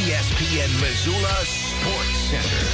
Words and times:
ESPN 0.00 0.80
Missoula 0.80 1.44
Sports 1.44 2.16
Center. 2.30 2.64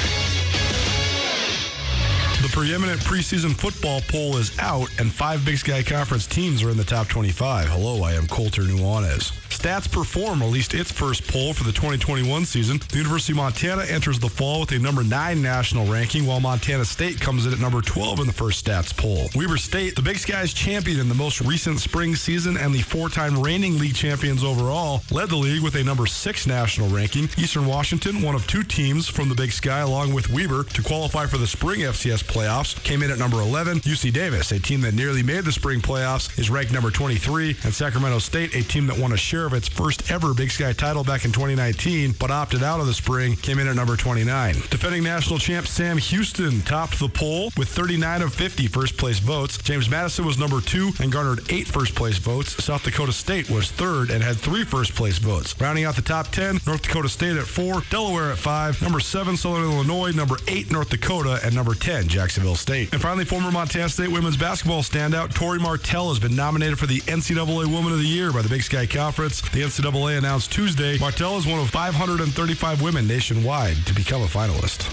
The 2.41 2.49
preeminent 2.53 3.01
preseason 3.01 3.53
football 3.53 4.01
poll 4.03 4.37
is 4.37 4.57
out, 4.61 4.89
and 5.01 5.11
five 5.11 5.45
Big 5.45 5.59
Sky 5.59 5.83
Conference 5.83 6.29
teams 6.29 6.63
are 6.63 6.71
in 6.71 6.77
the 6.77 6.85
top 6.85 7.09
25. 7.09 7.69
Hello, 7.69 8.05
I 8.05 8.13
am 8.13 8.29
Colter 8.29 8.63
Nuanez. 8.63 9.33
Stats 9.57 9.91
Perform 9.91 10.41
released 10.41 10.75
its 10.75 10.93
first 10.93 11.27
poll 11.27 11.55
for 11.55 11.65
the 11.65 11.73
2021 11.73 12.45
season. 12.45 12.79
The 12.91 12.99
University 12.99 13.33
of 13.33 13.39
Montana 13.39 13.85
enters 13.85 14.19
the 14.19 14.29
fall 14.29 14.61
with 14.61 14.73
a 14.73 14.79
number 14.79 15.03
9 15.03 15.41
national 15.41 15.87
ranking, 15.87 16.27
while 16.27 16.41
Montana 16.41 16.85
State 16.85 17.21
comes 17.21 17.47
in 17.47 17.55
at 17.55 17.59
number 17.59 17.81
12 17.81 18.21
in 18.21 18.27
the 18.27 18.33
first 18.35 18.65
stats 18.65 18.95
poll. 18.95 19.31
Weber 19.35 19.57
State, 19.57 19.97
the 19.97 20.03
Big 20.03 20.19
Sky's 20.19 20.53
champion 20.53 21.01
in 21.01 21.09
the 21.09 21.15
most 21.15 21.41
recent 21.41 21.81
spring 21.81 22.15
season 22.15 22.59
and 22.59 22.75
the 22.75 22.83
four 22.83 23.09
time 23.09 23.41
reigning 23.41 23.79
league 23.79 23.95
champions 23.95 24.45
overall, 24.45 25.03
led 25.11 25.31
the 25.31 25.37
league 25.37 25.63
with 25.63 25.75
a 25.77 25.83
number 25.83 26.07
6 26.07 26.47
national 26.47 26.89
ranking. 26.91 27.25
Eastern 27.39 27.67
Washington, 27.67 28.21
one 28.21 28.35
of 28.35 28.47
two 28.47 28.63
teams 28.63 29.09
from 29.09 29.31
the 29.31 29.35
Big 29.35 29.53
Sky, 29.53 29.81
along 29.81 30.13
with 30.13 30.31
Weber, 30.31 30.65
to 30.65 30.83
qualify 30.83 31.25
for 31.25 31.39
the 31.39 31.47
spring 31.47 31.81
FCS 31.81 32.23
playoffs, 32.25 32.83
came 32.85 33.03
in 33.03 33.11
at 33.11 33.19
number 33.19 33.41
11. 33.41 33.81
UC 33.81 34.13
Davis, 34.13 34.53
a 34.53 34.61
team 34.61 34.83
that 34.83 34.93
nearly 34.93 35.23
made 35.23 35.45
the 35.45 35.53
spring 35.53 35.81
playoffs, 35.81 36.39
is 36.39 36.51
ranked 36.51 36.73
number 36.73 36.91
23. 36.91 37.57
And 37.65 37.73
Sacramento 37.73 38.19
State, 38.19 38.55
a 38.55 38.63
team 38.63 38.87
that 38.89 38.99
won 38.99 39.13
a 39.13 39.17
share 39.17 39.46
of 39.47 39.55
its 39.55 39.69
first 39.69 40.11
ever 40.11 40.35
Big 40.35 40.51
Sky 40.51 40.73
title 40.73 41.05
back 41.05 41.25
in 41.25 41.33
2019, 41.33 42.15
but 42.19 42.31
opted 42.31 42.63
out 42.63 42.81
of 42.81 42.87
the 42.87 42.95
spring, 42.95 43.37
came 43.37 43.59
in 43.59 43.69
at 43.69 43.77
number 43.77 43.97
29. 43.97 44.55
Defending 44.71 45.03
national 45.03 45.39
champ 45.39 45.67
Sam 45.67 45.99
Houston 45.99 46.61
topped 46.63 46.99
the 46.99 47.09
poll 47.09 47.51
with 47.57 47.69
39 47.69 48.23
of 48.23 48.35
50 48.35 48.67
first 48.67 48.97
place 48.97 49.19
votes. 49.19 49.59
James 49.59 49.89
Madison 49.89 50.27
was 50.27 50.39
number 50.39 50.61
two 50.61 50.91
and 51.01 51.11
garnered 51.13 51.41
eight 51.51 51.67
first 51.67 51.95
place 51.95 52.19
votes. 52.19 52.63
South 52.63 52.83
Dakota 52.83 53.13
State 53.13 53.49
was 53.49 53.71
third 53.71 54.11
and 54.11 54.23
had 54.23 54.37
three 54.37 54.65
first 54.65 54.95
place 54.95 55.19
votes. 55.19 55.55
Rounding 55.61 55.85
out 55.85 55.97
the 55.97 56.03
top 56.03 56.29
10, 56.29 56.61
North 56.67 56.83
Dakota 56.83 57.09
State 57.09 57.37
at 57.37 57.45
four, 57.45 57.83
Delaware 57.91 58.33
at 58.33 58.39
five, 58.39 58.81
number 58.83 59.01
seven, 59.01 59.37
Southern 59.37 59.65
Illinois, 59.65 60.11
number 60.11 60.37
eight, 60.49 60.71
North 60.71 60.91
Dakota, 60.91 61.41
and 61.45 61.55
number 61.55 61.75
10, 61.75 62.09
Jacksonville 62.09 62.57
State. 62.57 62.93
And 62.93 63.01
finally, 63.01 63.25
former 63.25 63.51
Montana 63.51 63.89
State 63.89 64.11
women's 64.11 64.37
basketball 64.37 64.83
standout 64.83 65.35
Tori 65.35 65.59
Martell 65.59 66.09
has 66.09 66.19
been 66.19 66.35
nominated 66.35 66.79
for 66.79 66.87
the 66.87 67.01
NCAA 67.03 67.67
Woman 67.67 67.93
of 67.93 67.99
the 67.99 68.07
Year 68.07 68.33
by 68.33 68.43
the 68.43 68.49
Big 68.49 68.63
Sky 68.63 68.87
Conference. 68.87 69.36
The 69.43 69.63
NCAA 69.63 70.19
announced 70.19 70.51
Tuesday 70.51 70.99
Martell 70.99 71.37
is 71.37 71.47
one 71.47 71.61
of 71.61 71.69
535 71.71 72.81
women 72.81 73.07
nationwide 73.07 73.77
to 73.87 73.95
become 73.95 74.23
a 74.23 74.27
finalist. 74.27 74.89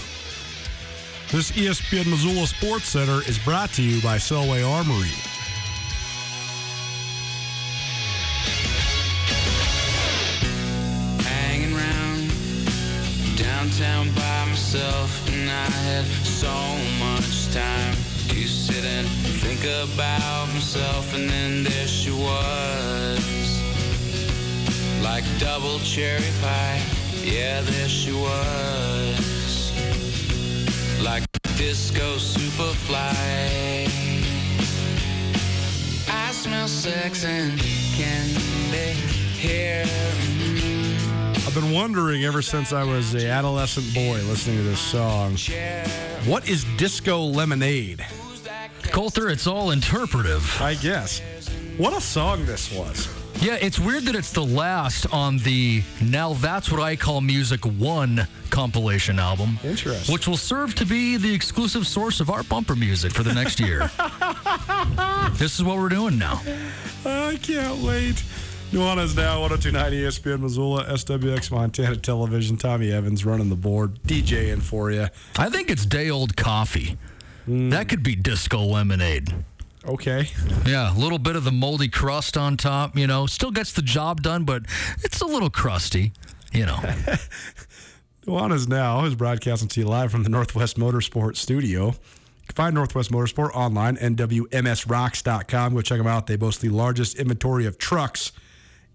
This 1.30 1.50
ESPN 1.52 2.10
Missoula 2.10 2.46
Sports 2.46 2.86
Center 2.88 3.20
is 3.28 3.38
brought 3.38 3.70
to 3.72 3.82
you 3.82 4.02
by 4.02 4.18
Selway 4.18 4.62
Armory. 4.62 5.10
hanging 11.24 11.74
around 11.74 12.28
downtown 13.36 14.10
by 14.10 14.44
myself, 14.46 15.26
and 15.32 15.50
I 15.50 15.70
had 15.86 16.04
so 16.24 16.52
much 16.98 17.52
time 17.52 17.94
to 18.28 18.46
sit 18.46 18.84
and 18.84 19.08
think 19.40 19.64
about 19.64 20.48
myself, 20.48 21.14
and 21.14 21.28
then 21.28 21.64
there 21.64 21.86
she 21.86 22.10
was, 22.10 23.63
like 25.04 25.24
double 25.38 25.78
cherry 25.80 26.24
pie. 26.40 26.82
Yeah, 27.22 27.60
there 27.60 27.88
she 27.88 28.12
was, 28.12 29.72
like 31.02 31.22
disco 31.56 32.16
superfly. 32.16 33.86
I 36.08 36.32
smell 36.32 36.66
sex 36.66 37.24
and 37.24 37.58
candy 37.94 38.94
here. 39.38 39.84
I've 41.46 41.54
been 41.54 41.72
wondering 41.72 42.24
ever 42.24 42.40
since 42.40 42.72
I 42.72 42.82
was 42.82 43.14
a 43.14 43.28
adolescent 43.28 43.94
boy 43.94 44.22
listening 44.22 44.56
to 44.56 44.62
this 44.62 44.80
song. 44.80 45.36
What 46.24 46.48
is 46.48 46.64
disco 46.78 47.20
lemonade? 47.20 48.04
Colter, 48.90 49.28
it's 49.28 49.46
all 49.46 49.70
interpretive. 49.70 50.60
I 50.60 50.74
guess. 50.74 51.20
What 51.76 51.92
a 51.94 52.00
song 52.00 52.46
this 52.46 52.72
was. 52.72 53.23
Yeah, 53.40 53.58
it's 53.60 53.78
weird 53.78 54.04
that 54.04 54.14
it's 54.14 54.32
the 54.32 54.44
last 54.44 55.12
on 55.12 55.38
the 55.38 55.82
Now 56.00 56.32
That's 56.34 56.70
What 56.70 56.80
I 56.80 56.96
Call 56.96 57.20
Music 57.20 57.64
1 57.66 58.26
compilation 58.50 59.18
album. 59.18 59.58
Interesting. 59.62 60.12
Which 60.12 60.26
will 60.26 60.36
serve 60.36 60.74
to 60.76 60.86
be 60.86 61.16
the 61.16 61.34
exclusive 61.34 61.86
source 61.86 62.20
of 62.20 62.30
our 62.30 62.42
bumper 62.44 62.74
music 62.74 63.12
for 63.12 63.22
the 63.22 63.34
next 63.34 63.60
year. 63.60 63.80
this 65.34 65.58
is 65.58 65.64
what 65.64 65.76
we're 65.76 65.88
doing 65.90 66.16
now. 66.18 66.40
I 67.04 67.38
can't 67.42 67.82
wait. 67.82 68.22
Nuanez 68.72 69.14
now, 69.16 69.40
1029 69.42 69.92
ESPN 69.92 70.40
Missoula, 70.40 70.84
SWX 70.86 71.50
Montana 71.50 71.96
Television. 71.96 72.56
Tommy 72.56 72.90
Evans 72.90 73.24
running 73.24 73.50
the 73.50 73.56
board, 73.56 74.02
DJing 74.04 74.62
for 74.62 74.90
you. 74.90 75.08
I 75.38 75.50
think 75.50 75.70
it's 75.70 75.84
day 75.84 76.10
old 76.10 76.36
coffee. 76.36 76.96
Hmm. 77.44 77.70
That 77.70 77.88
could 77.88 78.02
be 78.02 78.16
disco 78.16 78.60
lemonade. 78.60 79.34
Okay. 79.86 80.28
Yeah, 80.64 80.94
a 80.94 80.96
little 80.96 81.18
bit 81.18 81.36
of 81.36 81.44
the 81.44 81.52
moldy 81.52 81.88
crust 81.88 82.36
on 82.36 82.56
top, 82.56 82.96
you 82.96 83.06
know, 83.06 83.26
still 83.26 83.50
gets 83.50 83.72
the 83.72 83.82
job 83.82 84.22
done, 84.22 84.44
but 84.44 84.62
it's 85.02 85.20
a 85.20 85.26
little 85.26 85.50
crusty. 85.50 86.12
you 86.52 86.64
know. 86.66 86.76
Nuanez 88.26 88.66
now 88.66 89.04
is 89.04 89.14
broadcasting 89.14 89.68
to 89.68 89.80
you 89.80 89.86
live 89.86 90.10
from 90.10 90.22
the 90.22 90.30
Northwest 90.30 90.78
Motorsport 90.78 91.36
studio. 91.36 91.88
You 91.88 92.48
can 92.48 92.54
find 92.54 92.74
Northwest 92.74 93.10
Motorsport 93.10 93.50
online, 93.54 93.96
nwmsrocks.com. 93.96 95.74
Go 95.74 95.80
check 95.82 95.98
them 95.98 96.06
out. 96.06 96.26
They 96.26 96.36
boast 96.36 96.62
the 96.62 96.70
largest 96.70 97.18
inventory 97.18 97.66
of 97.66 97.76
trucks 97.76 98.32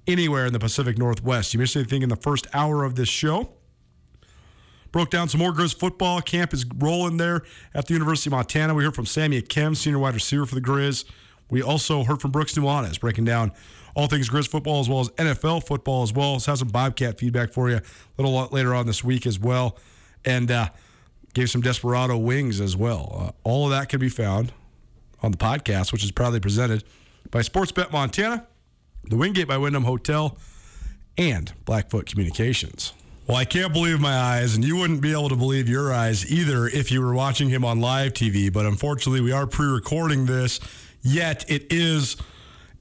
anywhere 0.08 0.48
in 0.48 0.54
the 0.54 0.60
Pacific 0.60 0.98
Northwest. 0.98 1.54
You 1.54 1.60
missed 1.60 1.76
anything 1.76 2.02
in 2.02 2.10
the 2.10 2.16
first 2.16 2.48
hour 2.54 2.84
of 2.84 2.96
this 2.96 3.10
show? 3.10 3.52
Broke 4.92 5.10
down 5.10 5.30
some 5.30 5.40
more 5.40 5.54
Grizz 5.54 5.78
football. 5.78 6.22
Camp 6.22 6.54
is 6.54 6.66
rolling 6.78 7.18
there 7.18 7.44
at 7.74 7.88
the 7.88 7.94
University 7.94 8.30
of 8.30 8.32
Montana. 8.32 8.74
We 8.74 8.84
heard 8.84 8.96
from 8.96 9.06
Sam 9.06 9.32
Akem, 9.32 9.76
senior 9.76 10.00
wide 10.00 10.16
receiver 10.16 10.46
for 10.46 10.56
the 10.56 10.62
Grizz. 10.62 11.06
We 11.50 11.62
also 11.62 12.04
heard 12.04 12.22
from 12.22 12.32
Brooks 12.32 12.56
Nuanez, 12.56 13.00
breaking 13.00 13.26
down 13.26 13.52
all 13.96 14.08
things 14.08 14.30
Grizz 14.30 14.48
football 14.48 14.80
as 14.80 14.90
well 14.90 15.00
as 15.00 15.10
NFL 15.10 15.66
football 15.68 16.04
as 16.04 16.14
well. 16.14 16.40
So 16.40 16.52
have 16.52 16.60
some 16.60 16.68
Bobcat 16.70 17.20
feedback 17.20 17.54
for 17.54 17.70
you 17.70 17.78
a 17.78 18.22
little 18.22 18.48
later 18.52 18.74
on 18.74 18.86
this 18.88 19.04
week 19.04 19.26
as 19.26 19.40
well. 19.40 19.78
And 20.26 20.52
uh, 20.52 20.70
gave 21.34 21.50
some 21.50 21.62
Desperado 21.62 22.18
wings 22.18 22.60
as 22.60 22.76
well. 22.76 23.16
Uh, 23.18 23.32
all 23.44 23.66
of 23.66 23.72
that 23.72 23.90
can 23.90 24.00
be 24.00 24.10
found 24.10 24.52
on 25.22 25.32
the 25.32 25.38
podcast, 25.38 25.92
which 25.92 26.04
is 26.04 26.12
proudly 26.12 26.40
presented 26.40 26.84
by 27.32 27.42
Sportsbet 27.42 27.92
Montana, 27.92 28.46
the 29.04 29.16
Wingate 29.16 29.48
by 29.48 29.58
Wyndham 29.58 29.84
Hotel, 29.84 30.38
and 31.18 31.54
Blackfoot 31.66 32.06
Communications. 32.06 32.94
Well, 33.30 33.38
I 33.38 33.46
can't 33.46 33.72
believe 33.72 34.02
my 34.02 34.18
eyes, 34.18 34.56
and 34.56 34.66
you 34.66 34.76
wouldn't 34.76 35.02
be 35.02 35.12
able 35.12 35.30
to 35.30 35.36
believe 35.36 35.70
your 35.70 35.94
eyes 35.94 36.26
either 36.32 36.66
if 36.66 36.92
you 36.92 37.00
were 37.00 37.14
watching 37.14 37.48
him 37.48 37.64
on 37.64 37.80
live 37.80 38.14
TV. 38.14 38.52
But 38.52 38.66
unfortunately, 38.66 39.22
we 39.22 39.32
are 39.32 39.46
pre 39.46 39.68
recording 39.68 40.26
this, 40.26 40.60
yet 41.04 41.46
it 41.48 41.72
is 41.72 42.18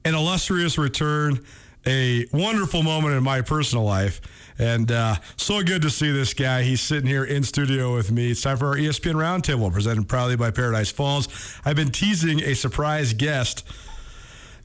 an 0.05 0.15
illustrious 0.15 0.79
return, 0.79 1.45
a 1.85 2.25
wonderful 2.33 2.81
moment 2.81 3.13
in 3.13 3.21
my 3.21 3.41
personal 3.41 3.83
life. 3.83 4.21
And 4.57 4.91
uh, 4.91 5.17
so 5.37 5.61
good 5.61 5.83
to 5.83 5.91
see 5.91 6.11
this 6.11 6.33
guy. 6.33 6.63
He's 6.63 6.81
sitting 6.81 7.07
here 7.07 7.25
in 7.25 7.43
studio 7.43 7.93
with 7.93 8.11
me. 8.11 8.31
It's 8.31 8.41
time 8.41 8.57
for 8.57 8.69
our 8.69 8.75
ESPN 8.75 9.13
Roundtable, 9.13 9.71
presented 9.71 10.07
proudly 10.07 10.35
by 10.35 10.49
Paradise 10.49 10.89
Falls. 10.89 11.27
I've 11.63 11.75
been 11.75 11.91
teasing 11.91 12.39
a 12.39 12.55
surprise 12.55 13.13
guest. 13.13 13.67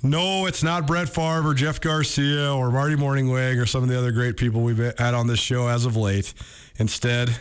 No, 0.05 0.45
it's 0.45 0.62
not 0.62 0.87
Brett 0.87 1.09
Favre 1.09 1.49
or 1.49 1.55
Jeff 1.55 1.81
Garcia 1.81 2.53
or 2.53 2.71
Marty 2.71 2.95
Mornhinweg 2.95 3.59
or 3.59 3.65
some 3.65 3.83
of 3.83 3.89
the 3.89 3.97
other 3.97 4.12
great 4.12 4.37
people 4.37 4.61
we've 4.61 4.77
had 4.77 5.15
on 5.15 5.27
this 5.27 5.41
show 5.41 5.67
as 5.67 5.87
of 5.87 5.97
late. 5.97 6.35
Instead, 6.79 7.35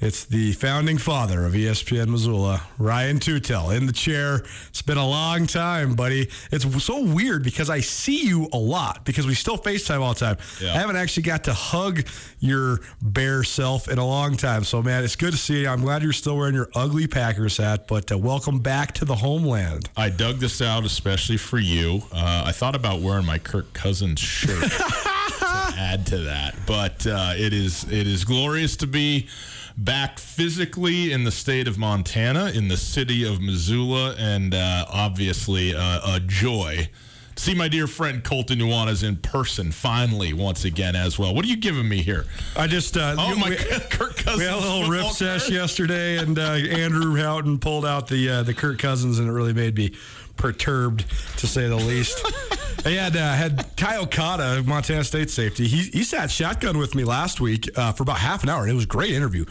it's 0.00 0.24
the 0.24 0.52
founding 0.52 0.98
father 0.98 1.44
of 1.44 1.52
ESPN 1.52 2.08
Missoula, 2.08 2.62
Ryan 2.78 3.18
Tootell, 3.18 3.76
in 3.76 3.86
the 3.86 3.92
chair. 3.92 4.44
It's 4.68 4.82
been 4.82 4.98
a 4.98 5.06
long 5.06 5.46
time, 5.46 5.94
buddy. 5.94 6.28
It's 6.50 6.84
so 6.84 7.04
weird 7.04 7.42
because 7.42 7.70
I 7.70 7.80
see 7.80 8.26
you 8.26 8.48
a 8.52 8.58
lot 8.58 9.04
because 9.04 9.26
we 9.26 9.34
still 9.34 9.56
FaceTime 9.56 10.00
all 10.00 10.14
the 10.14 10.20
time. 10.20 10.36
Yeah. 10.60 10.74
I 10.74 10.78
haven't 10.78 10.96
actually 10.96 11.22
got 11.22 11.44
to 11.44 11.54
hug 11.54 12.06
your 12.40 12.80
bare 13.00 13.44
self 13.44 13.88
in 13.88 13.98
a 13.98 14.06
long 14.06 14.36
time. 14.36 14.64
So, 14.64 14.82
man, 14.82 15.04
it's 15.04 15.16
good 15.16 15.32
to 15.32 15.38
see 15.38 15.62
you. 15.62 15.68
I'm 15.68 15.80
glad 15.80 16.02
you're 16.02 16.12
still 16.12 16.36
wearing 16.36 16.54
your 16.54 16.68
ugly 16.74 17.06
Packers 17.06 17.56
hat, 17.56 17.86
but 17.86 18.10
uh, 18.10 18.18
welcome 18.18 18.58
back 18.58 18.92
to 18.94 19.04
the 19.04 19.14
homeland. 19.14 19.88
I 19.96 20.10
dug 20.10 20.36
this 20.36 20.60
out 20.60 20.84
especially 20.84 21.36
for 21.36 21.58
you. 21.58 22.02
Uh, 22.12 22.44
I 22.46 22.52
thought 22.52 22.74
about 22.74 23.00
wearing 23.00 23.26
my 23.26 23.38
Kirk 23.38 23.72
Cousins 23.72 24.20
shirt 24.20 24.62
to 24.70 25.74
add 25.76 26.06
to 26.08 26.18
that, 26.18 26.54
but 26.66 27.06
uh, 27.06 27.32
it 27.36 27.52
is 27.52 27.84
it 27.84 28.06
is 28.06 28.24
glorious 28.24 28.76
to 28.76 28.86
be 28.86 29.28
back 29.76 30.18
physically 30.18 31.12
in 31.12 31.24
the 31.24 31.30
state 31.30 31.66
of 31.68 31.78
Montana, 31.78 32.50
in 32.54 32.68
the 32.68 32.76
city 32.76 33.24
of 33.26 33.40
Missoula, 33.40 34.14
and 34.18 34.54
uh, 34.54 34.86
obviously 34.88 35.74
uh, 35.74 36.16
a 36.16 36.20
joy. 36.20 36.88
to 37.36 37.42
See 37.42 37.54
my 37.54 37.66
dear 37.68 37.86
friend 37.86 38.22
Colter 38.22 38.54
Nuanez 38.54 39.02
in 39.02 39.16
person 39.16 39.72
finally 39.72 40.32
once 40.32 40.64
again 40.64 40.94
as 40.94 41.18
well. 41.18 41.34
What 41.34 41.44
are 41.44 41.48
you 41.48 41.56
giving 41.56 41.88
me 41.88 42.02
here? 42.02 42.26
I 42.56 42.66
just 42.68 42.96
uh, 42.96 43.16
Oh 43.18 43.34
my 43.34 43.50
we, 43.50 43.56
Kirk 43.90 44.16
Cousins! 44.16 44.38
we 44.38 44.44
had 44.44 44.54
a 44.54 44.60
little 44.60 44.88
rip 44.88 45.06
sesh 45.06 45.50
yesterday, 45.50 46.18
and 46.18 46.38
uh, 46.38 46.42
Andrew 46.42 47.16
Houghton 47.16 47.58
pulled 47.58 47.84
out 47.84 48.06
the 48.06 48.28
uh, 48.28 48.42
the 48.44 48.54
Kirk 48.54 48.78
Cousins, 48.78 49.18
and 49.18 49.28
it 49.28 49.32
really 49.32 49.52
made 49.52 49.76
me 49.76 49.94
perturbed 50.36 51.04
to 51.38 51.46
say 51.46 51.68
the 51.68 51.76
least. 51.76 52.24
I 52.84 52.90
had 52.90 53.16
uh, 53.16 53.32
had 53.34 53.76
Ty 53.76 53.96
Okada, 53.98 54.62
Montana 54.64 55.04
State 55.04 55.30
safety. 55.30 55.66
He 55.66 55.90
he 55.90 56.04
sat 56.04 56.30
shotgun 56.30 56.78
with 56.78 56.94
me 56.94 57.04
last 57.04 57.40
week 57.40 57.68
uh, 57.76 57.92
for 57.92 58.02
about 58.02 58.18
half 58.18 58.42
an 58.42 58.48
hour, 58.48 58.62
and 58.62 58.70
it 58.70 58.74
was 58.74 58.84
a 58.84 58.88
great 58.88 59.12
interview. 59.12 59.44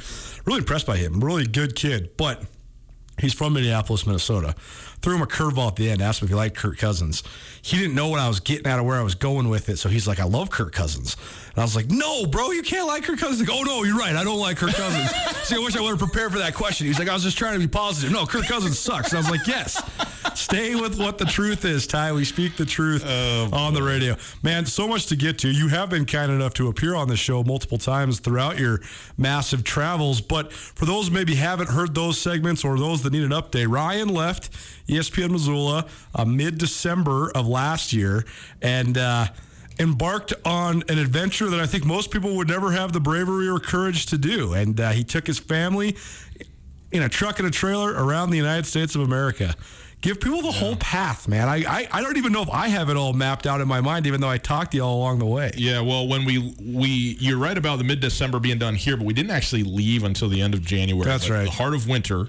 Really 0.45 0.59
impressed 0.59 0.85
by 0.85 0.97
him. 0.97 1.19
Really 1.19 1.45
good 1.45 1.75
kid, 1.75 2.11
but. 2.17 2.43
He's 3.19 3.31
from 3.31 3.53
Minneapolis, 3.53 4.07
Minnesota. 4.07 4.55
Threw 5.03 5.15
him 5.15 5.21
a 5.21 5.27
curveball 5.27 5.67
at 5.67 5.75
the 5.75 5.87
end, 5.91 6.01
asked 6.01 6.23
him 6.23 6.25
if 6.25 6.29
he 6.29 6.35
liked 6.35 6.55
Kirk 6.57 6.79
Cousins. 6.79 7.21
He 7.61 7.77
didn't 7.77 7.93
know 7.93 8.07
what 8.07 8.19
I 8.19 8.27
was 8.27 8.39
getting 8.39 8.65
out 8.65 8.79
of 8.79 8.85
where 8.85 8.97
I 8.97 9.03
was 9.03 9.13
going 9.13 9.49
with 9.49 9.69
it, 9.69 9.77
so 9.77 9.87
he's 9.87 10.07
like, 10.07 10.19
I 10.19 10.23
love 10.23 10.49
Kirk 10.49 10.73
Cousins. 10.73 11.15
And 11.49 11.59
I 11.59 11.61
was 11.61 11.75
like, 11.75 11.91
No, 11.91 12.25
bro, 12.25 12.49
you 12.49 12.63
can't 12.63 12.87
like 12.87 13.03
Kirk 13.03 13.19
Cousins. 13.19 13.47
Like, 13.47 13.55
oh, 13.55 13.61
no, 13.61 13.83
you're 13.83 13.97
right. 13.97 14.15
I 14.15 14.23
don't 14.23 14.39
like 14.39 14.57
Kirk 14.57 14.73
Cousins. 14.73 15.11
See, 15.47 15.55
I 15.55 15.59
wish 15.59 15.75
I 15.75 15.81
would 15.81 15.89
have 15.89 15.99
prepared 15.99 16.31
for 16.31 16.39
that 16.39 16.55
question. 16.55 16.87
He's 16.87 16.97
like, 16.97 17.07
I 17.07 17.13
was 17.13 17.21
just 17.21 17.37
trying 17.37 17.53
to 17.53 17.59
be 17.59 17.67
positive. 17.67 18.11
No, 18.11 18.25
Kirk 18.25 18.47
Cousins 18.47 18.79
sucks. 18.79 19.09
And 19.11 19.19
I 19.19 19.21
was 19.21 19.29
like, 19.29 19.45
Yes, 19.45 19.79
stay 20.35 20.75
with 20.75 20.99
what 20.99 21.17
the 21.17 21.25
truth 21.25 21.65
is, 21.65 21.87
Ty. 21.87 22.13
We 22.13 22.25
speak 22.25 22.57
the 22.57 22.65
truth 22.65 23.05
on 23.05 23.73
the 23.73 23.83
radio. 23.83 24.15
Man, 24.41 24.65
so 24.65 24.87
much 24.87 25.07
to 25.07 25.15
get 25.15 25.37
to. 25.39 25.49
You 25.49 25.67
have 25.69 25.89
been 25.89 26.05
kind 26.05 26.31
enough 26.31 26.53
to 26.55 26.67
appear 26.67 26.95
on 26.95 27.07
the 27.07 27.17
show 27.17 27.43
multiple 27.43 27.77
times 27.77 28.19
throughout 28.19 28.59
your 28.59 28.79
massive 29.17 29.63
travels. 29.63 30.21
But 30.21 30.51
for 30.53 30.85
those 30.85 31.07
who 31.07 31.13
maybe 31.13 31.35
haven't 31.35 31.69
heard 31.69 31.95
those 31.95 32.19
segments 32.19 32.63
or 32.63 32.77
those 32.77 33.03
that 33.03 33.13
need 33.13 33.23
an 33.23 33.31
update, 33.31 33.67
Ryan 33.69 34.09
left 34.09 34.51
ESPN 34.87 35.31
Missoula 35.31 35.87
uh, 36.15 36.25
mid 36.25 36.57
December 36.57 37.31
of 37.33 37.47
last 37.47 37.93
year 37.93 38.25
and 38.61 38.97
uh, 38.97 39.27
embarked 39.79 40.33
on 40.45 40.83
an 40.89 40.99
adventure 40.99 41.49
that 41.49 41.59
I 41.59 41.65
think 41.65 41.85
most 41.85 42.11
people 42.11 42.35
would 42.37 42.47
never 42.47 42.71
have 42.71 42.93
the 42.93 42.99
bravery 42.99 43.47
or 43.47 43.59
courage 43.59 44.05
to 44.07 44.17
do. 44.17 44.53
And 44.53 44.79
uh, 44.79 44.91
he 44.91 45.03
took 45.03 45.27
his 45.27 45.39
family 45.39 45.95
in 46.91 47.01
a 47.01 47.09
truck 47.09 47.39
and 47.39 47.47
a 47.47 47.51
trailer 47.51 47.91
around 47.91 48.29
the 48.29 48.37
United 48.37 48.65
States 48.65 48.95
of 48.95 49.01
America. 49.01 49.55
Give 50.03 50.19
people 50.19 50.41
the 50.41 50.51
whole 50.51 50.75
path, 50.75 51.29
man. 51.29 51.47
I, 51.47 51.63
I 51.65 51.87
I 51.89 52.01
don't 52.01 52.17
even 52.17 52.33
know 52.33 52.41
if 52.41 52.49
I 52.49 52.67
have 52.67 52.89
it 52.89 52.97
all 52.97 53.13
mapped 53.13 53.47
out 53.47 53.61
in 53.61 53.69
my 53.69 53.79
mind, 53.79 54.05
even 54.05 54.19
though 54.19 54.29
I 54.29 54.37
talked 54.37 54.71
to 54.71 54.77
you 54.77 54.83
all 54.83 54.97
along 54.97 55.19
the 55.19 55.25
way. 55.25 55.51
Yeah, 55.55 55.79
well, 55.79 56.09
when 56.09 56.25
we 56.25 56.53
we 56.61 57.15
you're 57.21 57.37
right 57.37 57.57
about 57.57 57.77
the 57.77 57.85
mid 57.85 58.01
December 58.01 58.39
being 58.39 58.57
done 58.59 58.75
here, 58.75 58.97
but 58.97 59.05
we 59.05 59.13
didn't 59.13 59.31
actually 59.31 59.63
leave 59.63 60.03
until 60.03 60.27
the 60.27 60.41
end 60.41 60.53
of 60.53 60.61
January. 60.61 61.05
That's 61.05 61.29
like 61.29 61.37
right. 61.37 61.45
the 61.45 61.51
heart 61.51 61.73
of 61.73 61.87
winter, 61.87 62.27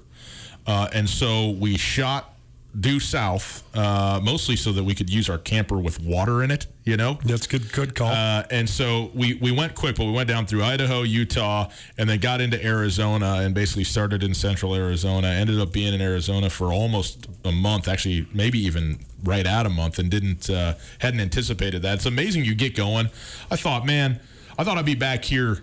uh, 0.68 0.88
and 0.92 1.10
so 1.10 1.50
we 1.50 1.76
shot 1.76 2.36
due 2.78 3.00
south, 3.00 3.64
uh, 3.76 4.20
mostly 4.22 4.54
so 4.54 4.70
that 4.70 4.84
we 4.84 4.94
could 4.94 5.10
use 5.12 5.28
our 5.28 5.38
camper 5.38 5.76
with 5.76 5.98
water 5.98 6.44
in 6.44 6.52
it. 6.52 6.68
You 6.84 6.98
know, 6.98 7.19
That's 7.25 7.46
good. 7.46 7.72
Good 7.72 7.94
call. 7.94 8.08
uh, 8.12 8.44
and 8.50 8.69
so 8.69 9.10
we, 9.14 9.34
we 9.34 9.50
went 9.50 9.75
quick, 9.75 9.96
but 9.96 10.04
we 10.04 10.12
went 10.12 10.28
down 10.28 10.44
through 10.44 10.62
Idaho, 10.64 11.00
Utah, 11.00 11.70
and 11.96 12.10
then 12.10 12.19
got 12.20 12.42
into 12.42 12.62
Arizona 12.62 13.36
and 13.41 13.55
basically 13.55 13.84
started 13.84 14.22
in 14.22 14.34
central 14.34 14.74
Arizona. 14.74 15.29
Ended 15.29 15.58
up 15.60 15.72
being 15.72 15.94
in 15.94 16.03
Arizona 16.03 16.50
for 16.50 16.74
almost 16.74 17.26
a 17.43 17.50
month, 17.53 17.88
actually, 17.88 18.26
maybe 18.34 18.58
even 18.58 18.98
right 19.22 19.46
at 19.46 19.64
a 19.64 19.70
month, 19.70 19.98
and 19.98 20.10
didn't 20.10 20.50
uh, 20.50 20.74
hadn't 20.98 21.20
anticipated 21.20 21.81
that. 21.82 21.94
It's 21.94 22.06
amazing 22.06 22.44
you 22.44 22.55
get 22.55 22.76
going. 22.76 23.08
I 23.50 23.56
thought, 23.56 23.86
man, 23.86 24.20
I 24.58 24.64
thought 24.64 24.76
I'd 24.76 24.84
be 24.84 24.94
back 24.94 25.24
here 25.24 25.62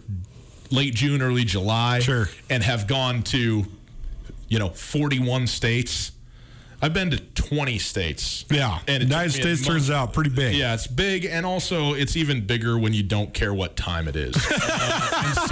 late 0.71 0.95
June, 0.95 1.21
early 1.21 1.43
July, 1.43 1.99
Sure. 1.99 2.29
and 2.49 2.63
have 2.63 2.87
gone 2.87 3.21
to 3.23 3.65
you 4.47 4.57
know 4.57 4.69
41 4.69 5.45
states. 5.45 6.13
I've 6.81 6.93
been 6.93 7.11
to 7.11 7.17
20 7.19 7.77
states. 7.77 8.45
yeah, 8.49 8.79
and 8.87 9.03
it 9.03 9.07
United 9.09 9.33
States 9.33 9.65
turns 9.65 9.89
out 9.91 10.13
pretty 10.13 10.31
big. 10.31 10.55
yeah, 10.55 10.73
it's 10.73 10.87
big, 10.87 11.25
and 11.25 11.45
also 11.45 11.93
it's 11.93 12.17
even 12.17 12.45
bigger 12.45 12.77
when 12.79 12.93
you 12.93 13.03
don't 13.03 13.33
care 13.33 13.53
what 13.53 13.75
time 13.75 14.07
it 14.07 14.15
is. 14.15 14.35
uh, 14.51 15.23
and 15.25 15.49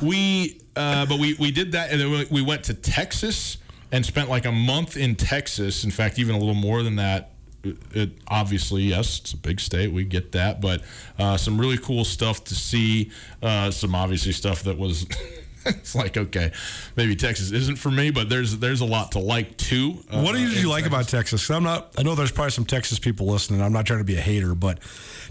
so 0.00 0.06
we, 0.06 0.60
uh, 0.76 1.06
but 1.06 1.18
we 1.18 1.34
we 1.34 1.50
did 1.50 1.72
that, 1.72 1.90
and 1.90 2.00
then 2.00 2.10
we- 2.10 2.26
we 2.30 2.42
went 2.42 2.64
to 2.64 2.74
Texas 2.74 3.56
and 3.90 4.04
spent 4.04 4.28
like 4.28 4.44
a 4.44 4.52
month 4.52 4.96
in 4.96 5.16
Texas. 5.16 5.84
In 5.84 5.90
fact, 5.90 6.18
even 6.18 6.34
a 6.34 6.38
little 6.38 6.54
more 6.54 6.82
than 6.82 6.96
that. 6.96 7.30
It, 7.64 7.76
it 7.92 8.10
obviously 8.26 8.82
yes, 8.82 9.20
it's 9.20 9.32
a 9.34 9.36
big 9.36 9.60
state. 9.60 9.92
We 9.92 10.02
get 10.04 10.32
that, 10.32 10.60
but 10.60 10.82
uh, 11.18 11.36
some 11.36 11.60
really 11.60 11.78
cool 11.78 12.04
stuff 12.04 12.42
to 12.44 12.54
see. 12.56 13.10
Uh, 13.40 13.70
some 13.70 13.94
obviously 13.94 14.32
stuff 14.32 14.64
that 14.64 14.76
was. 14.76 15.06
it's 15.66 15.94
like 15.94 16.16
okay, 16.16 16.52
maybe 16.96 17.14
Texas 17.16 17.52
isn't 17.52 17.76
for 17.76 17.90
me, 17.90 18.10
but 18.10 18.28
there's 18.28 18.58
there's 18.58 18.80
a 18.80 18.84
lot 18.86 19.12
to 19.12 19.18
like 19.18 19.56
too. 19.56 20.02
uh, 20.10 20.20
What 20.22 20.34
did 20.34 20.52
you 20.52 20.68
like 20.68 20.86
about 20.86 21.08
Texas? 21.08 21.48
I'm 21.50 21.62
not. 21.62 21.92
I 21.98 22.02
know 22.02 22.14
there's 22.14 22.32
probably 22.32 22.50
some 22.50 22.64
Texas 22.66 22.98
people 22.98 23.26
listening. 23.26 23.60
I'm 23.62 23.72
not 23.72 23.86
trying 23.86 24.00
to 24.00 24.04
be 24.04 24.16
a 24.16 24.20
hater, 24.20 24.54
but 24.54 24.78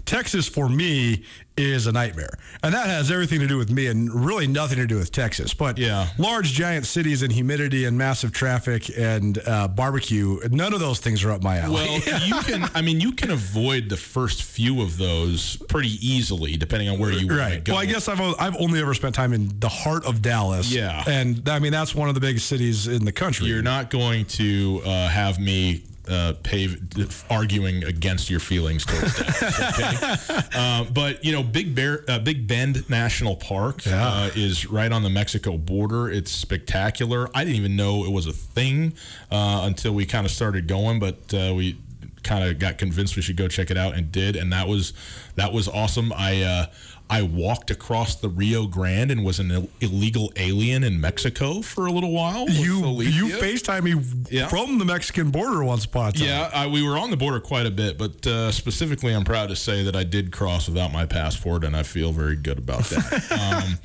Texas 0.04 0.48
for 0.48 0.68
me 0.68 1.24
is 1.56 1.86
a 1.86 1.92
nightmare, 1.92 2.30
and 2.62 2.72
that 2.72 2.86
has 2.86 3.10
everything 3.10 3.38
to 3.40 3.46
do 3.46 3.58
with 3.58 3.70
me 3.70 3.86
and 3.86 4.10
really 4.24 4.46
nothing 4.46 4.78
to 4.78 4.86
do 4.86 4.96
with 4.96 5.12
Texas. 5.12 5.52
But 5.52 5.76
Yeah. 5.76 6.08
large 6.18 6.52
giant 6.52 6.86
cities 6.86 7.22
and 7.22 7.30
humidity 7.32 7.84
and 7.84 7.98
massive 7.98 8.32
traffic 8.32 8.90
and 8.96 9.38
uh, 9.46 9.68
barbecue. 9.68 10.40
None 10.50 10.72
of 10.72 10.80
those 10.80 10.98
things 10.98 11.22
are 11.24 11.30
up 11.32 11.42
my 11.42 11.58
alley. 11.58 11.74
Well, 12.06 12.20
you 12.26 12.40
can. 12.42 12.70
I 12.74 12.80
mean, 12.80 13.00
you 13.00 13.12
can 13.12 13.30
avoid 13.30 13.88
the 13.90 13.96
first 13.98 14.42
few 14.42 14.80
of 14.80 14.96
those 14.96 15.56
pretty 15.68 15.90
easily, 16.06 16.56
depending 16.56 16.88
on 16.88 16.98
where 16.98 17.12
you 17.12 17.28
Right. 17.28 17.62
go. 17.62 17.74
Well, 17.74 17.82
I 17.82 17.86
guess 17.86 18.08
I've 18.08 18.20
I've 18.40 18.56
only 18.56 18.80
ever 18.80 18.94
spent 18.94 19.14
time 19.14 19.32
in 19.32 19.52
the 19.60 19.68
heart 19.68 20.04
of 20.06 20.22
Dallas. 20.22 20.72
Yeah. 20.72 21.04
And 21.06 21.48
I 21.48 21.58
mean 21.58 21.72
that's 21.72 21.94
one 21.94 22.08
of 22.08 22.14
the 22.14 22.20
biggest 22.20 22.46
cities 22.46 22.86
in 22.86 23.04
the 23.04 23.12
country. 23.12 23.46
you're 23.48 23.62
not 23.62 23.90
going 23.90 24.24
to 24.26 24.80
uh, 24.86 25.08
have 25.08 25.38
me 25.38 25.82
uh, 26.08 26.34
pave 26.42 27.24
arguing 27.30 27.84
against 27.84 28.28
your 28.28 28.40
feelings 28.40 28.84
towards 28.84 29.16
that. 29.18 30.20
okay? 30.50 30.58
uh, 30.58 30.84
but 30.92 31.24
you 31.24 31.32
know, 31.32 31.42
Big 31.42 31.74
Bear, 31.74 32.04
uh, 32.08 32.18
Big 32.18 32.46
Bend 32.48 32.88
National 32.90 33.36
Park 33.36 33.86
Yeah. 33.86 34.06
uh, 34.08 34.30
is 34.34 34.66
right 34.68 34.90
on 34.90 35.02
the 35.04 35.10
Mexico 35.10 35.56
border. 35.56 36.10
It's 36.10 36.32
spectacular. 36.32 37.30
I 37.34 37.44
didn't 37.44 37.56
even 37.56 37.76
know 37.76 38.04
it 38.04 38.10
was 38.10 38.26
a 38.26 38.32
thing 38.32 38.94
uh, 39.30 39.62
until 39.64 39.92
we 39.92 40.04
kind 40.06 40.26
of 40.26 40.32
started 40.32 40.66
going, 40.66 40.98
but 40.98 41.32
uh, 41.32 41.52
we 41.54 41.78
kind 42.24 42.44
of 42.48 42.58
got 42.58 42.78
convinced 42.78 43.16
we 43.16 43.22
should 43.22 43.36
go 43.36 43.48
check 43.48 43.70
it 43.70 43.76
out 43.76 43.94
and 43.96 44.12
did, 44.12 44.36
and 44.36 44.52
that 44.52 44.68
was 44.68 44.92
that 45.36 45.52
was 45.52 45.66
awesome. 45.68 46.12
I 46.12 46.42
uh, 46.42 46.66
I 47.12 47.20
walked 47.22 47.70
across 47.70 48.14
the 48.16 48.30
Rio 48.30 48.66
Grande 48.66 49.10
and 49.10 49.22
was 49.24 49.38
an 49.38 49.50
Ill- 49.50 49.68
illegal 49.80 50.32
alien 50.36 50.82
in 50.82 50.98
Mexico 50.98 51.60
for 51.60 51.84
a 51.86 51.92
little 51.92 52.10
while. 52.12 52.48
You 52.48 53.02
you 53.02 53.28
FaceTime 53.36 53.82
me 53.82 54.02
Yeah. 54.30 54.48
from 54.48 54.78
the 54.78 54.84
Mexican 54.86 55.30
border 55.30 55.62
once 55.62 55.84
upon 55.84 56.08
a 56.08 56.12
time. 56.12 56.26
Yeah, 56.26 56.50
I, 56.54 56.66
we 56.68 56.82
were 56.82 56.96
on 56.96 57.10
the 57.10 57.16
border 57.18 57.38
quite 57.38 57.66
a 57.66 57.70
bit, 57.70 57.98
but 57.98 58.26
uh, 58.26 58.50
specifically, 58.50 59.12
I'm 59.14 59.24
proud 59.24 59.50
to 59.50 59.56
say 59.56 59.82
that 59.84 59.94
I 59.94 60.04
did 60.04 60.32
cross 60.32 60.68
without 60.68 60.90
my 60.90 61.04
passport, 61.04 61.64
and 61.64 61.76
I 61.76 61.82
feel 61.82 62.12
very 62.12 62.36
good 62.36 62.56
about 62.58 62.84
that. 62.84 63.62
um, 63.66 63.78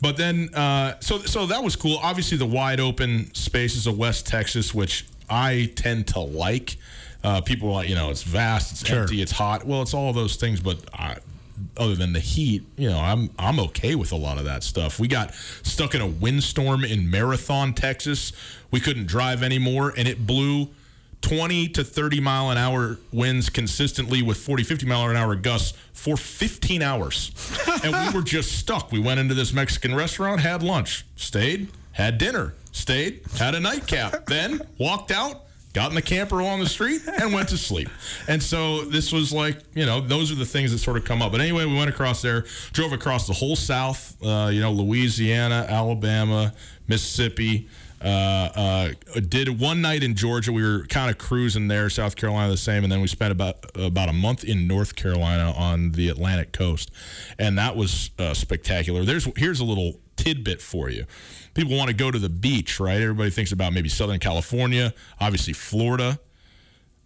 but 0.00 0.16
then, 0.16 0.52
uh, 0.54 0.94
so 0.98 1.20
so 1.20 1.46
that 1.46 1.62
was 1.62 1.76
cool. 1.76 1.98
Obviously, 2.02 2.36
the 2.38 2.46
wide 2.46 2.80
open 2.80 3.32
spaces 3.34 3.86
of 3.86 3.96
West 3.96 4.26
Texas, 4.26 4.74
which 4.74 5.06
I 5.30 5.70
tend 5.76 6.08
to 6.08 6.18
like. 6.20 6.76
Uh, 7.22 7.40
people 7.40 7.68
are 7.70 7.72
like, 7.74 7.88
you 7.88 7.94
know, 7.94 8.10
it's 8.10 8.22
vast, 8.24 8.72
it's 8.72 8.86
Sure. 8.86 9.02
empty, 9.02 9.22
it's 9.22 9.32
hot. 9.32 9.64
Well, 9.64 9.80
it's 9.80 9.94
all 9.94 10.10
of 10.10 10.14
those 10.16 10.36
things, 10.36 10.60
but 10.60 10.78
I, 10.92 11.16
other 11.76 11.94
than 11.94 12.12
the 12.12 12.20
heat, 12.20 12.64
you 12.76 12.88
know, 12.88 12.98
I'm 12.98 13.30
I'm 13.38 13.60
okay 13.60 13.94
with 13.94 14.12
a 14.12 14.16
lot 14.16 14.38
of 14.38 14.44
that 14.44 14.62
stuff. 14.62 14.98
We 14.98 15.08
got 15.08 15.34
stuck 15.34 15.94
in 15.94 16.00
a 16.00 16.06
windstorm 16.06 16.84
in 16.84 17.10
Marathon, 17.10 17.74
Texas. 17.74 18.32
We 18.70 18.80
couldn't 18.80 19.06
drive 19.06 19.42
anymore, 19.42 19.92
and 19.96 20.08
it 20.08 20.26
blew 20.26 20.68
20 21.24 21.68
to 21.68 21.82
30 21.82 22.20
mile 22.20 22.50
an 22.50 22.58
hour 22.58 22.98
winds 23.10 23.48
consistently 23.48 24.20
with 24.20 24.36
40, 24.36 24.62
50 24.62 24.86
mile 24.86 25.08
an 25.08 25.16
hour 25.16 25.34
gusts 25.34 25.76
for 25.94 26.18
15 26.18 26.82
hours. 26.82 27.32
and 27.82 27.92
we 27.92 28.18
were 28.18 28.24
just 28.24 28.52
stuck. 28.58 28.92
We 28.92 29.00
went 29.00 29.20
into 29.20 29.32
this 29.32 29.52
Mexican 29.52 29.94
restaurant, 29.94 30.40
had 30.40 30.62
lunch, 30.62 31.06
stayed, 31.16 31.68
had 31.92 32.18
dinner, 32.18 32.54
stayed, 32.72 33.22
had 33.38 33.54
a 33.54 33.60
nightcap, 33.60 34.26
then 34.26 34.60
walked 34.76 35.10
out, 35.10 35.43
got 35.74 35.90
in 35.90 35.94
the 35.94 36.02
camper 36.02 36.40
on 36.40 36.60
the 36.60 36.68
street, 36.68 37.02
and 37.20 37.34
went 37.34 37.48
to 37.50 37.58
sleep. 37.58 37.88
And 38.28 38.42
so 38.42 38.82
this 38.82 39.12
was 39.12 39.32
like, 39.32 39.58
you 39.74 39.84
know, 39.84 40.00
those 40.00 40.32
are 40.32 40.36
the 40.36 40.46
things 40.46 40.72
that 40.72 40.78
sort 40.78 40.96
of 40.96 41.04
come 41.04 41.20
up. 41.20 41.32
But 41.32 41.40
anyway, 41.42 41.66
we 41.66 41.76
went 41.76 41.90
across 41.90 42.22
there, 42.22 42.44
drove 42.72 42.92
across 42.92 43.26
the 43.26 43.34
whole 43.34 43.56
South, 43.56 44.16
uh, 44.24 44.48
you 44.52 44.60
know, 44.60 44.72
Louisiana, 44.72 45.66
Alabama, 45.68 46.54
Mississippi. 46.88 47.68
Uh, 48.02 48.50
uh, 48.54 49.20
did 49.28 49.58
one 49.58 49.80
night 49.80 50.02
in 50.02 50.14
Georgia. 50.14 50.52
We 50.52 50.62
were 50.62 50.84
kind 50.88 51.10
of 51.10 51.16
cruising 51.16 51.68
there. 51.68 51.88
South 51.88 52.16
Carolina 52.16 52.50
the 52.50 52.56
same, 52.58 52.82
and 52.84 52.92
then 52.92 53.00
we 53.00 53.06
spent 53.06 53.32
about 53.32 53.64
about 53.74 54.10
a 54.10 54.12
month 54.12 54.44
in 54.44 54.68
North 54.68 54.94
Carolina 54.94 55.54
on 55.56 55.92
the 55.92 56.10
Atlantic 56.10 56.52
coast, 56.52 56.90
and 57.38 57.56
that 57.56 57.76
was 57.76 58.10
uh, 58.18 58.34
spectacular. 58.34 59.04
There's 59.04 59.26
here's 59.38 59.60
a 59.60 59.64
little 59.64 59.94
tidbit 60.16 60.60
for 60.60 60.90
you. 60.90 61.06
People 61.54 61.76
want 61.76 61.88
to 61.88 61.94
go 61.94 62.10
to 62.10 62.18
the 62.18 62.28
beach, 62.28 62.80
right? 62.80 63.00
Everybody 63.00 63.30
thinks 63.30 63.52
about 63.52 63.72
maybe 63.72 63.88
Southern 63.88 64.18
California, 64.18 64.92
obviously 65.20 65.52
Florida. 65.52 66.18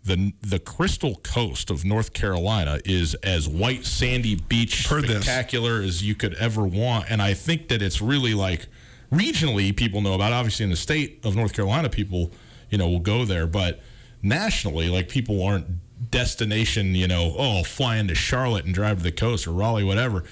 The, 0.05 0.33
the 0.41 0.59
crystal 0.59 1.17
coast 1.17 1.71
of 1.71 1.85
North 1.85 2.15
Carolina 2.15 2.81
is 2.85 3.15
as 3.17 3.47
white 3.47 3.85
sandy 3.85 4.37
beach 4.37 4.87
Heard 4.87 5.05
this. 5.05 5.23
spectacular 5.23 5.83
as 5.83 6.03
you 6.03 6.15
could 6.15 6.33
ever 6.35 6.65
want 6.67 7.11
and 7.11 7.21
I 7.21 7.35
think 7.35 7.69
that 7.69 7.83
it's 7.83 8.01
really 8.01 8.33
like 8.33 8.69
regionally 9.13 9.77
people 9.77 10.01
know 10.01 10.15
about 10.15 10.33
it. 10.33 10.37
obviously 10.37 10.65
in 10.65 10.71
the 10.71 10.77
state 10.77 11.21
of 11.25 11.37
North 11.37 11.53
Carolina 11.53 11.91
people 11.91 12.33
you 12.71 12.79
know 12.79 12.89
will 12.89 13.01
go 13.01 13.27
there 13.27 13.47
but 13.47 13.81
nationally 14.23 14.89
like 14.89 15.11
people 15.11 15.43
aren't 15.45 15.67
destination 16.11 16.95
you 16.95 17.09
know 17.09 17.35
oh 17.37 17.63
fly 17.65 17.97
into 17.97 18.15
Charlotte 18.15 18.65
and 18.65 18.73
drive 18.73 18.99
to 18.99 19.03
the 19.03 19.13
coast 19.13 19.47
or 19.47 19.51
Raleigh 19.53 19.85
whatever 19.85 20.25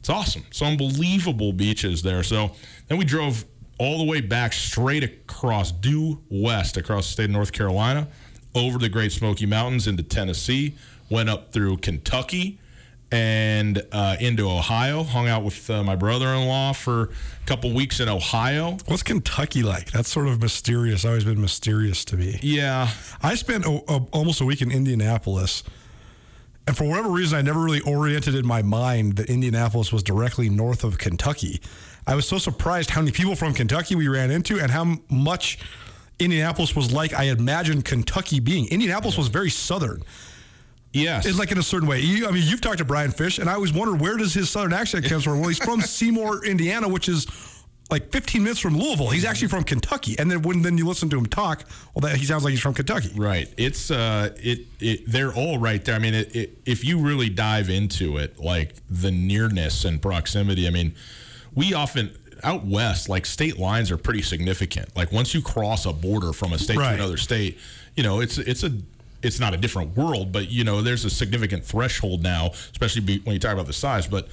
it's 0.00 0.10
awesome 0.10 0.44
it's 0.48 0.60
unbelievable 0.60 1.52
beaches 1.54 2.02
there 2.02 2.22
so 2.22 2.50
then 2.88 2.98
we 2.98 3.04
drove 3.06 3.44
all 3.78 3.98
the 3.98 4.04
way 4.04 4.20
back 4.20 4.52
straight 4.52 5.02
across 5.02 5.72
due 5.72 6.20
west 6.30 6.76
across 6.76 7.06
the 7.06 7.12
state 7.12 7.24
of 7.24 7.30
North 7.30 7.52
Carolina 7.52 8.08
over 8.54 8.78
the 8.78 8.88
Great 8.88 9.12
Smoky 9.12 9.46
Mountains 9.46 9.86
into 9.86 10.02
Tennessee 10.02 10.74
went 11.10 11.28
up 11.28 11.52
through 11.52 11.78
Kentucky 11.78 12.58
and 13.12 13.82
uh, 13.92 14.16
into 14.20 14.48
Ohio. 14.48 15.04
Hung 15.04 15.28
out 15.28 15.44
with 15.44 15.68
uh, 15.70 15.84
my 15.84 15.94
brother-in-law 15.94 16.72
for 16.72 17.02
a 17.02 17.46
couple 17.46 17.72
weeks 17.72 18.00
in 18.00 18.08
Ohio. 18.08 18.76
What's 18.86 19.02
Kentucky 19.02 19.62
like? 19.62 19.90
That's 19.92 20.10
sort 20.10 20.26
of 20.26 20.40
mysterious. 20.40 21.04
Always 21.04 21.24
been 21.24 21.40
mysterious 21.40 22.04
to 22.06 22.16
me. 22.16 22.38
Yeah, 22.42 22.90
I 23.22 23.34
spent 23.34 23.66
a, 23.66 23.82
a, 23.88 24.06
almost 24.12 24.40
a 24.40 24.44
week 24.44 24.62
in 24.62 24.72
Indianapolis, 24.72 25.62
and 26.66 26.76
for 26.76 26.84
whatever 26.84 27.10
reason, 27.10 27.38
I 27.38 27.42
never 27.42 27.60
really 27.60 27.80
oriented 27.80 28.34
in 28.34 28.46
my 28.46 28.62
mind 28.62 29.16
that 29.16 29.28
Indianapolis 29.28 29.92
was 29.92 30.02
directly 30.02 30.48
north 30.48 30.82
of 30.82 30.98
Kentucky. 30.98 31.60
I 32.06 32.14
was 32.14 32.28
so 32.28 32.38
surprised 32.38 32.90
how 32.90 33.00
many 33.00 33.12
people 33.12 33.34
from 33.34 33.54
Kentucky 33.54 33.94
we 33.94 34.08
ran 34.08 34.30
into 34.30 34.60
and 34.60 34.70
how 34.70 34.96
much 35.08 35.58
Indianapolis 36.18 36.76
was 36.76 36.92
like 36.92 37.14
I 37.14 37.24
imagined 37.24 37.84
Kentucky 37.84 38.40
being. 38.40 38.68
Indianapolis 38.68 39.16
was 39.16 39.28
very 39.28 39.50
southern. 39.50 40.02
yes. 40.92 41.26
It's 41.26 41.38
like 41.38 41.50
in 41.50 41.58
a 41.58 41.62
certain 41.62 41.88
way. 41.88 42.00
You, 42.00 42.28
I 42.28 42.30
mean, 42.30 42.42
you've 42.46 42.60
talked 42.60 42.78
to 42.78 42.84
Brian 42.84 43.10
Fish, 43.10 43.38
and 43.38 43.48
I 43.48 43.54
always 43.54 43.72
wondered 43.72 44.00
where 44.00 44.16
does 44.16 44.34
his 44.34 44.50
southern 44.50 44.72
accent 44.72 45.06
come 45.06 45.20
from? 45.20 45.40
Well, 45.40 45.48
he's 45.48 45.58
from 45.58 45.80
Seymour, 45.82 46.44
Indiana, 46.44 46.88
which 46.88 47.08
is 47.08 47.26
like 47.90 48.10
15 48.12 48.42
minutes 48.42 48.60
from 48.60 48.78
Louisville. 48.78 49.10
He's 49.10 49.24
actually 49.24 49.48
from 49.48 49.64
Kentucky. 49.64 50.16
And 50.18 50.30
then 50.30 50.42
when 50.42 50.62
then 50.62 50.78
you 50.78 50.86
listen 50.86 51.10
to 51.10 51.18
him 51.18 51.26
talk, 51.26 51.64
well, 51.94 52.00
that, 52.00 52.16
he 52.16 52.24
sounds 52.24 52.44
like 52.44 52.52
he's 52.52 52.60
from 52.60 52.74
Kentucky. 52.74 53.10
Right. 53.14 53.52
It's 53.56 53.90
uh 53.90 54.30
it 54.36 54.60
it 54.80 55.02
they're 55.06 55.32
all 55.32 55.58
right 55.58 55.84
there. 55.84 55.94
I 55.94 55.98
mean, 55.98 56.14
it, 56.14 56.34
it, 56.34 56.58
if 56.64 56.84
you 56.84 56.98
really 56.98 57.28
dive 57.28 57.68
into 57.68 58.16
it, 58.16 58.38
like 58.38 58.76
the 58.88 59.10
nearness 59.10 59.84
and 59.84 60.00
proximity. 60.00 60.66
I 60.66 60.70
mean, 60.70 60.94
we 61.54 61.74
often 61.74 62.16
out 62.42 62.64
west, 62.66 63.08
like 63.08 63.24
state 63.26 63.58
lines 63.58 63.90
are 63.90 63.96
pretty 63.96 64.22
significant. 64.22 64.94
Like 64.96 65.12
once 65.12 65.34
you 65.34 65.40
cross 65.42 65.86
a 65.86 65.92
border 65.92 66.32
from 66.32 66.52
a 66.52 66.58
state 66.58 66.76
Right. 66.76 66.90
to 66.90 66.94
another 66.96 67.16
state, 67.16 67.58
you 67.96 68.02
know, 68.02 68.20
it's 68.20 68.38
it's 68.38 68.62
a 68.64 68.72
it's 69.22 69.40
not 69.40 69.54
a 69.54 69.56
different 69.56 69.96
world, 69.96 70.32
but 70.32 70.50
you 70.50 70.64
know, 70.64 70.82
there's 70.82 71.04
a 71.04 71.10
significant 71.10 71.64
threshold 71.64 72.22
now, 72.22 72.50
especially 72.72 73.00
be, 73.00 73.18
when 73.20 73.32
you 73.34 73.40
talk 73.40 73.54
about 73.54 73.66
the 73.66 73.72
size, 73.72 74.06
but 74.06 74.28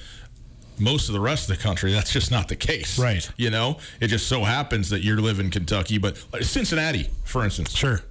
most 0.78 1.08
of 1.08 1.12
the 1.14 1.20
rest 1.20 1.48
of 1.48 1.56
the 1.56 1.62
country, 1.62 1.92
that's 1.92 2.12
just 2.12 2.30
not 2.30 2.48
the 2.48 2.56
case. 2.56 2.98
Right. 2.98 3.30
You 3.36 3.50
know, 3.50 3.78
it 4.00 4.08
just 4.08 4.26
so 4.26 4.42
happens 4.44 4.90
that 4.90 5.02
you 5.02 5.16
live 5.20 5.38
in 5.40 5.50
Kentucky, 5.50 5.96
but 5.98 6.22
like 6.32 6.42
Cincinnati, 6.42 7.08
for 7.24 7.44
instance, 7.44 7.74
Sure. 7.74 8.02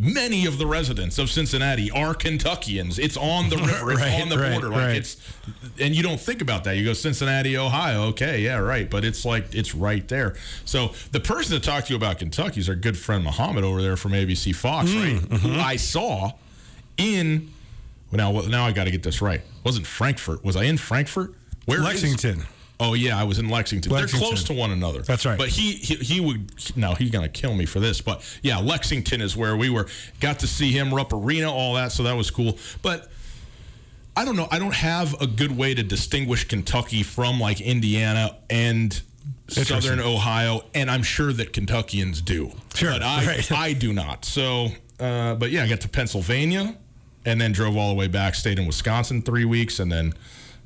Many 0.00 0.46
of 0.46 0.56
the 0.58 0.66
residents 0.66 1.18
of 1.18 1.28
Cincinnati 1.30 1.90
are 1.90 2.14
Kentuckians. 2.14 2.98
It's 2.98 3.16
on 3.18 3.50
the 3.50 3.56
river. 3.58 3.92
It's 3.92 4.00
Right, 4.00 4.22
on 4.22 4.28
the 4.30 4.38
right, 4.38 4.52
border. 4.52 4.68
Like 4.70 4.78
right. 4.78 4.96
it's, 4.96 5.16
and 5.78 5.94
you 5.94 6.02
don't 6.02 6.18
think 6.18 6.40
about 6.40 6.64
that. 6.64 6.76
You 6.76 6.84
go 6.84 6.94
Cincinnati, 6.94 7.56
Ohio. 7.58 8.04
Okay, 8.08 8.40
yeah, 8.40 8.56
right. 8.58 8.88
But 8.90 9.04
it's 9.04 9.24
like 9.26 9.54
it's 9.54 9.74
right 9.74 10.06
there. 10.08 10.34
So 10.64 10.92
the 11.12 11.20
person 11.20 11.60
to 11.60 11.64
talk 11.64 11.84
to 11.84 11.90
you 11.92 11.96
about 11.96 12.18
Kentucky 12.18 12.60
is 12.60 12.68
our 12.68 12.74
good 12.74 12.96
friend 12.96 13.22
Muhammad 13.22 13.62
over 13.62 13.82
there 13.82 13.96
from 13.98 14.12
ABC 14.12 14.54
Fox, 14.54 14.88
Mm, 14.90 15.02
right? 15.02 15.22
mm-hmm. 15.22 15.48
Who 15.48 15.60
I 15.60 15.76
saw 15.76 16.32
in. 16.96 17.50
Now, 18.12 18.32
now 18.32 18.66
I 18.66 18.72
got 18.72 18.84
to 18.84 18.90
get 18.90 19.04
this 19.04 19.22
right. 19.22 19.42
Wasn't 19.62 19.86
Frankfurt? 19.86 20.42
Was 20.44 20.56
I 20.56 20.64
in 20.64 20.78
Frankfurt? 20.78 21.32
Where 21.66 21.78
is- 21.78 21.84
Lexington. 21.84 22.44
Oh 22.80 22.94
yeah, 22.94 23.20
I 23.20 23.24
was 23.24 23.38
in 23.38 23.50
Lexington. 23.50 23.92
They're 23.92 24.06
close 24.06 24.42
to 24.44 24.54
one 24.54 24.70
another. 24.70 25.02
That's 25.02 25.26
right. 25.26 25.36
But 25.36 25.50
he 25.50 25.72
he, 25.72 25.96
he 25.96 26.20
would 26.20 26.50
no, 26.76 26.94
he's 26.94 27.10
gonna 27.10 27.28
kill 27.28 27.54
me 27.54 27.66
for 27.66 27.78
this. 27.78 28.00
But 28.00 28.22
yeah, 28.42 28.58
Lexington 28.58 29.20
is 29.20 29.36
where 29.36 29.54
we 29.56 29.68
were. 29.68 29.86
Got 30.18 30.38
to 30.40 30.46
see 30.46 30.72
him, 30.72 30.92
Rupp 30.92 31.12
Arena, 31.12 31.52
all 31.52 31.74
that. 31.74 31.92
So 31.92 32.02
that 32.04 32.16
was 32.16 32.30
cool. 32.30 32.58
But 32.80 33.10
I 34.16 34.24
don't 34.24 34.36
know. 34.36 34.48
I 34.50 34.58
don't 34.58 34.74
have 34.74 35.20
a 35.20 35.26
good 35.26 35.56
way 35.56 35.74
to 35.74 35.82
distinguish 35.82 36.44
Kentucky 36.48 37.02
from 37.02 37.38
like 37.38 37.60
Indiana 37.60 38.38
and 38.48 39.00
Southern 39.48 40.00
Ohio, 40.00 40.62
and 40.74 40.90
I'm 40.90 41.02
sure 41.02 41.32
that 41.32 41.52
Kentuckians 41.52 42.22
do. 42.22 42.52
Sure, 42.74 42.92
but 42.92 43.02
I 43.02 43.26
right. 43.26 43.52
I 43.52 43.72
do 43.74 43.92
not. 43.92 44.24
So, 44.24 44.68
uh, 44.98 45.34
but 45.34 45.50
yeah, 45.50 45.64
I 45.64 45.68
got 45.68 45.82
to 45.82 45.88
Pennsylvania, 45.88 46.76
and 47.24 47.40
then 47.40 47.52
drove 47.52 47.76
all 47.76 47.88
the 47.88 47.94
way 47.94 48.08
back. 48.08 48.34
Stayed 48.34 48.58
in 48.58 48.66
Wisconsin 48.66 49.22
three 49.22 49.44
weeks, 49.44 49.78
and 49.78 49.90
then 49.92 50.14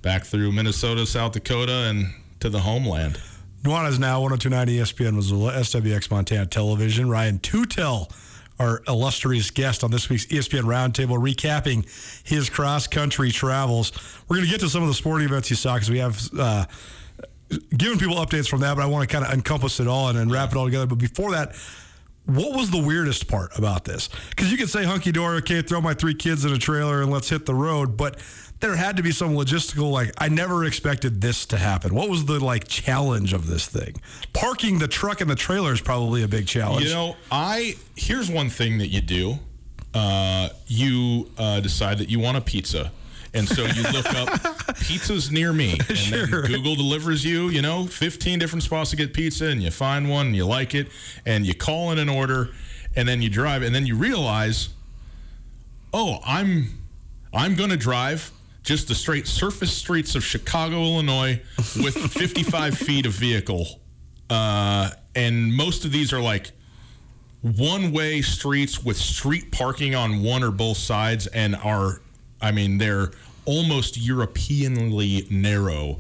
back 0.04 0.25
through 0.25 0.52
Minnesota, 0.52 1.06
South 1.06 1.32
Dakota, 1.32 1.88
and 1.88 2.12
to 2.38 2.50
the 2.50 2.61
homeland. 2.61 3.18
Nuanez 3.62 3.99
now 3.99 4.20
1029 4.20 4.66
ESPN 4.68 5.14
Missoula, 5.14 5.54
SWX 5.54 6.11
Montana 6.11 6.44
Television. 6.44 7.08
Ryan 7.08 7.38
Tootell, 7.38 8.12
our 8.61 8.82
illustrious 8.87 9.50
guest 9.50 9.82
on 9.82 9.90
this 9.90 10.11
week's 10.11 10.26
ESPN 10.26 10.64
Roundtable, 10.64 11.18
recapping 11.18 11.88
his 12.28 12.50
cross 12.50 12.87
country 12.87 13.30
travels. 13.30 13.92
We're 14.28 14.37
going 14.37 14.46
to 14.46 14.52
get 14.52 14.61
to 14.61 14.68
some 14.68 14.82
of 14.82 14.88
the 14.88 14.94
sporting 14.94 15.26
events 15.26 15.49
you 15.49 15.56
saw 15.56 15.75
because 15.75 15.90
we 15.90 15.99
have 15.99 16.20
uh, 16.38 16.66
given 17.75 17.99
people 17.99 18.16
updates 18.16 18.46
from 18.46 18.61
that, 18.61 18.76
but 18.76 18.82
I 18.82 18.87
want 18.87 19.08
to 19.08 19.12
kind 19.12 19.25
of 19.25 19.32
encompass 19.32 19.80
it 19.80 19.88
all 19.88 20.11
and, 20.11 20.18
and 20.18 20.30
wrap 20.30 20.52
it 20.52 20.56
all 20.58 20.66
together. 20.66 20.87
But 20.87 20.99
before 20.99 21.30
that, 21.30 21.56
what 22.26 22.54
was 22.54 22.70
the 22.70 22.82
weirdest 22.82 23.28
part 23.28 23.56
about 23.56 23.84
this? 23.84 24.11
Because 24.30 24.50
you 24.50 24.58
could 24.58 24.68
say 24.68 24.84
hunky 24.84 25.12
dory, 25.12 25.38
okay, 25.38 25.62
throw 25.62 25.80
my 25.80 25.94
three 25.94 26.14
kids 26.14 26.44
in 26.44 26.52
a 26.52 26.58
trailer 26.58 27.00
and 27.00 27.11
let's 27.11 27.30
hit 27.30 27.46
the 27.46 27.54
road, 27.54 27.96
but 27.96 28.18
there 28.64 28.76
had 28.76 28.97
to 28.97 29.02
be 29.02 29.12
some 29.12 29.35
logistical 29.35 29.90
like 29.90 30.11
I 30.16 30.30
never 30.30 30.64
expected 30.64 31.21
this 31.21 31.44
to 31.47 31.59
happen. 31.59 31.94
What 31.94 32.09
was 32.09 32.25
the 32.25 32.42
like 32.42 32.66
challenge 32.66 33.35
of 33.35 33.47
this 33.47 33.66
thing? 33.66 33.94
Parking 34.33 34.78
the 34.78 34.88
truck 34.88 35.21
and 35.21 35.28
the 35.28 35.35
trailer 35.35 35.75
is 35.75 35.83
probably 35.83 36.23
a 36.23 36.28
big 36.28 36.47
challenge. 36.47 36.87
You 36.87 36.90
know, 36.90 37.16
I 37.30 37.76
here's 37.94 38.30
one 38.30 38.49
thing 38.49 38.78
that 38.78 38.87
you 38.87 39.02
do. 39.02 39.38
Uh, 39.92 40.49
you 40.66 41.30
uh, 41.37 41.61
decide 41.61 41.99
that 41.99 42.09
you 42.09 42.18
want 42.18 42.38
a 42.38 42.40
pizza. 42.40 42.90
And 43.35 43.47
so 43.47 43.64
you 43.64 43.83
look 43.83 44.06
up 44.14 44.28
pizzas 44.78 45.30
near 45.30 45.52
me, 45.52 45.73
and 45.88 45.99
Sure. 45.99 46.26
then 46.26 46.42
Google 46.52 46.76
delivers 46.76 47.25
you, 47.25 47.49
you 47.49 47.61
know, 47.62 47.85
15 47.87 48.38
different 48.38 48.62
spots 48.62 48.90
to 48.90 48.97
get 48.97 49.12
pizza, 49.12 49.47
and 49.47 49.61
you 49.61 49.73
find 49.73 50.09
one, 50.09 50.28
and 50.28 50.37
you 50.37 50.47
like 50.47 50.73
it, 50.73 50.87
and 51.26 51.44
you 51.44 51.52
call 51.52 51.90
in 51.90 51.99
an 51.99 52.09
order, 52.09 52.50
and 52.94 53.09
then 53.09 53.21
you 53.21 53.28
drive, 53.28 53.62
and 53.62 53.75
then 53.75 53.87
you 53.87 53.97
realize, 53.97 54.68
oh, 55.92 56.21
I'm, 56.25 56.78
I'm 57.33 57.56
going 57.56 57.71
to 57.71 57.76
drive 57.76 58.30
just 58.64 58.88
the 58.88 58.94
straight 58.94 59.26
surface 59.26 59.73
streets 59.73 60.14
of 60.14 60.25
Chicago, 60.25 60.83
Illinois, 60.83 61.40
with 61.76 61.94
55 62.12 62.76
feet 62.76 63.06
of 63.06 63.12
vehicle, 63.12 63.80
uh, 64.30 64.90
and 65.14 65.54
most 65.54 65.85
of 65.85 65.92
these 65.92 66.12
are 66.12 66.21
like 66.21 66.50
one 67.42 67.92
way 67.92 68.23
streets 68.23 68.83
with 68.83 68.97
street 68.97 69.52
parking 69.52 69.94
on 69.94 70.23
one 70.23 70.42
or 70.42 70.50
both 70.50 70.78
sides 70.78 71.26
and 71.26 71.54
are 71.56 72.00
I 72.40 72.52
mean 72.52 72.78
they're 72.78 73.11
almost 73.44 73.99
Europeanly 73.99 75.26
narrow 75.30 75.99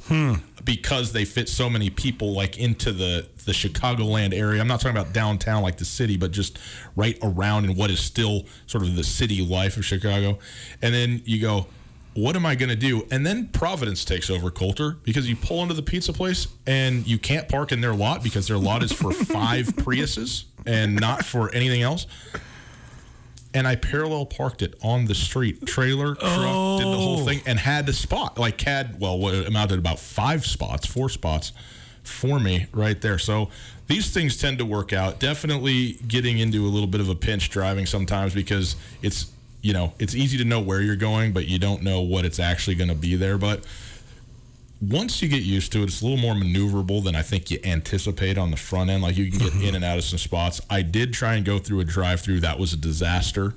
because 0.64 1.12
they 1.12 1.26
fit 1.26 1.50
so 1.50 1.68
many 1.68 1.90
people 1.90 2.32
like 2.32 2.58
into 2.58 2.92
the 2.92 3.28
the 3.44 3.52
Chicagoland 3.52 4.32
area. 4.32 4.58
I'm 4.60 4.66
not 4.66 4.80
talking 4.80 4.96
about 4.96 5.12
downtown 5.12 5.62
like 5.62 5.76
the 5.76 5.84
city, 5.84 6.16
but 6.16 6.30
just 6.30 6.58
right 6.96 7.18
around 7.22 7.66
in 7.66 7.76
what 7.76 7.90
is 7.90 8.00
still 8.00 8.44
sort 8.66 8.82
of 8.84 8.96
the 8.96 9.04
city 9.04 9.44
life 9.44 9.76
of 9.76 9.84
Chicago. 9.84 10.38
And 10.80 10.94
then 10.94 11.20
you 11.26 11.42
go, 11.42 11.66
what 12.14 12.36
am 12.36 12.46
I 12.46 12.54
going 12.54 12.68
to 12.68 12.76
do? 12.76 13.06
And 13.10 13.26
then 13.26 13.48
Providence 13.48 14.04
takes 14.04 14.30
over 14.30 14.50
Colter 14.50 14.96
because 15.02 15.28
you 15.28 15.36
pull 15.36 15.62
into 15.62 15.74
the 15.74 15.82
pizza 15.82 16.12
place 16.12 16.46
and 16.66 17.06
you 17.06 17.18
can't 17.18 17.48
park 17.48 17.72
in 17.72 17.80
their 17.80 17.94
lot 17.94 18.22
because 18.22 18.46
their 18.48 18.58
lot 18.58 18.82
is 18.82 18.92
for 18.92 19.12
five 19.12 19.66
Priuses 19.66 20.44
and 20.64 20.98
not 20.98 21.24
for 21.24 21.52
anything 21.52 21.82
else. 21.82 22.06
And 23.52 23.68
I 23.68 23.76
parallel 23.76 24.26
parked 24.26 24.62
it 24.62 24.74
on 24.82 25.04
the 25.04 25.14
street, 25.14 25.64
trailer, 25.66 26.16
truck, 26.16 26.78
did 26.78 26.86
the 26.86 26.98
whole 26.98 27.20
oh. 27.20 27.24
thing, 27.24 27.40
and 27.46 27.56
had 27.56 27.88
a 27.88 27.92
spot. 27.92 28.36
Like 28.36 28.60
had 28.60 28.98
well, 28.98 29.16
what 29.16 29.34
amounted 29.34 29.74
to 29.74 29.78
about 29.78 30.00
five 30.00 30.44
spots, 30.44 30.86
four 30.86 31.08
spots 31.08 31.52
for 32.02 32.40
me 32.40 32.66
right 32.72 33.00
there. 33.00 33.16
So 33.18 33.50
these 33.86 34.12
things 34.12 34.36
tend 34.36 34.58
to 34.58 34.64
work 34.64 34.92
out. 34.92 35.20
Definitely 35.20 35.98
getting 36.08 36.38
into 36.38 36.64
a 36.64 36.68
little 36.68 36.88
bit 36.88 37.00
of 37.00 37.08
a 37.08 37.14
pinch 37.14 37.48
driving 37.50 37.86
sometimes 37.86 38.34
because 38.34 38.74
it's 39.02 39.30
you 39.64 39.72
know 39.72 39.94
it's 39.98 40.14
easy 40.14 40.36
to 40.36 40.44
know 40.44 40.60
where 40.60 40.82
you're 40.82 40.94
going, 40.94 41.32
but 41.32 41.48
you 41.48 41.58
don't 41.58 41.82
know 41.82 42.02
what 42.02 42.26
it's 42.26 42.38
actually 42.38 42.76
going 42.76 42.90
to 42.90 42.94
be 42.94 43.16
there. 43.16 43.38
But 43.38 43.64
once 44.80 45.22
you 45.22 45.28
get 45.28 45.42
used 45.42 45.72
to 45.72 45.80
it, 45.80 45.84
it's 45.84 46.02
a 46.02 46.04
little 46.04 46.20
more 46.20 46.34
maneuverable 46.34 47.02
than 47.02 47.16
I 47.16 47.22
think 47.22 47.50
you 47.50 47.58
anticipate 47.64 48.36
on 48.36 48.50
the 48.50 48.58
front 48.58 48.90
end. 48.90 49.02
Like 49.02 49.16
you 49.16 49.30
can 49.30 49.38
get 49.38 49.52
mm-hmm. 49.52 49.64
in 49.64 49.74
and 49.74 49.84
out 49.84 49.96
of 49.96 50.04
some 50.04 50.18
spots. 50.18 50.60
I 50.68 50.82
did 50.82 51.14
try 51.14 51.34
and 51.34 51.46
go 51.46 51.58
through 51.58 51.80
a 51.80 51.84
drive-through. 51.84 52.40
That 52.40 52.58
was 52.58 52.74
a 52.74 52.76
disaster. 52.76 53.54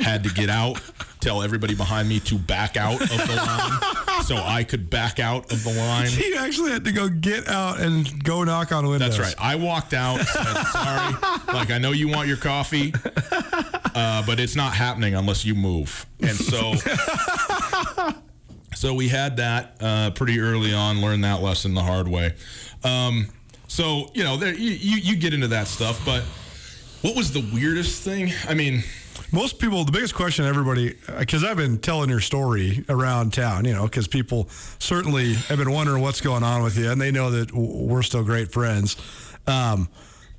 Had 0.00 0.24
to 0.24 0.30
get 0.30 0.48
out, 0.48 0.80
tell 1.20 1.42
everybody 1.42 1.74
behind 1.74 2.08
me 2.08 2.20
to 2.20 2.38
back 2.38 2.78
out 2.78 3.02
of 3.02 3.08
the 3.08 3.36
line, 3.36 4.22
so 4.24 4.36
I 4.36 4.64
could 4.64 4.88
back 4.88 5.18
out 5.18 5.52
of 5.52 5.64
the 5.64 5.72
line. 5.72 6.08
you 6.16 6.36
actually 6.38 6.70
had 6.70 6.84
to 6.84 6.92
go 6.92 7.08
get 7.08 7.48
out 7.48 7.80
and 7.80 8.24
go 8.24 8.44
knock 8.44 8.72
on 8.72 8.88
windows. 8.88 9.18
That's 9.18 9.36
right. 9.36 9.44
I 9.44 9.56
walked 9.56 9.92
out. 9.92 10.20
Said, 10.20 10.62
Sorry. 10.72 11.14
Like 11.52 11.70
I 11.72 11.78
know 11.78 11.90
you 11.90 12.08
want 12.08 12.28
your 12.28 12.36
coffee, 12.36 12.94
uh, 13.94 14.24
but 14.26 14.40
it's 14.40 14.56
not 14.56 14.74
happening 14.74 15.14
unless 15.14 15.44
you 15.44 15.54
move. 15.54 16.06
And 16.20 16.36
so, 16.36 16.74
so 18.74 18.94
we 18.94 19.08
had 19.08 19.36
that 19.38 19.76
uh, 19.80 20.10
pretty 20.10 20.40
early 20.40 20.74
on. 20.74 21.00
Learned 21.00 21.24
that 21.24 21.42
lesson 21.42 21.74
the 21.74 21.82
hard 21.82 22.08
way. 22.08 22.34
Um, 22.84 23.28
so 23.68 24.10
you 24.14 24.24
know, 24.24 24.36
there 24.36 24.54
you, 24.54 24.70
you 24.70 24.96
you 24.98 25.16
get 25.16 25.34
into 25.34 25.48
that 25.48 25.66
stuff. 25.66 26.04
But 26.04 26.22
what 27.02 27.16
was 27.16 27.32
the 27.32 27.44
weirdest 27.52 28.02
thing? 28.02 28.32
I 28.48 28.54
mean, 28.54 28.82
Most 29.32 29.58
people, 29.58 29.84
the 29.84 29.92
biggest 29.92 30.14
question 30.14 30.44
everybody, 30.44 30.94
because 31.18 31.42
I've 31.42 31.56
been 31.56 31.78
telling 31.78 32.10
your 32.10 32.20
story 32.20 32.84
around 32.90 33.32
town, 33.32 33.64
you 33.64 33.72
know, 33.72 33.84
because 33.84 34.06
people 34.06 34.48
certainly 34.78 35.34
have 35.34 35.58
been 35.58 35.70
wondering 35.70 36.02
what's 36.02 36.20
going 36.20 36.42
on 36.42 36.62
with 36.62 36.76
you, 36.76 36.90
and 36.90 37.00
they 37.00 37.10
know 37.10 37.30
that 37.30 37.50
we're 37.54 38.02
still 38.02 38.24
great 38.24 38.52
friends. 38.52 38.96
Um, 39.46 39.88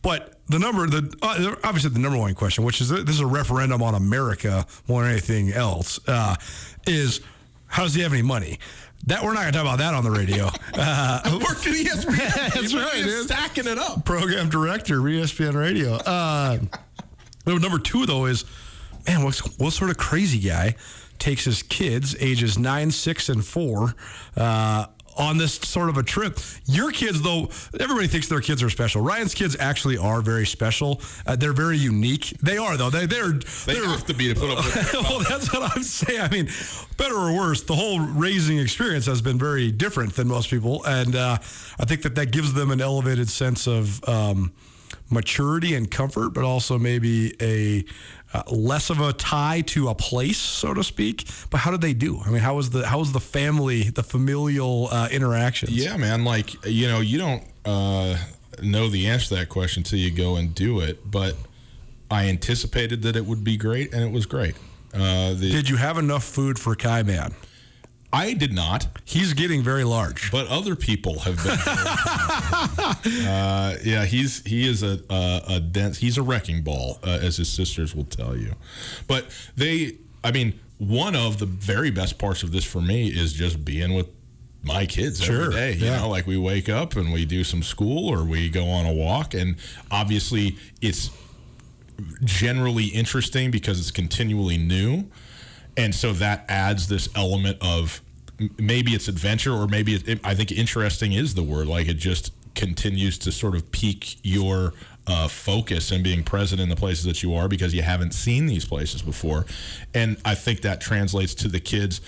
but 0.03 0.32
the 0.49 0.60
number, 0.60 0.88
the 0.88 1.15
uh, 1.21 1.56
obviously 1.63 1.89
the 1.89 1.99
number 1.99 2.17
one 2.17 2.34
question, 2.36 2.63
which 2.63 2.82
is 2.82 2.89
this 2.89 3.10
is 3.10 3.19
a 3.19 3.25
referendum 3.25 3.82
on 3.82 3.95
America 3.95 4.65
more 4.88 5.03
than 5.03 5.12
anything 5.12 5.51
else, 5.51 5.99
uh, 6.08 6.36
is 6.86 7.21
how 7.67 7.84
does 7.84 7.93
he 7.93 8.01
have 8.01 8.13
any 8.13 8.21
money? 8.21 8.60
That 9.08 9.21
we're 9.23 9.34
not 9.34 9.41
going 9.41 9.53
to 9.53 9.58
talk 9.60 9.67
about 9.67 9.77
that 9.79 9.93
on 9.93 10.03
the 10.03 10.12
radio. 10.12 10.49
Uh, 10.75 11.39
worked 11.39 11.67
at 11.67 11.73
ESPN. 11.73 12.53
That's 12.53 12.73
right, 12.73 13.03
dude. 13.03 13.25
Stacking 13.25 13.67
it 13.67 13.77
up. 13.77 14.06
program 14.06 14.49
director, 14.49 14.95
ESPN 14.95 15.53
Radio. 15.53 15.93
Uh, 15.93 16.58
number 17.45 17.77
two, 17.77 18.08
though, 18.08 18.25
is 18.25 18.43
man, 19.08 19.23
what's, 19.23 19.39
what 19.60 19.71
sort 19.71 19.91
of 19.91 19.97
crazy 19.97 20.39
guy 20.39 20.75
takes 21.19 21.45
his 21.45 21.62
kids, 21.62 22.15
ages 22.19 22.58
nine, 22.58 22.89
six, 22.89 23.29
and 23.29 23.45
four, 23.45 23.93
uh, 24.36 24.88
on 25.17 25.38
this 25.38 25.56
sort 25.56 25.89
of 25.89 25.97
a 25.97 26.04
trip? 26.04 26.39
Your 26.65 26.91
kids, 26.91 27.21
though, 27.21 27.49
everybody 27.80 28.08
thinks 28.08 28.28
their 28.28 28.41
kids 28.41 28.63
are 28.63 28.69
special. 28.69 29.02
Ryan's 29.02 29.34
kids 29.34 29.56
actually 29.60 29.97
are 29.97 30.21
very 30.21 30.45
special. 30.45 31.02
Uh, 31.26 31.36
they're 31.36 31.54
very 31.54 31.78
unique. 31.78 32.34
They 32.41 32.58
are, 32.58 32.78
though. 32.78 32.89
They, 32.89 33.06
they're, 33.06 33.32
They 33.32 33.73
they're 33.73 33.88
have 33.88 34.06
to 34.06 34.13
be 34.13 34.34
to 34.34 34.39
put 34.39 34.49
up 34.52 34.65
with. 34.65 34.93
well, 34.93 35.19
that's 35.28 35.52
what 35.54 35.76
I'm 35.76 35.84
saying. 35.84 36.21
I 36.21 36.30
mean, 36.30 36.49
better 36.97 37.15
or 37.15 37.34
worse, 37.36 37.63
the 37.63 37.76
whole 37.76 37.99
raising 37.99 38.58
experience 38.58 39.06
has 39.06 39.21
been 39.21 39.38
very 39.39 39.71
different 39.71 40.15
than 40.15 40.28
most 40.28 40.49
people, 40.49 40.84
and 40.86 41.15
uh, 41.15 41.38
I 41.80 41.86
think 41.86 42.04
that 42.04 42.15
that 42.15 42.32
gives 42.32 42.54
them 42.54 42.71
an 42.71 42.82
elevated 42.82 43.30
sense 43.30 43.67
of 43.67 44.04
um, 44.08 44.54
maturity 45.10 45.76
and 45.76 45.89
comfort, 45.89 46.32
but 46.32 46.43
also 46.43 46.78
maybe 46.78 47.36
a 47.41 47.86
uh, 48.34 48.43
less 48.52 48.89
of 48.89 49.00
a 49.00 49.13
tie 49.13 49.62
to 49.62 49.89
a 49.89 49.96
place, 49.96 50.38
so 50.38 50.74
to 50.74 50.84
speak. 50.84 51.28
But 51.50 51.60
how 51.60 51.72
did 51.72 51.82
they 51.82 51.93
do? 51.93 52.19
I 52.26 52.30
mean, 52.30 52.41
how 52.41 52.56
was 52.56 52.72
the 52.72 52.88
how 52.88 53.00
was 53.00 53.12
the 53.12 53.19
family, 53.19 53.84
the 53.84 54.04
familial 54.04 54.88
uh, 54.91 55.08
interactions? 55.12 55.72
Yeah, 55.72 55.98
man. 55.98 56.24
Like 56.24 56.65
you 56.65 56.88
know, 56.88 57.00
you 57.00 57.17
don't 57.17 57.43
uh, 57.65 58.17
know 58.62 58.89
the 58.89 59.08
answer 59.08 59.30
to 59.30 59.36
that 59.36 59.50
question 59.50 59.82
until 59.82 60.00
you 60.00 60.12
go 60.12 60.36
and 60.36 60.54
do 60.54 60.80
it. 60.80 61.10
But 61.10 61.36
I 62.10 62.28
anticipated 62.30 63.04
that 63.04 63.15
it 63.15 63.26
would 63.26 63.43
be 63.43 63.58
great, 63.58 63.93
and 63.93 64.04
it 64.04 64.12
was 64.12 64.26
great. 64.26 64.56
Uh, 64.93 65.34
the, 65.34 65.50
Did 65.52 65.69
you 65.69 65.78
have 65.78 65.98
enough 65.98 66.24
food 66.24 66.60
for 66.60 66.76
Kai 66.76 67.04
Man? 67.04 67.34
I 68.13 68.34
did 68.34 68.54
not, 68.54 68.88
He's 69.06 69.34
getting 69.34 69.63
very 69.63 69.84
large. 69.84 70.32
but 70.32 70.47
other 70.47 70.76
people 70.76 71.19
have 71.21 71.38
been. 71.43 71.58
uh, 73.28 73.76
yeah, 73.84 74.06
he's 74.06 74.45
he 74.45 74.67
is 74.67 74.84
a 74.84 74.99
a, 75.10 75.41
a 75.56 75.60
dense. 75.60 75.97
He's 75.97 76.17
a 76.17 76.21
wrecking 76.21 76.62
ball, 76.62 76.99
uh, 77.04 77.19
as 77.21 77.38
his 77.38 77.49
sisters 77.52 77.95
will 77.95 78.04
tell 78.06 78.38
you. 78.38 78.54
But 79.08 79.26
they, 79.58 79.97
I 80.23 80.32
mean, 80.32 80.60
one 80.78 81.15
of 81.15 81.39
the 81.39 81.45
very 81.47 81.89
best 81.91 82.17
parts 82.19 82.43
of 82.43 82.52
this 82.52 82.63
for 82.63 82.82
me 82.82 83.08
is 83.08 83.34
just 83.34 83.65
being 83.65 83.93
with 83.95 84.08
my 84.62 84.86
kids 84.86 85.21
Sure, 85.21 85.45
every 85.45 85.56
day. 85.56 85.73
You 85.73 85.86
yeah. 85.88 85.99
know, 86.02 86.10
like 86.10 86.28
we 86.28 86.38
wake 86.38 86.69
up 86.69 86.95
and 86.95 87.12
we 87.12 87.26
do 87.26 87.43
some 87.43 87.63
school 87.63 88.08
or 88.10 88.23
we 88.23 88.47
go 88.49 88.65
on 88.67 88.86
a 88.86 88.93
walk, 88.93 89.34
and 89.34 89.56
obviously 89.91 90.58
it's 90.82 91.10
generally 92.23 92.86
interesting 92.86 93.52
because 93.52 93.80
it's 93.80 93.91
continually 93.91 94.58
new. 94.58 95.06
And 95.75 95.93
so 95.93 96.13
that 96.13 96.45
adds 96.47 96.88
this 96.88 97.09
element 97.15 97.57
of 97.62 98.01
maybe 98.57 98.91
it's 98.91 99.07
adventure 99.07 99.53
or 99.53 99.67
maybe 99.67 99.95
it, 99.95 100.19
I 100.23 100.36
think 100.36 100.51
interesting 100.51 101.13
is 101.13 101.36
the 101.36 101.43
word. 101.43 101.67
Like 101.67 101.88
it 101.88 101.95
just 101.95 102.31
continues 102.55 103.17
to 103.19 103.31
sort 103.31 103.55
of 103.55 103.71
pique 103.71 104.17
your 104.23 104.73
uh, 105.07 105.27
focus 105.27 105.91
and 105.91 106.03
being 106.03 106.23
present 106.23 106.62
in 106.62 106.69
the 106.69 106.75
places 106.75 107.05
that 107.05 107.23
you 107.23 107.33
are 107.33 107.47
because 107.47 107.73
you 107.73 107.81
haven't 107.81 108.13
seen 108.13 108.45
these 108.45 108.65
places 108.65 109.01
before. 109.01 109.45
And 109.93 110.17
I 110.23 110.36
think 110.36 110.62
that 110.62 110.79
translates 110.79 111.33
to 111.36 111.47
the 111.47 111.59
kids. 111.59 112.01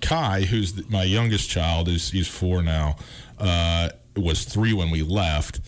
Kai, 0.00 0.42
who's 0.42 0.74
the, 0.74 0.84
my 0.88 1.02
youngest 1.02 1.50
child, 1.50 1.88
is 1.88 2.10
he's 2.10 2.28
four 2.28 2.62
now, 2.62 2.96
uh, 3.38 3.90
was 4.16 4.44
three 4.44 4.72
when 4.72 4.90
we 4.90 5.02
left 5.02 5.60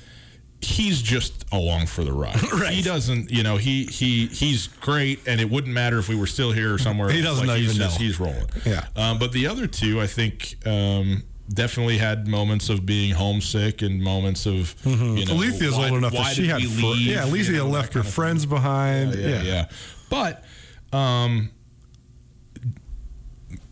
he's 0.63 1.01
just 1.03 1.45
along 1.53 1.87
for 1.87 2.05
the 2.05 2.13
ride. 2.13 2.41
Right. 2.53 2.73
He 2.75 2.83
doesn't, 2.83 3.31
you 3.31 3.43
know, 3.43 3.57
he 3.57 3.85
he 3.85 4.27
he's 4.27 4.67
great, 4.67 5.21
and 5.27 5.41
it 5.41 5.49
wouldn't 5.51 5.73
matter 5.73 5.99
if 5.99 6.09
we 6.09 6.15
were 6.17 6.27
still 6.27 6.53
here 6.53 6.75
or 6.75 6.79
somewhere. 6.79 7.11
He 7.11 7.23
doesn't 7.23 7.47
Like, 7.47 7.59
he's 7.59 7.71
even 7.71 7.83
just- 7.87 7.99
know. 8.01 8.05
He's 8.07 8.21
rolling. 8.21 8.47
Yeah. 8.67 8.87
Um, 8.97 9.19
but 9.19 9.33
the 9.33 9.47
other 9.47 9.67
two, 9.67 10.01
I 10.01 10.07
think. 10.07 10.57
Um, 10.67 11.23
Definitely 11.53 11.99
had 11.99 12.29
moments 12.29 12.69
of 12.69 12.87
being 12.87 13.13
homesick 13.13 13.83
and 13.83 14.01
moments 14.01 14.47
of 14.47 14.77
you 14.87 15.25
know. 15.27 15.33
Alethea's 15.35 15.73
why- 15.73 15.89
old 15.89 15.99
enough 15.99 16.13
that 16.13 16.33
she 16.37 16.47
had 16.47 16.63
fr- 16.63 16.95
yeah. 16.97 17.27
you 17.27 17.53
know, 17.55 17.67
left 17.67 17.93
her 17.95 18.05
friends 18.05 18.47
behind. 18.47 19.17
yeah, 19.17 19.29
yeah, 19.29 19.43
yeah. 19.43 19.69
But 20.09 20.45
um, 20.93 21.51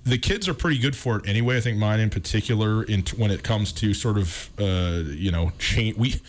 the 0.04 0.18
kids 0.18 0.48
are 0.48 0.54
pretty 0.54 0.78
good 0.78 0.96
for 0.96 1.18
it 1.18 1.28
anyway. 1.28 1.56
I 1.58 1.60
think 1.60 1.78
mine 1.78 2.00
in 2.00 2.10
particular, 2.10 2.82
in 2.82 3.04
when 3.16 3.30
it 3.30 3.42
comes 3.42 3.72
to 3.74 3.94
sort 3.94 4.18
of 4.18 4.50
uh, 4.58 5.02
you 5.06 5.30
know 5.30 5.52
change. 5.58 5.96
We 5.96 6.20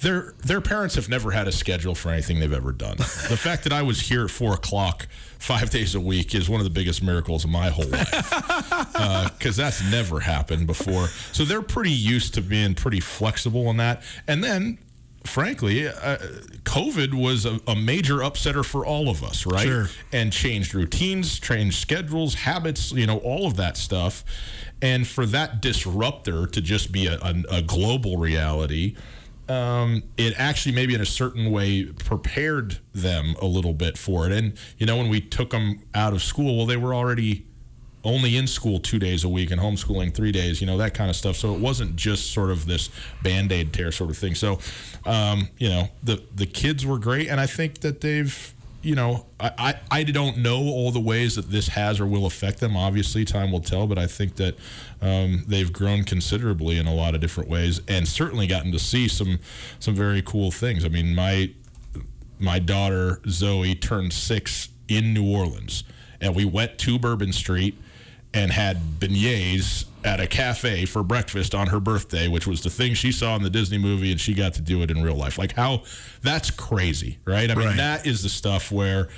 their 0.00 0.34
their 0.44 0.60
parents 0.60 0.94
have 0.94 1.08
never 1.08 1.30
had 1.30 1.48
a 1.48 1.52
schedule 1.52 1.94
for 1.94 2.10
anything 2.10 2.38
they've 2.38 2.52
ever 2.52 2.72
done. 2.72 2.96
the 2.98 3.36
fact 3.36 3.64
that 3.64 3.72
I 3.72 3.82
was 3.82 4.00
here 4.00 4.24
at 4.24 4.30
four 4.30 4.54
o'clock 4.54 5.08
five 5.38 5.70
days 5.70 5.94
a 5.94 6.00
week 6.00 6.34
is 6.34 6.48
one 6.48 6.60
of 6.60 6.64
the 6.64 6.70
biggest 6.70 7.02
miracles 7.02 7.44
of 7.44 7.50
my 7.50 7.68
whole 7.70 7.86
life 7.86 9.32
because 9.38 9.56
that's 9.56 9.82
never 9.90 10.20
happened 10.20 10.66
before. 10.66 11.06
So 11.32 11.44
they're 11.44 11.62
pretty 11.62 11.92
used 11.92 12.34
to 12.34 12.40
being 12.40 12.74
pretty 12.74 13.00
flexible 13.00 13.68
on 13.68 13.76
that. 13.78 14.02
And 14.26 14.42
then, 14.42 14.78
frankly, 15.24 15.86
uh, 15.86 16.18
COVID 16.64 17.14
was 17.14 17.44
a, 17.44 17.60
a 17.66 17.76
major 17.76 18.16
upsetter 18.16 18.64
for 18.64 18.84
all 18.84 19.08
of 19.08 19.22
us, 19.22 19.46
right? 19.46 19.66
Sure. 19.66 19.88
And 20.12 20.32
changed 20.32 20.74
routines, 20.74 21.38
changed 21.38 21.78
schedules, 21.78 22.34
habits, 22.34 22.92
you 22.92 23.06
know, 23.06 23.18
all 23.18 23.46
of 23.46 23.56
that 23.56 23.76
stuff. 23.76 24.24
And 24.80 25.06
for 25.06 25.26
that 25.26 25.60
disruptor 25.60 26.46
to 26.46 26.60
just 26.60 26.92
be 26.92 27.06
a, 27.06 27.18
a, 27.20 27.42
a 27.50 27.62
global 27.62 28.16
reality 28.16 28.94
um, 29.48 30.02
it 30.16 30.34
actually 30.36 30.74
maybe 30.74 30.94
in 30.94 31.00
a 31.00 31.06
certain 31.06 31.50
way 31.50 31.84
prepared 31.84 32.78
them 32.92 33.34
a 33.40 33.46
little 33.46 33.72
bit 33.72 33.96
for 33.96 34.26
it. 34.26 34.32
And 34.32 34.56
you 34.78 34.86
know, 34.86 34.96
when 34.96 35.08
we 35.08 35.20
took 35.20 35.50
them 35.50 35.80
out 35.94 36.12
of 36.12 36.22
school, 36.22 36.56
well, 36.56 36.66
they 36.66 36.76
were 36.76 36.94
already 36.94 37.46
only 38.04 38.36
in 38.36 38.46
school 38.46 38.78
two 38.78 38.98
days 38.98 39.24
a 39.24 39.28
week 39.28 39.50
and 39.50 39.60
homeschooling 39.60 40.14
three 40.14 40.32
days. 40.32 40.60
You 40.60 40.66
know 40.66 40.78
that 40.78 40.94
kind 40.94 41.10
of 41.10 41.16
stuff. 41.16 41.36
So 41.36 41.54
it 41.54 41.60
wasn't 41.60 41.96
just 41.96 42.32
sort 42.32 42.50
of 42.50 42.66
this 42.66 42.90
band 43.22 43.52
aid 43.52 43.72
tear 43.72 43.92
sort 43.92 44.10
of 44.10 44.18
thing. 44.18 44.34
So, 44.34 44.58
um, 45.04 45.48
you 45.58 45.68
know, 45.68 45.88
the 46.02 46.22
the 46.34 46.46
kids 46.46 46.86
were 46.86 46.98
great, 46.98 47.28
and 47.28 47.40
I 47.40 47.46
think 47.46 47.80
that 47.80 48.00
they've 48.00 48.54
you 48.80 48.94
know, 48.94 49.26
I, 49.40 49.50
I, 49.58 49.98
I 49.98 50.02
don't 50.04 50.38
know 50.38 50.60
all 50.60 50.92
the 50.92 51.00
ways 51.00 51.34
that 51.34 51.50
this 51.50 51.68
has 51.68 51.98
or 51.98 52.06
will 52.06 52.26
affect 52.26 52.60
them. 52.60 52.76
Obviously, 52.76 53.24
time 53.24 53.50
will 53.50 53.60
tell, 53.60 53.86
but 53.86 53.98
I 53.98 54.06
think 54.06 54.36
that 54.36 54.56
um, 55.00 55.44
they've 55.46 55.72
grown 55.72 56.04
considerably 56.04 56.76
in 56.78 56.86
a 56.86 56.94
lot 56.94 57.14
of 57.14 57.20
different 57.20 57.48
ways 57.48 57.80
and 57.86 58.06
certainly 58.08 58.46
gotten 58.46 58.72
to 58.72 58.78
see 58.78 59.06
some 59.08 59.38
some 59.78 59.94
very 59.94 60.22
cool 60.22 60.50
things. 60.50 60.84
I 60.84 60.88
mean, 60.88 61.14
my 61.14 61.50
my 62.38 62.58
daughter 62.58 63.20
Zoe 63.28 63.74
turned 63.74 64.12
six 64.12 64.68
in 64.88 65.12
New 65.12 65.30
Orleans, 65.30 65.84
and 66.20 66.34
we 66.34 66.44
went 66.44 66.78
to 66.78 66.98
Bourbon 66.98 67.32
Street 67.32 67.76
and 68.34 68.52
had 68.52 68.76
beignets 69.00 69.84
at 70.04 70.20
a 70.20 70.26
cafe 70.26 70.84
for 70.84 71.02
breakfast 71.02 71.54
on 71.54 71.68
her 71.68 71.80
birthday, 71.80 72.28
which 72.28 72.46
was 72.46 72.62
the 72.62 72.70
thing 72.70 72.94
she 72.94 73.10
saw 73.10 73.34
in 73.36 73.42
the 73.42 73.50
Disney 73.50 73.78
movie, 73.78 74.10
and 74.12 74.20
she 74.20 74.34
got 74.34 74.54
to 74.54 74.60
do 74.60 74.82
it 74.82 74.90
in 74.90 75.02
real 75.02 75.14
life. 75.16 75.38
Like 75.38 75.54
how 75.54 75.82
that's 76.22 76.50
crazy, 76.50 77.18
right? 77.24 77.50
I 77.50 77.54
mean, 77.54 77.66
Right. 77.68 77.76
that 77.76 78.06
is 78.06 78.22
the 78.22 78.28
stuff 78.28 78.70
where 78.70 79.08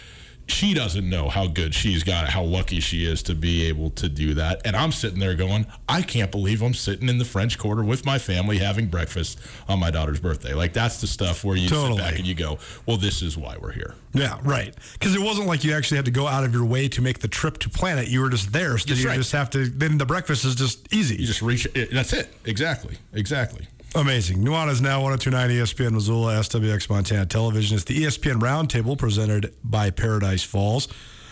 she 0.51 0.75
doesn't 0.75 1.09
know 1.09 1.29
how 1.29 1.47
good 1.47 1.75
she's 1.75 2.03
got 2.03 2.25
it, 2.25 2.31
how 2.31 2.43
lucky 2.43 2.81
she 2.81 3.05
is 3.05 3.23
to 3.25 3.35
be 3.35 3.67
able 3.67 3.91
to 3.91 4.09
do 4.09 4.35
that. 4.35 4.61
And 4.65 4.77
I'm 4.77 4.93
sitting 4.93 5.19
there 5.19 5.35
going, 5.35 5.67
I 5.89 6.03
can't 6.03 6.31
believe 6.31 6.63
I'm 6.63 6.75
sitting 6.75 7.09
in 7.09 7.19
the 7.19 7.25
French 7.25 7.59
Quarter 7.59 7.85
with 7.85 8.05
my 8.05 8.19
family 8.19 8.59
having 8.59 8.89
breakfast 8.89 9.39
on 9.69 9.79
my 9.79 9.91
daughter's 9.91 10.21
birthday. 10.21 10.55
Like 10.55 10.73
that's 10.73 11.01
the 11.01 11.07
stuff 11.07 11.45
where 11.45 11.57
you 11.57 11.69
Totally. 11.69 11.97
sit 11.99 12.05
back 12.05 12.19
and 12.19 12.27
you 12.27 12.35
go, 12.35 12.59
well, 12.87 12.97
this 12.97 13.23
is 13.23 13.37
why 13.37 13.57
we're 13.61 13.73
here. 13.73 13.95
Yeah, 14.13 14.39
right. 14.43 14.75
Because 14.95 15.15
it 15.15 15.21
wasn't 15.21 15.47
like 15.47 15.63
you 15.65 15.73
actually 15.73 15.97
had 15.97 16.05
to 16.07 16.11
go 16.11 16.27
out 16.27 16.45
of 16.45 16.53
your 16.53 16.65
way 16.65 16.89
to 16.89 17.01
make 17.03 17.21
the 17.21 17.29
trip 17.29 17.59
to 17.59 17.71
Planet. 17.71 18.09
You 18.09 18.21
were 18.21 18.31
just 18.31 18.53
there, 18.53 18.77
so 18.79 18.89
That's 18.89 19.03
you 19.03 19.09
right. 19.09 19.17
just 19.17 19.33
have 19.33 19.51
to. 19.51 19.67
Then 19.69 19.99
the 19.99 20.07
breakfast 20.07 20.45
is 20.45 20.57
just 20.57 20.93
easy. 20.93 21.17
You 21.17 21.27
just 21.27 21.43
reach. 21.43 21.67
It, 21.75 21.93
that's 21.93 22.13
it. 22.13 22.29
Exactly. 22.45 22.97
Exactly. 23.13 23.69
Amazing. 23.97 24.39
Nuanez 24.45 24.81
now 24.81 25.03
1029 25.03 25.51
ESPN 25.51 25.93
Missoula, 25.93 26.35
SWX 26.37 26.89
Montana 26.89 27.27
Television. 27.27 27.75
It's 27.75 27.85
the 27.85 28.05
ESPN 28.05 28.41
Roundtable 28.41 28.97
presented 28.97 29.53
by 29.65 29.91
Paradise 29.91 30.45
Falls. 30.45 30.87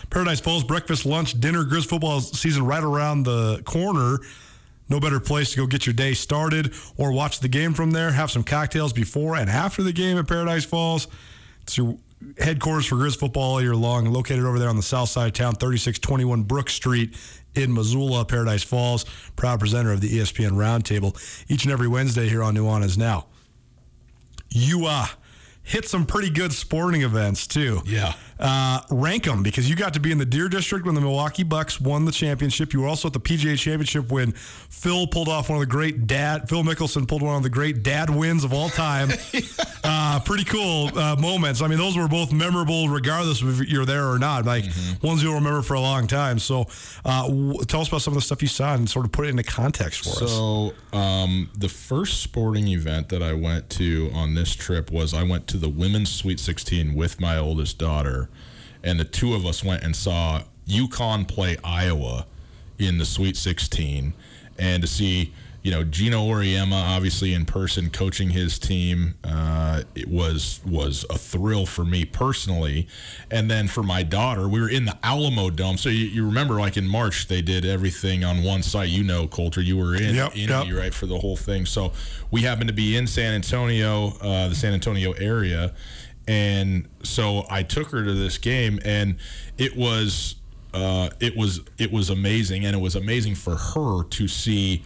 Paradise 0.09 0.41
Falls 0.41 0.65
breakfast, 0.65 1.05
lunch, 1.05 1.39
dinner, 1.39 1.63
Grizz 1.63 1.87
football 1.87 2.19
season 2.19 2.65
right 2.65 2.83
around 2.83 3.23
the 3.23 3.61
corner. 3.63 4.17
No 4.89 4.99
better 4.99 5.21
place 5.21 5.51
to 5.51 5.57
go 5.57 5.67
get 5.67 5.85
your 5.85 5.93
day 5.93 6.13
started 6.13 6.73
or 6.97 7.13
watch 7.13 7.39
the 7.39 7.47
game 7.47 7.73
from 7.73 7.91
there. 7.91 8.11
Have 8.11 8.29
some 8.29 8.43
cocktails 8.43 8.91
before 8.91 9.37
and 9.37 9.49
after 9.49 9.81
the 9.81 9.93
game 9.93 10.17
at 10.17 10.27
Paradise 10.27 10.65
Falls. 10.65 11.07
It's 11.61 11.77
your 11.77 11.97
headquarters 12.39 12.87
for 12.87 12.95
Grizz 12.95 13.17
football 13.17 13.53
all 13.53 13.61
year 13.61 13.75
long, 13.75 14.11
located 14.11 14.43
over 14.43 14.59
there 14.59 14.67
on 14.67 14.75
the 14.75 14.83
south 14.83 15.07
side 15.07 15.27
of 15.27 15.33
town, 15.33 15.55
3621 15.55 16.43
Brook 16.43 16.69
Street 16.69 17.15
in 17.59 17.73
Missoula, 17.73 18.25
Paradise 18.25 18.63
Falls. 18.63 19.05
Proud 19.35 19.59
presenter 19.59 19.91
of 19.91 20.01
the 20.01 20.09
ESPN 20.09 20.51
Roundtable 20.51 21.15
each 21.49 21.63
and 21.63 21.71
every 21.71 21.87
Wednesday 21.87 22.27
here 22.27 22.41
on 22.41 22.55
Nuanez 22.55 22.97
Now. 22.97 23.27
You 24.49 24.85
uh, 24.87 25.05
hit 25.61 25.85
some 25.85 26.05
pretty 26.05 26.29
good 26.29 26.53
sporting 26.53 27.03
events 27.03 27.45
too. 27.45 27.81
Yeah. 27.85 28.13
Uh, 28.39 28.81
rank 28.89 29.25
them 29.25 29.43
because 29.43 29.69
you 29.69 29.75
got 29.75 29.93
to 29.93 29.99
be 29.99 30.11
in 30.11 30.17
the 30.17 30.25
Deer 30.25 30.47
District 30.47 30.85
when 30.85 30.95
the 30.95 31.01
Milwaukee 31.01 31.43
Bucks 31.43 31.81
won 31.81 32.05
the 32.05 32.11
championship. 32.11 32.71
You 32.71 32.81
were 32.81 32.87
also 32.87 33.07
at 33.09 33.13
the 33.13 33.19
PGA 33.19 33.57
Championship 33.57 34.11
when 34.11 34.31
Phil 34.31 35.07
pulled 35.07 35.27
off 35.27 35.49
one 35.49 35.57
of 35.57 35.61
the 35.61 35.71
great 35.71 36.07
dad. 36.07 36.47
Phil 36.47 36.63
Mickelson 36.63 37.07
pulled 37.07 37.21
one 37.21 37.35
of 37.35 37.43
the 37.43 37.49
great 37.49 37.83
dad 37.83 38.09
wins 38.09 38.45
of 38.45 38.53
all 38.53 38.69
time. 38.69 39.09
uh, 39.83 40.19
pretty 40.21 40.45
cool 40.45 40.97
uh, 40.97 41.15
moments. 41.17 41.61
I 41.61 41.67
mean, 41.67 41.79
those 41.79 41.97
were 41.97 42.07
both 42.07 42.31
memorable, 42.31 42.87
regardless 42.87 43.41
of 43.41 43.59
if 43.61 43.67
you're 43.67 43.85
there 43.85 44.07
or 44.07 44.19
not. 44.19 44.45
Like 44.45 44.65
ones 45.03 45.21
you'll 45.21 45.35
remember 45.35 45.61
for 45.61 45.73
a 45.73 45.81
long 45.81 46.07
time. 46.07 46.39
So, 46.39 46.65
uh, 47.03 47.27
w- 47.27 47.63
tell 47.65 47.81
us 47.81 47.89
about 47.89 48.01
some 48.01 48.13
of 48.13 48.15
the 48.15 48.21
stuff 48.21 48.41
you 48.41 48.47
saw 48.47 48.73
and 48.73 48.89
sort 48.89 49.05
of 49.05 49.11
put 49.11 49.25
it 49.25 49.29
into 49.29 49.43
context 49.43 50.03
for 50.03 50.23
us. 50.23 50.31
So, 50.31 50.73
um, 50.93 51.49
the 51.57 51.69
first 51.69 52.21
sporting 52.21 52.67
event 52.67 53.09
that 53.09 53.21
I 53.21 53.33
went 53.33 53.69
to 53.71 54.09
on 54.13 54.35
this 54.35 54.53
trip 54.55 54.91
was 54.91 55.13
I 55.13 55.23
went 55.23 55.47
to 55.47 55.57
the 55.57 55.69
women's 55.69 56.09
Sweet 56.09 56.39
16 56.39 56.93
with 56.95 57.19
my 57.19 57.37
oldest 57.37 57.77
daughter, 57.77 58.28
and 58.83 58.99
the 58.99 59.05
two 59.05 59.33
of 59.33 59.45
us 59.45 59.63
went 59.63 59.83
and 59.83 59.95
saw 59.95 60.43
UConn 60.67 61.27
play 61.27 61.57
Iowa 61.63 62.25
in 62.77 62.97
the 62.97 63.05
Sweet 63.05 63.35
16, 63.35 64.13
and 64.57 64.81
to 64.81 64.87
see 64.87 65.33
you 65.61 65.71
know 65.71 65.83
Geno 65.83 66.21
Auriemma 66.21 66.95
obviously 66.95 67.33
in 67.33 67.45
person 67.45 67.89
coaching 67.89 68.29
his 68.29 68.57
team 68.57 69.15
uh, 69.25 69.81
it 69.93 70.07
was 70.07 70.61
was 70.65 71.05
a 71.09 71.17
thrill 71.17 71.65
for 71.65 71.83
me 71.83 72.05
personally. 72.05 72.87
And 73.29 73.51
then 73.51 73.67
for 73.67 73.83
my 73.83 74.03
daughter 74.03 74.47
we 74.47 74.61
were 74.61 74.69
in 74.69 74.85
the 74.85 74.97
Alamo 75.03 75.49
Dome. 75.49 75.77
So 75.77 75.89
you, 75.89 76.05
you 76.05 76.25
remember 76.25 76.55
like 76.59 76.77
in 76.77 76.87
March 76.87 77.27
they 77.27 77.41
did 77.41 77.65
everything 77.65 78.23
on 78.23 78.43
one 78.43 78.63
site. 78.63 78.89
You 78.89 79.03
know 79.03 79.27
Colter 79.27 79.61
you 79.61 79.75
were 79.77 79.95
in 79.95 80.15
Yep, 80.15 80.35
in 80.35 80.49
yep. 80.49 80.67
right 80.71 80.93
for 80.93 81.07
the 81.07 81.19
whole 81.19 81.35
thing. 81.35 81.65
So 81.65 81.91
we 82.31 82.43
happened 82.43 82.69
to 82.69 82.73
be 82.73 82.95
in 82.95 83.05
San 83.05 83.33
Antonio 83.33 84.13
uh, 84.21 84.47
the 84.47 84.55
San 84.55 84.73
Antonio 84.73 85.11
area 85.13 85.73
and 86.29 86.87
so 87.03 87.45
I 87.49 87.63
took 87.63 87.89
her 87.89 88.03
to 88.03 88.13
this 88.13 88.37
game 88.37 88.79
and 88.85 89.15
it 89.57 89.75
was 89.75 90.35
uh, 90.73 91.09
it 91.19 91.35
was 91.35 91.61
it 91.79 91.91
was 91.91 92.09
amazing 92.11 92.65
and 92.65 92.75
it 92.75 92.79
was 92.79 92.95
amazing 92.95 93.33
for 93.35 93.55
her 93.55 94.03
to 94.03 94.27
see 94.27 94.83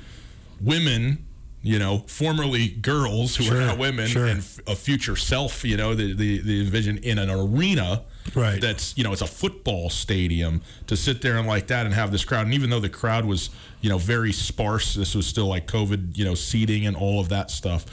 women 0.62 1.25
you 1.62 1.79
know 1.79 1.99
formerly 2.08 2.67
girls 2.69 3.36
who 3.36 3.43
Sure, 3.43 3.58
are 3.58 3.67
now 3.67 3.75
women 3.75 4.08
sure. 4.08 4.25
and 4.27 4.39
f- 4.39 4.60
a 4.67 4.75
future 4.75 5.15
self 5.15 5.63
you 5.65 5.75
know 5.77 5.93
the, 5.95 6.13
the 6.13 6.39
the 6.39 6.63
vision 6.69 6.97
in 6.99 7.17
an 7.19 7.29
arena 7.29 8.03
Right. 8.34 8.62
that's 8.62 8.97
you 8.97 9.03
know 9.03 9.12
it's 9.12 9.21
a 9.21 9.27
football 9.27 9.89
stadium 9.89 10.62
to 10.88 10.95
sit 10.95 11.21
there 11.21 11.38
and 11.38 11.45
like 11.45 11.67
that 11.67 11.86
and 11.86 11.93
have 11.93 12.12
this 12.13 12.23
crowd 12.23 12.45
and 12.45 12.53
even 12.53 12.69
though 12.69 12.79
the 12.79 12.89
crowd 12.89 13.25
was 13.25 13.49
you 13.82 13.89
know 13.89 13.97
very 13.97 14.32
sparse 14.32 14.93
this 14.93 15.13
was 15.13 15.27
still 15.27 15.47
like 15.47 15.67
covid 15.67 16.17
you 16.17 16.23
know 16.23 16.34
seating 16.36 16.86
and 16.86 16.95
all 16.95 17.19
of 17.19 17.27
that 17.29 17.51
stuff 17.51 17.86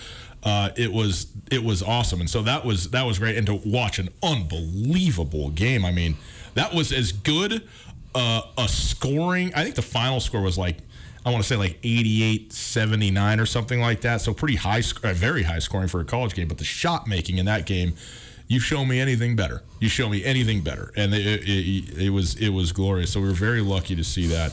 uh, 0.42 0.70
it 0.76 0.92
was 0.92 1.26
it 1.50 1.62
was 1.62 1.82
awesome 1.82 2.20
and 2.20 2.30
so 2.30 2.42
that 2.42 2.64
was 2.64 2.90
that 2.90 3.04
was 3.04 3.18
great 3.18 3.36
and 3.36 3.46
to 3.46 3.60
watch 3.64 3.98
an 3.98 4.08
unbelievable 4.22 5.50
game 5.50 5.84
i 5.84 5.90
mean 5.92 6.16
that 6.54 6.74
was 6.74 6.92
as 6.92 7.12
good 7.12 7.68
uh, 8.14 8.42
a 8.58 8.68
scoring 8.68 9.52
i 9.54 9.62
think 9.62 9.74
the 9.74 9.82
final 9.82 10.20
score 10.20 10.40
was 10.40 10.56
like 10.56 10.78
I 11.24 11.30
want 11.30 11.42
to 11.42 11.48
say 11.48 11.56
like 11.56 11.78
88 11.82 12.52
79 12.52 13.40
or 13.40 13.46
something 13.46 13.80
like 13.80 14.00
that. 14.02 14.20
So 14.20 14.32
pretty 14.32 14.56
high, 14.56 14.80
very 14.80 15.42
high 15.42 15.58
scoring 15.58 15.88
for 15.88 16.00
a 16.00 16.04
college 16.04 16.34
game. 16.34 16.48
But 16.48 16.58
the 16.58 16.64
shot 16.64 17.06
making 17.06 17.38
in 17.38 17.46
that 17.46 17.66
game, 17.66 17.94
you 18.48 18.58
show 18.58 18.84
me 18.84 19.00
anything 19.00 19.36
better. 19.36 19.62
You 19.80 19.88
show 19.88 20.08
me 20.08 20.24
anything 20.24 20.62
better, 20.62 20.92
and 20.96 21.14
it, 21.14 21.42
it, 21.44 21.98
it 22.06 22.10
was 22.10 22.34
it 22.36 22.48
was 22.48 22.72
glorious. 22.72 23.12
So 23.12 23.20
we 23.20 23.28
were 23.28 23.34
very 23.34 23.60
lucky 23.60 23.94
to 23.94 24.02
see 24.02 24.26
that. 24.28 24.52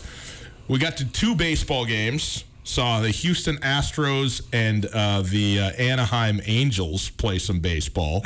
We 0.67 0.77
got 0.77 0.97
to 0.97 1.05
two 1.05 1.35
baseball 1.35 1.85
games. 1.85 2.43
Saw 2.67 2.99
the 2.99 3.11
Houston 3.11 3.55
Astros 3.59 4.41
and 4.51 4.85
uh, 4.87 5.21
the 5.21 5.57
uh, 5.57 5.69
Anaheim 5.81 6.41
Angels 6.45 7.09
play 7.11 7.39
some 7.39 7.61
baseball. 7.61 8.25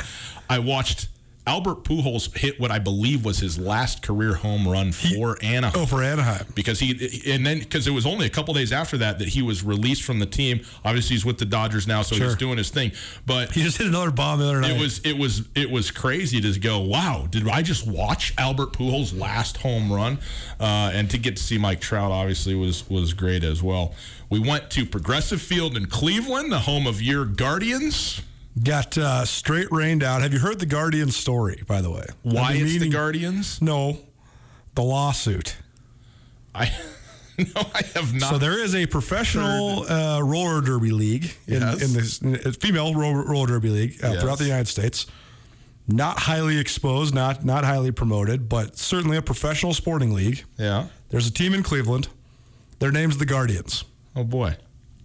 I 0.50 0.58
watched 0.58 1.06
Albert 1.44 1.82
Pujols 1.82 2.36
hit 2.36 2.60
what 2.60 2.70
I 2.70 2.78
believe 2.78 3.24
was 3.24 3.38
his 3.38 3.58
last 3.58 4.00
career 4.00 4.34
home 4.34 4.68
run 4.68 4.92
for 4.92 5.36
Anaheim 5.42 5.82
oh, 5.82 5.86
for 5.86 6.00
Anaheim. 6.00 6.46
because 6.54 6.78
he 6.78 7.32
and 7.32 7.44
then 7.44 7.58
because 7.58 7.88
it 7.88 7.90
was 7.90 8.06
only 8.06 8.26
a 8.26 8.30
couple 8.30 8.54
days 8.54 8.70
after 8.72 8.96
that 8.98 9.18
that 9.18 9.28
he 9.28 9.42
was 9.42 9.64
released 9.64 10.04
from 10.04 10.20
the 10.20 10.26
team. 10.26 10.60
Obviously, 10.84 11.14
he's 11.14 11.24
with 11.24 11.38
the 11.38 11.44
Dodgers 11.44 11.88
now, 11.88 12.02
so 12.02 12.14
Sure. 12.14 12.28
he's 12.28 12.36
doing 12.36 12.58
his 12.58 12.70
thing. 12.70 12.92
But 13.26 13.50
He 13.50 13.62
just 13.64 13.78
hit 13.78 13.88
another 13.88 14.12
bomb 14.12 14.38
the 14.38 14.44
other 14.44 14.60
night. 14.60 14.76
it 14.76 14.80
was 14.80 15.00
it 15.00 15.18
was 15.18 15.48
it 15.56 15.68
was 15.70 15.90
crazy 15.90 16.40
to 16.40 16.60
go. 16.60 16.78
Wow, 16.80 17.26
did 17.28 17.48
I 17.48 17.62
just 17.62 17.88
watch 17.88 18.32
Albert 18.38 18.72
Pujols' 18.74 19.18
last 19.18 19.56
home 19.56 19.92
run? 19.92 20.18
Uh, 20.60 20.92
and 20.94 21.10
to 21.10 21.18
get 21.18 21.36
to 21.38 21.42
see 21.42 21.58
Mike 21.58 21.80
Trout 21.80 22.12
obviously 22.12 22.54
was 22.54 22.88
was 22.88 23.14
great 23.14 23.42
as 23.42 23.62
well. 23.64 23.94
We 24.30 24.38
went 24.38 24.70
to 24.70 24.86
Progressive 24.86 25.42
Field 25.42 25.76
in 25.76 25.86
Cleveland, 25.86 26.52
the 26.52 26.60
home 26.60 26.86
of 26.86 27.02
your 27.02 27.24
Guardians. 27.24 28.22
Got 28.62 28.98
uh, 28.98 29.24
straight 29.24 29.70
rained 29.72 30.02
out. 30.02 30.20
Have 30.22 30.32
you 30.32 30.38
heard 30.38 30.58
the 30.58 30.66
Guardian 30.66 31.10
story, 31.10 31.62
by 31.66 31.80
the 31.80 31.90
way? 31.90 32.04
Why 32.22 32.52
it's 32.54 32.78
the 32.78 32.88
Guardians? 32.90 33.62
No, 33.62 33.98
the 34.74 34.82
lawsuit. 34.82 35.56
I 36.54 36.66
no, 37.38 37.46
I 37.74 37.82
have 37.94 38.12
not. 38.12 38.28
So 38.30 38.38
there 38.38 38.62
is 38.62 38.74
a 38.74 38.84
professional 38.86 39.84
uh, 39.90 40.20
roller 40.20 40.60
derby 40.60 40.90
league 40.90 41.32
in, 41.46 41.62
Yes. 41.62 41.82
in 41.82 41.92
this 41.94 42.20
in 42.20 42.52
female 42.52 42.94
roller, 42.94 43.24
roller 43.24 43.46
derby 43.46 43.70
league 43.70 44.04
uh, 44.04 44.08
Yes. 44.12 44.20
throughout 44.22 44.38
the 44.38 44.44
United 44.44 44.68
States. 44.68 45.06
Not 45.88 46.18
highly 46.20 46.58
exposed, 46.58 47.14
not 47.14 47.44
not 47.46 47.64
highly 47.64 47.90
promoted, 47.90 48.48
but 48.50 48.76
certainly 48.78 49.16
a 49.16 49.22
professional 49.22 49.72
sporting 49.72 50.12
league. 50.12 50.44
yeah. 50.58 50.88
There's 51.08 51.26
a 51.26 51.32
team 51.32 51.52
in 51.54 51.62
Cleveland. 51.62 52.08
Their 52.78 52.90
name's 52.92 53.16
the 53.18 53.26
Guardians. 53.26 53.84
Oh 54.14 54.24
boy. 54.24 54.56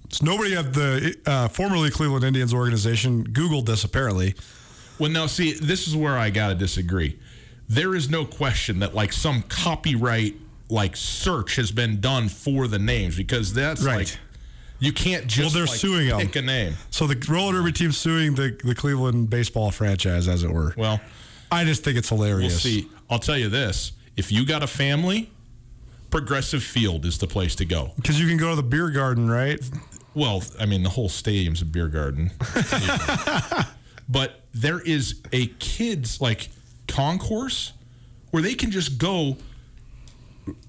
So 0.09 0.25
nobody 0.25 0.55
at 0.55 0.73
the 0.73 1.15
uh, 1.25 1.47
formerly 1.49 1.89
Cleveland 1.89 2.23
Indians 2.23 2.53
organization 2.53 3.27
Googled 3.27 3.65
this 3.65 3.83
apparently. 3.83 4.35
Well, 4.99 5.11
now 5.11 5.27
see, 5.27 5.53
this 5.53 5.87
is 5.87 5.95
where 5.95 6.17
I 6.17 6.29
gotta 6.29 6.55
disagree. 6.55 7.19
There 7.69 7.93
is 7.93 8.09
no 8.09 8.25
question 8.25 8.79
that 8.79 8.95
like 8.95 9.11
some 9.11 9.43
copyright 9.43 10.35
like 10.69 10.95
search 10.95 11.55
has 11.57 11.71
been 11.71 11.99
done 11.99 12.29
for 12.29 12.67
the 12.67 12.79
names 12.79 13.15
because 13.17 13.53
that's 13.53 13.83
Right. 13.83 13.97
like 14.09 14.17
you 14.79 14.93
can't 14.93 15.27
just 15.27 15.53
they're 15.55 15.65
like, 15.65 15.75
suing 15.75 16.09
pick 16.17 16.35
a 16.35 16.41
name. 16.41 16.75
So 16.91 17.07
the 17.07 17.15
roller 17.31 17.53
derby 17.53 17.71
team's 17.71 17.97
suing 17.97 18.35
the, 18.35 18.57
the 18.63 18.75
Cleveland 18.75 19.29
baseball 19.29 19.71
franchise, 19.71 20.27
as 20.27 20.43
it 20.43 20.51
were. 20.51 20.73
Well, 20.77 21.01
I 21.51 21.63
just 21.65 21.83
think 21.83 21.97
it's 21.97 22.11
we'll 22.11 22.21
hilarious. 22.23 22.61
see. 22.61 22.87
I'll 23.09 23.19
tell 23.19 23.37
you 23.37 23.49
this: 23.49 23.93
if 24.15 24.31
you 24.31 24.45
got 24.45 24.61
a 24.63 24.67
family, 24.67 25.31
Progressive 26.11 26.63
Field 26.63 27.05
is 27.05 27.17
the 27.17 27.27
place 27.27 27.55
to 27.55 27.65
go. 27.65 27.91
Because 27.95 28.19
you 28.21 28.27
can 28.27 28.37
go 28.37 28.51
to 28.51 28.55
the 28.55 28.63
beer 28.63 28.89
garden, 28.91 29.29
right? 29.29 29.59
Well, 30.17 30.43
I 30.59 30.65
mean, 30.65 30.81
the 30.81 30.89
whole 30.89 31.09
stadium's 31.09 31.61
a 31.61 31.65
beer 31.65 31.89
garden. 31.89 32.31
but 34.09 34.41
there 34.51 34.79
is 34.79 35.21
a 35.31 35.45
kids 35.59 36.19
like 36.19 36.49
concourse 36.87 37.73
where 38.31 38.41
they 38.41 38.55
can 38.55 38.71
just 38.71 38.97
go 38.97 39.37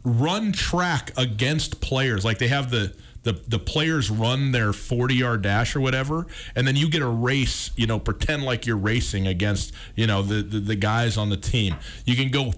run 0.05 0.53
track 0.53 1.13
against 1.17 1.81
players. 1.81 2.27
Like 2.27 2.37
they 2.37 2.49
have 2.49 2.71
the 2.71 2.95
the, 3.23 3.41
the 3.49 3.59
players 3.59 4.11
run 4.11 4.53
their 4.53 4.75
40 4.75 5.15
yard 5.15 5.43
dash 5.43 5.75
or 5.75 5.81
whatever, 5.81 6.27
and 6.55 6.67
then 6.67 6.77
you 6.77 6.91
get 6.91 7.01
a 7.01 7.09
race, 7.09 7.71
you 7.75 7.87
know, 7.87 7.99
pretend 7.99 8.45
like 8.45 8.67
you're 8.67 8.77
racing 8.77 9.27
against, 9.27 9.73
you 9.97 10.07
know, 10.07 10.21
the, 10.21 10.43
the, 10.43 10.61
the 10.61 10.77
guys 10.77 11.17
on 11.17 11.31
the 11.31 11.37
team. 11.39 11.77
You 12.05 12.17
can 12.17 12.31
go 12.31 12.53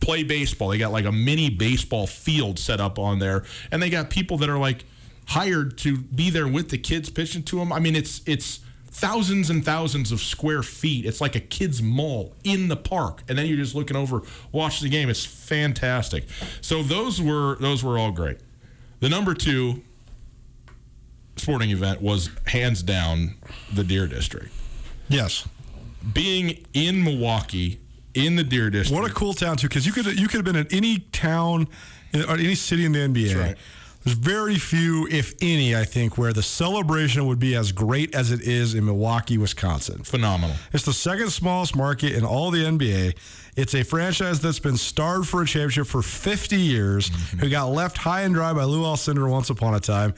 play 0.00 0.22
baseball. 0.22 0.68
They 0.68 0.78
got 0.78 0.92
like 0.92 1.04
a 1.04 1.12
mini 1.12 1.50
baseball 1.50 2.06
field 2.06 2.58
set 2.58 2.80
up 2.80 2.98
on 2.98 3.18
there, 3.18 3.44
and 3.70 3.82
they 3.82 3.90
got 3.90 4.08
people 4.08 4.38
that 4.38 4.48
are 4.48 4.58
like 4.58 4.86
hired 5.32 5.78
to 5.78 5.98
be 5.98 6.30
there 6.30 6.46
with 6.48 6.68
the 6.70 6.78
kids 6.78 7.10
pitching 7.10 7.42
to 7.44 7.56
them. 7.58 7.72
I 7.72 7.78
mean, 7.78 7.96
it's 7.96 8.20
it's 8.26 8.60
thousands 8.88 9.48
and 9.48 9.64
thousands 9.64 10.12
of 10.12 10.20
square 10.20 10.62
feet. 10.62 11.06
It's 11.06 11.20
like 11.20 11.34
a 11.34 11.40
kids 11.40 11.82
mall 11.82 12.34
in 12.44 12.68
the 12.68 12.76
park, 12.76 13.22
and 13.28 13.38
then 13.38 13.46
you're 13.46 13.56
just 13.56 13.74
looking 13.74 13.96
over, 13.96 14.22
watch 14.52 14.80
the 14.80 14.88
game. 14.88 15.08
It's 15.08 15.24
fantastic. 15.24 16.24
So 16.60 16.82
those 16.82 17.20
were 17.20 17.56
those 17.56 17.82
were 17.82 17.98
all 17.98 18.12
great. 18.12 18.38
The 19.00 19.08
number 19.08 19.34
two 19.34 19.82
sporting 21.36 21.70
event 21.70 22.02
was 22.02 22.30
hands 22.46 22.82
down 22.82 23.34
the 23.72 23.82
Deer 23.84 24.06
District. 24.06 24.52
Yes. 25.08 25.48
Being 26.12 26.64
in 26.74 27.02
Milwaukee 27.02 27.80
in 28.14 28.36
the 28.36 28.44
Deer 28.44 28.70
District. 28.70 29.00
What 29.00 29.10
a 29.10 29.14
cool 29.14 29.32
town 29.32 29.56
too, 29.56 29.68
because 29.68 29.86
you 29.86 29.92
could 29.92 30.06
you 30.18 30.28
could 30.28 30.36
have 30.36 30.44
been 30.44 30.56
in 30.56 30.66
any 30.70 30.98
town 30.98 31.68
in- 32.12 32.24
or 32.24 32.34
any 32.34 32.54
city 32.54 32.84
in 32.84 32.92
the 32.92 32.98
NBA. 32.98 33.34
right. 33.40 33.56
There's 34.04 34.16
very 34.16 34.56
few, 34.56 35.06
if 35.08 35.34
any, 35.40 35.76
I 35.76 35.84
think, 35.84 36.18
where 36.18 36.32
the 36.32 36.42
celebration 36.42 37.26
would 37.26 37.38
be 37.38 37.54
as 37.54 37.70
great 37.70 38.14
as 38.14 38.32
it 38.32 38.40
is 38.40 38.74
in 38.74 38.84
Milwaukee, 38.84 39.38
Wisconsin. 39.38 40.02
phenomenal. 40.02 40.56
It's 40.72 40.84
the 40.84 40.92
second 40.92 41.30
smallest 41.30 41.76
market 41.76 42.12
in 42.14 42.24
all 42.24 42.50
the 42.50 42.64
NBA. 42.64 43.16
It's 43.54 43.74
a 43.74 43.84
franchise 43.84 44.40
that's 44.40 44.58
been 44.58 44.76
starved 44.76 45.28
for 45.28 45.42
a 45.42 45.46
championship 45.46 45.86
for 45.86 46.02
50 46.02 46.56
years, 46.56 47.10
mm-hmm. 47.10 47.38
who 47.38 47.50
got 47.50 47.66
left 47.66 47.98
high 47.98 48.22
and 48.22 48.34
dry 48.34 48.52
by 48.52 48.64
Lou 48.64 48.82
Alcindor 48.82 49.30
once 49.30 49.50
upon 49.50 49.74
a 49.74 49.80
time. 49.80 50.14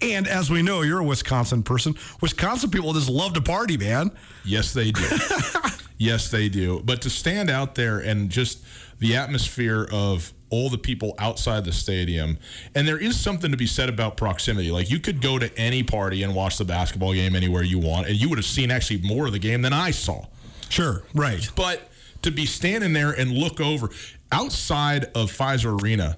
And 0.00 0.26
as 0.26 0.50
we 0.50 0.62
know, 0.62 0.82
you're 0.82 1.00
a 1.00 1.04
Wisconsin 1.04 1.62
person. 1.62 1.94
Wisconsin 2.20 2.70
people 2.70 2.92
just 2.92 3.10
love 3.10 3.34
to 3.34 3.40
party, 3.40 3.76
man. 3.76 4.12
Yes, 4.44 4.72
they 4.72 4.92
do. 4.92 5.04
yes, 5.98 6.30
they 6.30 6.48
do. 6.48 6.80
But 6.84 7.02
to 7.02 7.10
stand 7.10 7.50
out 7.50 7.74
there 7.74 7.98
and 7.98 8.30
just 8.30 8.64
the 8.98 9.16
atmosphere 9.16 9.88
of 9.92 10.32
all 10.50 10.70
the 10.70 10.78
people 10.78 11.14
outside 11.18 11.64
the 11.64 11.72
stadium, 11.72 12.38
and 12.74 12.86
there 12.86 12.98
is 12.98 13.18
something 13.18 13.50
to 13.50 13.56
be 13.56 13.66
said 13.66 13.88
about 13.88 14.16
proximity. 14.16 14.70
Like 14.70 14.90
you 14.90 15.00
could 15.00 15.20
go 15.20 15.38
to 15.38 15.56
any 15.58 15.82
party 15.82 16.22
and 16.22 16.34
watch 16.34 16.56
the 16.58 16.64
basketball 16.64 17.12
game 17.14 17.34
anywhere 17.34 17.62
you 17.62 17.78
want, 17.78 18.06
and 18.06 18.16
you 18.16 18.28
would 18.28 18.38
have 18.38 18.44
seen 18.46 18.70
actually 18.70 19.00
more 19.02 19.26
of 19.26 19.32
the 19.32 19.38
game 19.38 19.62
than 19.62 19.72
I 19.72 19.90
saw. 19.90 20.26
Sure, 20.68 21.02
right. 21.14 21.48
But 21.56 21.88
to 22.22 22.30
be 22.30 22.46
standing 22.46 22.92
there 22.92 23.10
and 23.10 23.32
look 23.32 23.60
over 23.60 23.90
outside 24.32 25.04
of 25.14 25.30
Fiserv 25.32 25.82
Arena, 25.82 26.16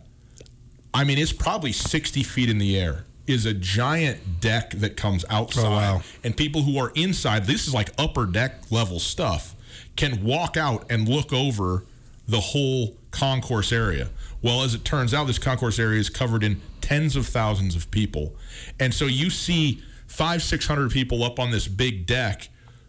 I 0.94 1.04
mean, 1.04 1.18
it's 1.18 1.32
probably 1.32 1.72
60 1.72 2.22
feet 2.22 2.48
in 2.50 2.58
the 2.58 2.78
air. 2.78 3.04
Is 3.26 3.44
a 3.44 3.52
giant 3.52 4.40
deck 4.40 4.70
that 4.70 4.96
comes 4.96 5.22
outside, 5.28 5.66
Oh, 5.66 5.70
wow. 5.70 6.02
and 6.24 6.34
people 6.34 6.62
who 6.62 6.78
are 6.78 6.90
inside, 6.94 7.44
this 7.44 7.68
is 7.68 7.74
like 7.74 7.90
upper 7.98 8.24
deck 8.24 8.70
level 8.70 8.98
stuff, 8.98 9.54
can 9.96 10.24
walk 10.24 10.56
out 10.56 10.90
and 10.90 11.06
look 11.06 11.30
over 11.30 11.84
the 12.26 12.40
whole 12.40 12.96
concourse 13.10 13.70
area. 13.70 14.08
Well, 14.42 14.62
as 14.62 14.74
it 14.74 14.84
turns 14.84 15.12
out, 15.12 15.26
this 15.26 15.38
concourse 15.38 15.78
area 15.78 15.98
is 16.00 16.10
covered 16.10 16.44
in 16.44 16.60
tens 16.80 17.16
of 17.16 17.26
thousands 17.26 17.74
of 17.74 17.90
people, 17.90 18.34
and 18.78 18.94
so 18.94 19.06
you 19.06 19.30
see 19.30 19.82
five, 20.06 20.42
six 20.42 20.66
hundred 20.66 20.90
people 20.90 21.22
up 21.24 21.38
on 21.38 21.50
this 21.50 21.68
big 21.68 22.06
deck 22.06 22.48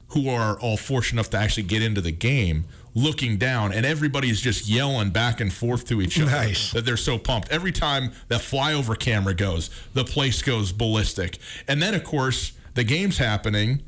who 0.09 0.29
are 0.29 0.59
all 0.59 0.77
fortunate 0.77 1.19
enough 1.19 1.29
to 1.31 1.37
actually 1.37 1.63
get 1.63 1.81
into 1.83 2.01
the 2.01 2.11
game 2.11 2.65
looking 2.95 3.37
down 3.37 3.71
and 3.71 3.85
everybody's 3.85 4.41
just 4.41 4.67
yelling 4.67 5.11
back 5.11 5.39
and 5.39 5.53
forth 5.53 5.85
to 5.85 6.01
each 6.01 6.19
other 6.19 6.31
Nice. 6.31 6.71
that 6.71 6.83
they're 6.85 6.97
so 6.97 7.19
pumped. 7.19 7.49
Every 7.51 7.71
time 7.71 8.11
that 8.27 8.41
flyover 8.41 8.97
camera 8.97 9.35
goes 9.35 9.69
the 9.93 10.03
place 10.03 10.41
goes 10.41 10.71
ballistic. 10.71 11.37
And 11.67 11.79
then 11.81 11.93
of 11.93 12.03
course 12.03 12.53
the 12.73 12.83
game's 12.83 13.19
happening 13.19 13.83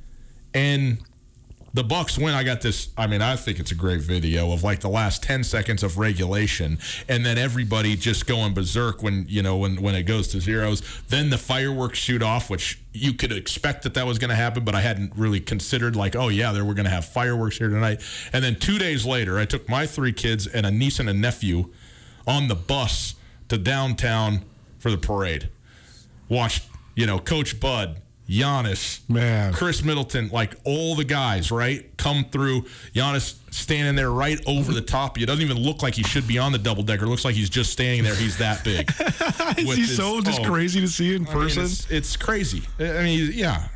and 0.54 1.00
the 1.74 1.84
bucks 1.84 2.18
win. 2.18 2.34
I 2.34 2.44
got 2.44 2.62
this 2.62 2.90
i 2.98 3.08
mean 3.08 3.22
i 3.22 3.36
think 3.36 3.60
it's 3.60 3.72
a 3.72 3.76
great 3.76 4.02
video 4.02 4.52
of 4.52 4.64
like 4.64 4.80
the 4.80 4.90
last 4.90 5.24
10 5.24 5.44
seconds 5.44 5.84
of 5.84 5.98
regulation 5.98 6.80
and 7.08 7.26
then 7.26 7.38
everybody 7.38 7.96
just 7.96 8.28
going 8.28 8.54
berserk 8.54 9.02
when 9.02 9.26
you 9.28 9.42
know 9.42 9.58
when 9.58 9.82
when 9.82 9.96
it 9.96 10.04
goes 10.04 10.28
to 10.30 10.42
zeros. 10.42 10.82
Then 11.10 11.30
the 11.30 11.38
fireworks 11.38 12.00
shoot 12.00 12.22
off 12.22 12.50
which 12.50 12.80
you 12.94 13.14
could 13.14 13.32
expect 13.32 13.84
that 13.84 13.94
that 13.94 14.06
was 14.06 14.20
going 14.20 14.30
to 14.30 14.36
happen 14.36 14.64
but 14.66 14.76
i 14.76 14.82
hadn't 14.82 15.14
really 15.16 15.40
considered 15.40 15.96
like 15.96 16.16
oh 16.16 16.28
yeah 16.28 16.52
there 16.52 16.66
we're 16.66 16.74
going 16.74 16.86
to 16.86 16.92
have 16.92 17.06
fireworks 17.06 17.58
here 17.58 17.70
tonight. 17.70 18.02
And 18.34 18.44
then 18.44 18.56
two 18.56 18.78
days 18.78 19.06
later 19.06 19.40
i 19.40 19.46
took 19.46 19.70
my 19.70 19.86
three 19.86 20.14
kids 20.14 20.48
and 20.48 20.66
a 20.66 20.72
niece 20.72 21.00
and 21.00 21.10
a 21.10 21.14
nephew 21.14 21.72
on 22.28 22.48
the 22.48 22.56
bus 22.56 23.16
to 23.50 23.58
downtown 23.58 24.44
for 24.80 24.92
the 24.92 24.98
parade. 24.98 25.50
Watched 26.30 26.68
you 26.96 27.06
know 27.06 27.20
coach 27.20 27.60
bud 27.60 28.02
Giannis, 28.32 29.02
Man. 29.10 29.52
Khris 29.52 29.84
Middleton, 29.84 30.30
like 30.30 30.56
all 30.64 30.96
the 30.96 31.04
guys, 31.04 31.52
right? 31.52 31.86
Come 31.98 32.24
through. 32.24 32.62
Giannis 32.96 33.36
standing 33.52 33.96
there 33.96 34.10
right 34.10 34.40
over 34.48 34.72
the 34.72 34.82
top. 34.82 35.20
It 35.20 35.26
doesn't 35.26 35.44
even 35.44 35.58
look 35.58 35.84
like 35.84 35.96
he 35.96 36.04
should 36.04 36.26
be 36.28 36.38
on 36.40 36.54
the 36.54 36.58
double 36.58 36.82
decker. 36.82 37.06
It 37.06 37.10
looks 37.10 37.26
like 37.26 37.36
he's 37.36 37.50
just 37.50 37.74
standing 37.74 38.04
there. 38.06 38.16
He's 38.16 38.38
that 38.38 38.64
big. 38.64 38.90
Is 39.58 39.76
he 39.76 39.82
his- 39.82 39.98
so 39.98 40.22
just 40.22 40.40
oh, 40.40 40.46
crazy 40.46 40.80
to 40.80 40.88
see 40.88 41.14
in 41.14 41.28
I 41.28 41.34
mean, 41.34 41.44
person? 41.44 41.64
it's, 41.64 41.92
it's 41.92 42.16
crazy. 42.16 42.64
I 42.80 43.04
mean, 43.04 43.32
yeah. 43.34 43.68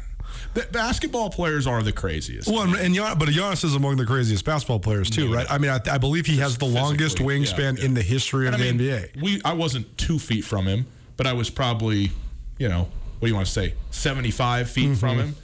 The 0.54 0.66
basketball 0.72 1.30
players 1.30 1.68
are 1.68 1.84
the 1.84 1.92
craziest. 1.92 2.48
Well, 2.48 2.74
and, 2.78 2.96
Gian- 2.96 3.18
but 3.20 3.28
Giannis 3.28 3.66
is 3.66 3.76
among 3.76 3.98
the 3.98 4.06
craziest 4.06 4.46
basketball 4.46 4.80
players 4.80 5.10
too, 5.10 5.34
right? 5.34 5.46
I 5.52 5.58
mean, 5.58 5.70
I, 5.70 5.82
I 5.92 5.98
believe 5.98 6.26
he 6.26 6.38
has 6.38 6.58
the 6.58 6.66
longest 6.66 7.18
Physically, 7.18 7.36
yeah, 7.36 7.42
wingspan 7.42 7.78
yeah. 7.78 7.86
in 7.86 7.94
the 7.94 8.02
history 8.02 8.48
of 8.48 8.54
And 8.54 8.64
the 8.64 8.70
I 8.70 8.72
mean, 8.72 8.80
NBA. 8.80 9.22
We 9.22 9.42
I 9.44 9.52
wasn't 9.52 9.98
two 9.98 10.18
feet 10.18 10.46
from 10.46 10.66
him, 10.66 10.86
but 11.18 11.28
I 11.28 11.34
was 11.34 11.50
probably, 11.50 12.12
you 12.58 12.70
know, 12.70 12.88
what 13.20 13.22
do 13.22 13.28
you 13.28 13.36
want 13.36 13.48
to 13.48 13.52
say, 13.54 13.74
seventy 13.92 14.32
five 14.32 14.70
feet 14.70 14.86
Mm-hmm. 14.86 14.94
from 14.96 15.18
him, 15.18 15.36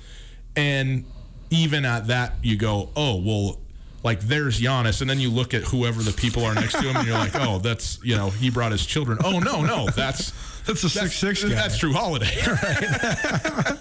and 0.55 1.05
even 1.49 1.85
at 1.85 2.07
that, 2.07 2.33
you 2.41 2.57
go, 2.57 2.89
oh 2.95 3.15
well, 3.21 3.59
like 4.03 4.21
there's 4.21 4.59
Giannis, 4.61 5.01
and 5.01 5.09
then 5.09 5.19
you 5.19 5.29
look 5.29 5.53
at 5.53 5.63
whoever 5.63 6.01
the 6.01 6.11
people 6.13 6.43
are 6.45 6.53
next 6.55 6.73
to 6.73 6.81
him, 6.83 6.95
and 6.97 7.05
you're 7.07 7.17
like, 7.17 7.35
oh, 7.35 7.59
that's 7.59 7.99
you 8.03 8.15
know, 8.15 8.29
he 8.29 8.49
brought 8.49 8.71
his 8.71 8.85
children. 8.85 9.17
Oh 9.23 9.39
no, 9.39 9.63
no, 9.63 9.87
that's 9.89 10.31
That's 10.65 10.83
a 10.83 10.89
six 10.89 11.15
six 11.15 11.41
that's 11.41 11.79
Jrue 11.79 11.91
Holiday. 11.93 12.29
Right? 12.47 13.77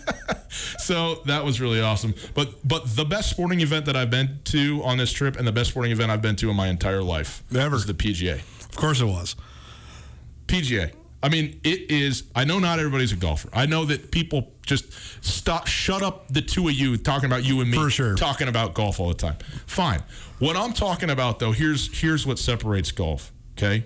so 0.78 1.16
that 1.26 1.44
was 1.44 1.60
really 1.60 1.80
awesome. 1.80 2.14
But 2.34 2.66
but 2.66 2.96
the 2.96 3.04
best 3.04 3.28
sporting 3.30 3.60
event 3.60 3.84
that 3.86 3.96
I've 3.96 4.08
been 4.10 4.40
to 4.44 4.82
on 4.84 4.96
this 4.96 5.12
trip, 5.12 5.36
and 5.36 5.46
the 5.46 5.52
best 5.52 5.70
sporting 5.70 5.92
event 5.92 6.10
I've 6.10 6.22
been 6.22 6.36
to 6.36 6.48
in 6.50 6.56
my 6.56 6.68
entire 6.68 7.02
life, 7.02 7.42
Ever. 7.54 7.76
is 7.76 7.84
the 7.86 7.92
PGA. 7.94 8.36
Of 8.64 8.76
course, 8.76 9.00
it 9.00 9.04
was. 9.04 9.36
PGA. 10.46 10.92
I 11.22 11.28
mean, 11.28 11.60
it 11.64 11.90
is. 11.90 12.24
I 12.34 12.44
know 12.44 12.58
not 12.58 12.78
everybody's 12.78 13.12
a 13.12 13.16
golfer. 13.16 13.50
I 13.52 13.66
know 13.66 13.84
that 13.84 14.10
people 14.10 14.52
just 14.64 14.86
stop, 15.22 15.66
shut 15.66 16.02
up 16.02 16.28
the 16.32 16.40
two 16.40 16.66
of 16.68 16.74
you 16.74 16.96
talking 16.96 17.26
about 17.26 17.44
you 17.44 17.60
and 17.60 17.70
me, 17.70 17.76
For 17.76 17.90
sure. 17.90 18.14
talking 18.14 18.48
about 18.48 18.72
golf 18.72 18.98
all 18.98 19.08
the 19.08 19.14
time. 19.14 19.36
Fine. 19.66 20.02
What 20.38 20.56
I'm 20.56 20.72
talking 20.72 21.10
about 21.10 21.38
though, 21.38 21.52
here's 21.52 22.00
here's 22.00 22.26
what 22.26 22.38
separates 22.38 22.90
golf. 22.92 23.32
Okay, 23.58 23.84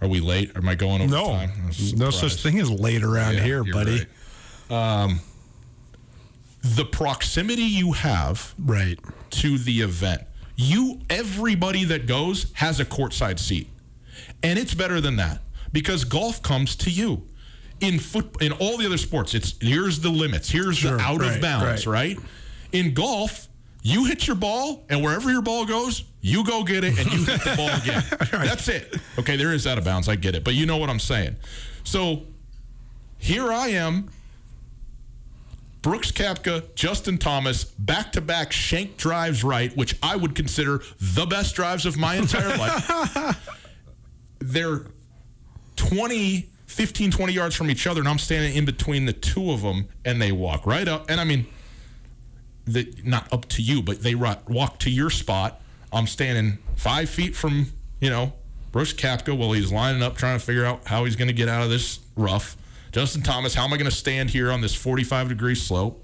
are 0.00 0.06
we 0.06 0.20
late? 0.20 0.52
Am 0.54 0.68
I 0.68 0.76
going 0.76 1.02
over 1.02 1.10
No, 1.10 1.26
time? 1.26 1.66
Was 1.66 1.94
no 1.94 2.10
such 2.10 2.40
thing 2.40 2.60
as 2.60 2.70
late 2.70 3.02
around 3.02 3.34
Yeah, 3.34 3.42
here, 3.42 3.64
buddy. 3.64 4.06
right. 4.70 5.02
Um, 5.02 5.20
the 6.62 6.84
proximity 6.84 7.62
you 7.62 7.92
have 7.92 8.54
Right. 8.58 8.98
to 9.30 9.58
the 9.58 9.80
event. 9.80 10.22
You 10.54 11.00
everybody 11.10 11.84
that 11.84 12.06
goes 12.06 12.46
has 12.54 12.78
a 12.80 12.84
courtside 12.84 13.38
seat. 13.40 13.68
And 14.42 14.58
it's 14.58 14.74
better 14.74 15.00
than 15.00 15.16
that 15.16 15.40
because 15.72 16.04
golf 16.04 16.42
comes 16.42 16.76
to 16.76 16.90
you. 16.90 17.26
In 17.80 17.98
foot, 17.98 18.40
in 18.40 18.52
all 18.52 18.78
the 18.78 18.86
other 18.86 18.96
sports, 18.96 19.34
it's 19.34 19.54
here's 19.60 20.00
the 20.00 20.08
limits. 20.08 20.48
Here's 20.50 20.78
Sure, 20.78 20.96
the 20.96 21.02
out 21.02 21.20
right, 21.20 21.36
of 21.36 21.42
bounds, 21.42 21.86
right. 21.86 22.16
right? 22.16 22.26
In 22.72 22.94
golf, 22.94 23.48
you 23.82 24.06
hit 24.06 24.26
your 24.26 24.36
ball, 24.36 24.84
and 24.88 25.04
wherever 25.04 25.30
your 25.30 25.42
ball 25.42 25.66
goes, 25.66 26.04
you 26.22 26.42
go 26.44 26.64
get 26.64 26.84
it, 26.84 26.98
and 26.98 27.12
you 27.12 27.24
hit 27.24 27.40
the 27.44 27.54
ball 27.54 27.68
again. 27.68 28.02
That's 28.46 28.68
it. 28.68 28.96
Okay, 29.18 29.36
there 29.36 29.52
is 29.52 29.66
out 29.66 29.76
of 29.76 29.84
bounds. 29.84 30.08
I 30.08 30.16
get 30.16 30.34
it, 30.34 30.42
but 30.42 30.54
you 30.54 30.64
know 30.64 30.78
what 30.78 30.88
I'm 30.88 30.98
saying. 30.98 31.36
So 31.84 32.22
here 33.18 33.52
I 33.52 33.68
am. 33.68 34.08
Brooks 35.82 36.10
Koepka, 36.10 36.74
Justin 36.74 37.16
Thomas, 37.18 37.62
back 37.64 38.10
to 38.12 38.20
back 38.20 38.50
shank 38.50 38.96
drives 38.96 39.44
right, 39.44 39.76
which 39.76 39.96
I 40.02 40.16
would 40.16 40.34
consider 40.34 40.82
the 40.98 41.26
best 41.26 41.54
drives 41.54 41.86
of 41.86 41.96
my 41.96 42.16
entire 42.16 42.56
life. 42.56 43.48
They're 44.40 44.86
20, 45.88 46.48
15, 46.66 47.10
20 47.10 47.32
yards 47.32 47.54
from 47.54 47.70
each 47.70 47.86
other, 47.86 48.00
and 48.00 48.08
I'm 48.08 48.18
standing 48.18 48.54
in 48.56 48.64
between 48.64 49.06
the 49.06 49.12
two 49.12 49.50
of 49.50 49.62
them, 49.62 49.88
and 50.04 50.20
they 50.20 50.32
walk 50.32 50.66
right 50.66 50.86
up. 50.86 51.08
And 51.08 51.20
I 51.20 51.24
mean, 51.24 51.46
the, 52.66 52.92
not 53.04 53.32
up 53.32 53.46
to 53.50 53.62
you, 53.62 53.82
but 53.82 54.02
they 54.02 54.14
walk 54.14 54.78
to 54.80 54.90
your 54.90 55.10
spot. 55.10 55.60
I'm 55.92 56.06
standing 56.06 56.58
five 56.74 57.08
feet 57.08 57.36
from, 57.36 57.72
you 58.00 58.10
know, 58.10 58.32
Brooks 58.72 58.92
Koepka 58.92 59.36
while 59.36 59.52
he's 59.52 59.72
lining 59.72 60.02
up 60.02 60.16
trying 60.16 60.38
to 60.38 60.44
figure 60.44 60.64
out 60.64 60.86
how 60.86 61.04
he's 61.04 61.16
going 61.16 61.28
to 61.28 61.34
get 61.34 61.48
out 61.48 61.62
of 61.62 61.70
this 61.70 62.00
rough. 62.16 62.56
Justin 62.92 63.22
Thomas, 63.22 63.54
how 63.54 63.64
am 63.64 63.72
I 63.72 63.76
going 63.76 63.90
to 63.90 63.96
stand 63.96 64.30
here 64.30 64.50
on 64.50 64.60
this 64.60 64.74
45 64.74 65.28
degree 65.28 65.54
slope? 65.54 66.02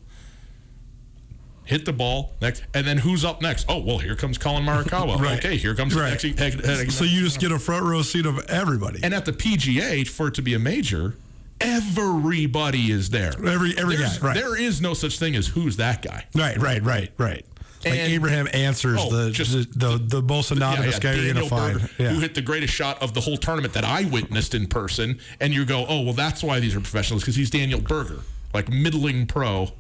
Hit 1.64 1.85
the 1.85 1.92
ball 1.92 2.35
next, 2.42 2.64
and 2.75 2.85
then 2.87 2.98
who's 2.98 3.25
up 3.25 3.40
next? 3.40 3.66
Oh, 3.68 3.79
well, 3.79 3.98
here 3.98 4.16
comes 4.16 4.37
Collin 4.37 4.64
Morikawa. 4.64 5.18
Right. 5.20 5.38
Okay, 5.38 5.57
here 5.57 5.75
comes 5.75 5.94
Right. 5.94 6.18
the 6.18 6.35
next, 6.35 6.96
So 6.96 7.05
you 7.05 7.20
just 7.20 7.38
get 7.38 7.53
a 7.53 7.59
front 7.59 7.85
row 7.85 8.03
seat 8.03 8.27
of 8.27 8.38
everybody. 8.51 9.01
and 9.03 9.14
at 9.14 9.25
the 9.25 9.33
PGA, 9.33 10.07
for 10.09 10.29
it 10.29 10.35
to 10.35 10.42
be 10.42 10.55
a 10.55 10.59
major, 10.59 11.14
everybody 11.61 12.90
is 12.90 13.11
there. 13.11 13.33
Every- 13.46 13.77
every 13.79 13.96
There's- 13.96 14.18
guy, 14.18 14.27
right. 14.29 14.35
There 14.35 14.57
is 14.61 14.81
no 14.81 14.94
such 14.94 15.18
thing 15.18 15.37
as 15.37 15.46
who's 15.48 15.77
that 15.77 16.03
guy. 16.03 16.25
right, 16.35 16.59
right, 16.61 16.83
right, 16.83 17.12
right. 17.18 17.44
Like 17.85 17.94
And- 17.94 18.12
Abraham 18.12 18.48
answers 18.53 18.98
Oh, 19.01 19.11
the, 19.11 19.31
just- 19.33 19.53
the 19.53 19.66
the 19.75 19.98
the 19.98 20.22
most 20.22 20.53
anonymous 20.53 21.01
guy 21.01 21.14
you're 21.14 21.33
Daniel 21.35 21.48
gonna 21.48 21.75
find. 21.79 21.90
Yeah. 21.98 22.11
who 22.11 22.20
hit 22.20 22.35
the 22.35 22.40
greatest 22.42 22.72
shot 22.72 23.03
of 23.03 23.12
the 23.14 23.20
whole 23.20 23.37
tournament 23.37 23.75
that 23.75 23.85
I 23.85 24.05
witnessed 24.05 24.55
in 24.55 24.66
person, 24.68 25.18
and 25.40 25.53
you 25.53 25.64
go, 25.64 25.85
oh 25.88 26.01
well, 26.03 26.12
that's 26.12 26.42
why 26.44 26.61
these 26.61 26.75
are 26.77 26.81
professionals 26.81 27.22
because 27.22 27.35
he's 27.35 27.51
Daniel 27.51 27.81
Berger, 27.81 28.20
like 28.55 28.68
middling 28.70 29.27
pro, 29.27 29.72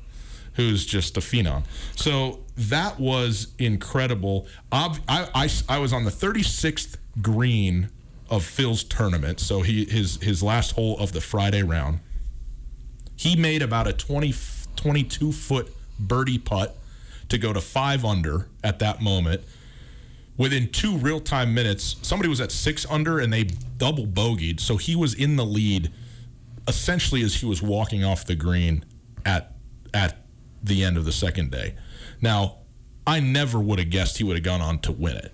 who's 0.54 0.84
just 0.84 1.16
a 1.16 1.20
phenom. 1.20 1.64
So 1.96 2.40
that 2.56 2.98
was 3.00 3.48
incredible. 3.58 4.46
I, 4.70 4.98
I 5.08 5.50
I 5.68 5.78
was 5.78 5.92
on 5.92 6.04
the 6.04 6.10
36th 6.10 6.96
green 7.20 7.90
of 8.28 8.44
Phil's 8.44 8.84
tournament, 8.84 9.40
so 9.40 9.62
he 9.62 9.84
his 9.84 10.16
his 10.22 10.42
last 10.42 10.72
hole 10.72 10.98
of 10.98 11.12
the 11.12 11.20
Friday 11.20 11.62
round. 11.62 12.00
He 13.16 13.36
made 13.36 13.62
about 13.62 13.86
a 13.86 13.92
20, 13.92 14.34
22 14.74 15.32
foot 15.32 15.72
birdie 15.98 16.38
putt 16.38 16.76
to 17.28 17.38
go 17.38 17.52
to 17.52 17.60
five 17.60 18.04
under 18.04 18.48
at 18.64 18.78
that 18.80 19.00
moment. 19.00 19.42
Within 20.36 20.68
two 20.68 20.96
real 20.96 21.20
time 21.20 21.54
minutes, 21.54 21.96
somebody 22.02 22.28
was 22.28 22.40
at 22.40 22.50
six 22.50 22.84
under 22.90 23.18
and 23.18 23.32
they 23.32 23.44
double 23.44 24.06
bogeyed. 24.06 24.60
So 24.60 24.76
he 24.76 24.96
was 24.96 25.14
in 25.14 25.36
the 25.36 25.44
lead 25.44 25.92
essentially 26.66 27.22
as 27.22 27.36
he 27.36 27.46
was 27.46 27.62
walking 27.62 28.04
off 28.04 28.24
the 28.24 28.34
green 28.34 28.84
at 29.24 29.54
at 29.92 30.21
the 30.62 30.84
end 30.84 30.96
of 30.96 31.04
the 31.04 31.12
second 31.12 31.50
day. 31.50 31.74
Now, 32.20 32.56
I 33.06 33.20
never 33.20 33.58
would 33.58 33.78
have 33.78 33.90
guessed 33.90 34.18
he 34.18 34.24
would 34.24 34.36
have 34.36 34.44
gone 34.44 34.60
on 34.60 34.78
to 34.80 34.92
win 34.92 35.16
it. 35.16 35.32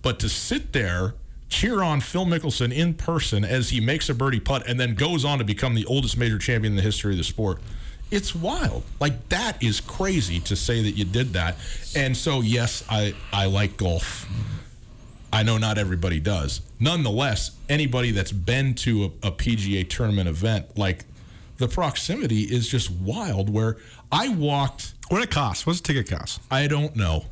But 0.00 0.18
to 0.20 0.28
sit 0.28 0.72
there, 0.72 1.14
cheer 1.48 1.82
on 1.82 2.00
Phil 2.00 2.24
Mickelson 2.24 2.74
in 2.74 2.94
person 2.94 3.44
as 3.44 3.70
he 3.70 3.80
makes 3.80 4.08
a 4.08 4.14
birdie 4.14 4.40
putt 4.40 4.66
and 4.66 4.80
then 4.80 4.94
goes 4.94 5.24
on 5.24 5.38
to 5.38 5.44
become 5.44 5.74
the 5.74 5.84
oldest 5.84 6.16
major 6.16 6.38
champion 6.38 6.72
in 6.72 6.76
the 6.76 6.82
history 6.82 7.12
of 7.12 7.18
the 7.18 7.24
sport. 7.24 7.60
It's 8.10 8.34
wild. 8.34 8.82
Like 9.00 9.28
that 9.28 9.62
is 9.62 9.80
crazy 9.80 10.40
to 10.40 10.56
say 10.56 10.82
that 10.82 10.92
you 10.92 11.04
did 11.04 11.34
that. 11.34 11.56
And 11.94 12.16
so 12.16 12.40
yes, 12.40 12.84
I 12.88 13.14
I 13.32 13.46
like 13.46 13.76
golf. 13.76 14.28
I 15.32 15.42
know 15.42 15.56
not 15.56 15.78
everybody 15.78 16.20
does. 16.20 16.60
Nonetheless, 16.78 17.52
anybody 17.70 18.10
that's 18.10 18.32
been 18.32 18.74
to 18.74 19.04
a, 19.22 19.28
a 19.28 19.32
PGA 19.32 19.88
tournament 19.88 20.28
event, 20.28 20.76
like 20.76 21.04
the 21.62 21.68
proximity 21.68 22.42
is 22.42 22.66
just 22.66 22.90
wild. 22.90 23.48
Where 23.48 23.76
I 24.10 24.28
walked, 24.28 24.94
What 25.08 25.22
it 25.22 25.30
costs? 25.30 25.64
What's 25.64 25.80
the 25.80 25.92
ticket 25.92 26.10
cost? 26.10 26.40
I 26.50 26.66
don't 26.66 26.96
know. 26.96 27.26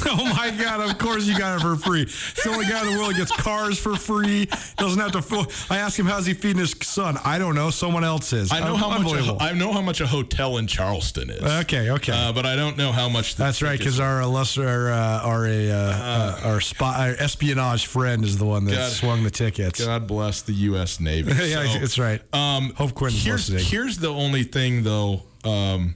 Oh 0.10 0.24
my 0.34 0.50
God! 0.50 0.80
Of 0.80 0.98
course 0.98 1.26
you 1.26 1.36
got 1.38 1.58
it 1.58 1.62
for 1.62 1.76
free. 1.76 2.02
It's 2.02 2.42
the 2.44 2.50
only 2.50 2.66
guy 2.66 2.82
in 2.86 2.92
the 2.92 2.98
world 2.98 3.12
that 3.12 3.18
gets 3.18 3.32
cars 3.32 3.78
for 3.78 3.96
free. 3.96 4.46
Doesn't 4.76 5.00
have 5.00 5.12
to. 5.12 5.46
I 5.70 5.78
asked 5.78 5.98
him 5.98 6.06
how's 6.06 6.26
he 6.26 6.34
feeding 6.34 6.58
his 6.58 6.74
son. 6.82 7.18
I 7.24 7.38
don't 7.38 7.54
know. 7.54 7.70
Someone 7.70 8.04
else 8.04 8.32
is. 8.32 8.52
I 8.52 8.60
know 8.60 8.76
how 8.76 8.98
much. 8.98 9.12
A, 9.12 9.36
I 9.40 9.52
know 9.52 9.72
how 9.72 9.82
much 9.82 10.00
a 10.00 10.06
hotel 10.06 10.58
in 10.58 10.66
Charleston 10.66 11.30
is. 11.30 11.42
Okay, 11.42 11.90
okay. 11.90 12.12
Uh, 12.12 12.32
but 12.32 12.46
I 12.46 12.56
don't 12.56 12.76
know 12.76 12.92
how 12.92 13.08
much. 13.08 13.36
That's 13.36 13.60
right, 13.62 13.78
because 13.78 14.00
our 14.00 14.24
lesser, 14.26 14.90
uh, 14.90 15.22
our 15.22 15.46
a, 15.46 15.70
uh, 15.70 15.74
uh, 15.76 16.40
our 16.44 16.60
spot, 16.60 16.98
our 17.00 17.14
espionage 17.18 17.86
friend 17.86 18.24
is 18.24 18.38
the 18.38 18.46
one 18.46 18.64
that 18.66 18.74
God. 18.74 18.92
swung 18.92 19.22
the 19.24 19.30
tickets. 19.30 19.84
God 19.84 20.06
bless 20.06 20.42
the 20.42 20.52
U.S. 20.54 21.00
Navy. 21.00 21.32
yeah, 21.48 21.64
So, 21.66 21.78
that's 21.78 21.98
right. 21.98 22.22
Um, 22.34 22.72
Hope 22.74 22.94
Quinton's 22.94 23.24
here's, 23.24 23.50
listening. 23.50 23.64
Here's 23.70 23.98
the 23.98 24.08
only 24.12 24.44
thing, 24.44 24.82
though. 24.84 25.22
Um, 25.44 25.94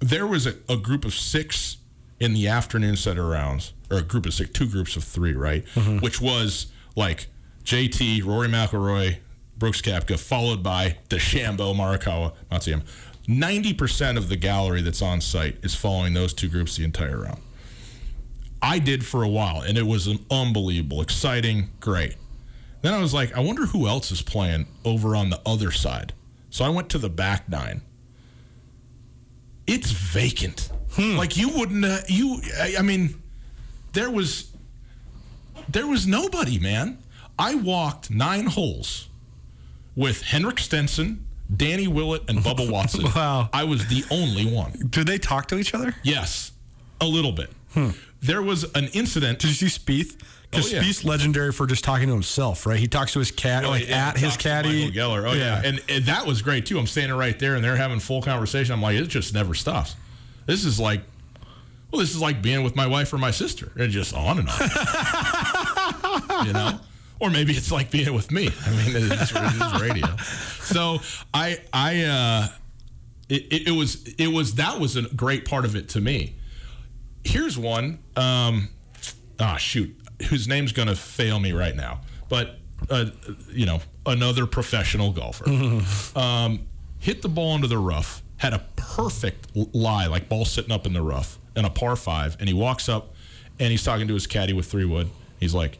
there 0.00 0.26
was 0.26 0.46
a, 0.46 0.54
a 0.68 0.76
group 0.76 1.04
of 1.04 1.14
six 1.14 1.78
in 2.24 2.32
the 2.32 2.48
afternoon 2.48 2.96
set 2.96 3.18
of 3.18 3.26
rounds, 3.26 3.74
or 3.90 3.98
a 3.98 4.02
group 4.02 4.24
of 4.24 4.32
six, 4.32 4.50
two 4.50 4.66
groups 4.66 4.96
of 4.96 5.04
three, 5.04 5.34
right? 5.34 5.64
Mm-hmm. 5.74 5.98
Which 5.98 6.20
was 6.20 6.68
like 6.96 7.26
JT, 7.64 8.24
Rory 8.24 8.48
McIlroy, 8.48 9.18
Brooks 9.58 9.82
Koepka, 9.82 10.18
followed 10.18 10.62
by 10.62 10.96
DeChambeau, 11.10 11.74
Morikawa, 11.74 12.32
Matsuyama. 12.50 12.82
Ninety 13.28 13.74
percent 13.74 14.16
of 14.18 14.28
the 14.28 14.36
gallery 14.36 14.80
that's 14.80 15.02
on 15.02 15.20
site 15.20 15.56
is 15.62 15.74
following 15.74 16.14
those 16.14 16.32
two 16.32 16.48
groups 16.48 16.76
the 16.76 16.84
entire 16.84 17.20
round. 17.20 17.40
I 18.62 18.78
did 18.78 19.04
for 19.04 19.22
a 19.22 19.28
while, 19.28 19.60
and 19.60 19.76
it 19.76 19.86
was 19.86 20.08
unbelievable, 20.30 21.02
exciting, 21.02 21.70
great. 21.80 22.16
Then 22.80 22.94
I 22.94 23.00
was 23.00 23.12
like, 23.12 23.34
I 23.36 23.40
wonder 23.40 23.66
who 23.66 23.86
else 23.86 24.10
is 24.10 24.22
playing 24.22 24.66
over 24.84 25.14
on 25.14 25.28
the 25.30 25.40
other 25.44 25.70
side. 25.70 26.14
So 26.48 26.64
I 26.64 26.70
went 26.70 26.88
to 26.90 26.98
the 26.98 27.10
back 27.10 27.48
nine. 27.48 27.82
It's 29.66 29.90
vacant. 29.90 30.70
Like 30.98 31.36
you 31.36 31.48
wouldn't. 31.50 31.84
Uh, 31.84 31.98
you. 32.08 32.40
I, 32.60 32.76
I 32.78 32.82
mean, 32.82 33.20
there 33.92 34.10
was. 34.10 34.50
There 35.68 35.86
was 35.86 36.06
nobody, 36.06 36.58
man. 36.58 36.98
I 37.38 37.54
walked 37.54 38.10
nine 38.10 38.46
holes 38.46 39.08
with 39.96 40.22
Henrik 40.22 40.58
Stenson, 40.58 41.26
Danny 41.54 41.88
Willett, 41.88 42.22
and 42.28 42.40
Bubba 42.40 42.70
Watson. 42.72 43.04
Wow. 43.14 43.48
I 43.52 43.64
was 43.64 43.86
the 43.86 44.04
only 44.10 44.44
one. 44.46 44.72
Did 44.90 45.06
they 45.06 45.18
talk 45.18 45.46
to 45.48 45.58
each 45.58 45.74
other? 45.74 45.94
Yes, 46.02 46.52
a 47.00 47.06
little 47.06 47.32
bit. 47.32 47.50
There 48.20 48.40
was 48.42 48.64
an 48.76 48.86
incident. 48.92 49.40
Did 49.40 49.60
you 49.60 49.68
see 49.68 49.80
Spieth? 49.80 50.16
Because 50.50 50.72
Oh, 50.72 50.76
yeah. 50.76 50.82
Spieth's 50.82 51.04
legendary 51.04 51.50
for 51.50 51.66
just 51.66 51.82
talking 51.82 52.06
to 52.06 52.12
himself, 52.12 52.66
right? 52.66 52.78
He 52.78 52.86
talks 52.86 53.12
to 53.14 53.18
his 53.18 53.32
cat, 53.32 53.64
like 53.64 53.88
yeah, 53.88 54.08
at 54.10 54.16
his 54.18 54.36
caddy. 54.36 54.86
Michael 54.90 54.94
Greller. 55.10 55.28
Oh 55.28 55.32
yeah. 55.32 55.60
And, 55.64 55.82
and 55.88 56.04
that 56.04 56.24
was 56.26 56.40
great 56.42 56.66
too. 56.66 56.78
I'm 56.78 56.86
standing 56.86 57.16
right 57.18 57.36
there, 57.38 57.56
and 57.56 57.64
they're 57.64 57.74
having 57.76 57.98
full 58.00 58.22
conversation. 58.22 58.72
I'm 58.72 58.80
like, 58.82 58.96
it 58.96 59.06
just 59.08 59.34
never 59.34 59.54
stops. 59.54 59.96
This 60.46 60.64
is 60.64 60.78
like, 60.80 61.02
well, 61.90 62.00
this 62.00 62.14
is 62.14 62.20
like 62.20 62.42
being 62.42 62.64
with 62.64 62.76
my 62.76 62.86
wife 62.86 63.12
or 63.12 63.18
my 63.18 63.30
sister, 63.30 63.72
and 63.76 63.90
just 63.90 64.14
on 64.14 64.38
and 64.40 64.48
on. 64.48 66.46
you 66.46 66.52
know, 66.52 66.80
or 67.20 67.30
maybe 67.30 67.52
it's 67.52 67.70
like 67.70 67.90
being 67.90 68.12
with 68.14 68.30
me. 68.30 68.48
I 68.66 68.70
mean, 68.70 69.10
it's, 69.10 69.32
it's 69.34 69.80
radio. 69.80 70.16
So 70.16 70.98
I, 71.32 71.60
I, 71.72 72.02
uh, 72.02 72.48
it, 73.28 73.68
it, 73.68 73.72
was, 73.72 74.02
it 74.18 74.28
was 74.28 74.56
that 74.56 74.80
was 74.80 74.96
a 74.96 75.02
great 75.02 75.44
part 75.44 75.64
of 75.64 75.76
it 75.76 75.88
to 75.90 76.00
me. 76.00 76.36
Here's 77.24 77.56
one. 77.56 78.00
Um, 78.16 78.68
ah, 79.40 79.56
shoot, 79.56 79.96
whose 80.28 80.46
name's 80.48 80.72
going 80.72 80.88
to 80.88 80.96
fail 80.96 81.40
me 81.40 81.52
right 81.52 81.74
now, 81.74 82.00
but 82.28 82.58
uh, 82.90 83.06
you 83.50 83.66
know, 83.66 83.80
another 84.06 84.46
professional 84.46 85.12
golfer 85.12 85.48
um, 86.18 86.66
hit 86.98 87.22
the 87.22 87.28
ball 87.28 87.54
into 87.54 87.68
the 87.68 87.78
rough, 87.78 88.22
had 88.44 88.52
a 88.52 88.62
perfect 88.76 89.48
lie, 89.54 90.06
like 90.06 90.28
ball 90.28 90.44
sitting 90.44 90.70
up 90.70 90.86
in 90.86 90.92
the 90.92 91.00
rough, 91.00 91.38
in 91.56 91.64
a 91.64 91.70
par 91.70 91.96
five, 91.96 92.36
and 92.38 92.46
he 92.46 92.54
walks 92.54 92.90
up 92.90 93.14
and 93.58 93.70
he's 93.70 93.82
talking 93.82 94.06
to 94.06 94.14
his 94.14 94.26
caddy 94.26 94.52
with 94.52 94.66
three 94.66 94.84
wood. 94.84 95.08
He's 95.40 95.54
like, 95.54 95.78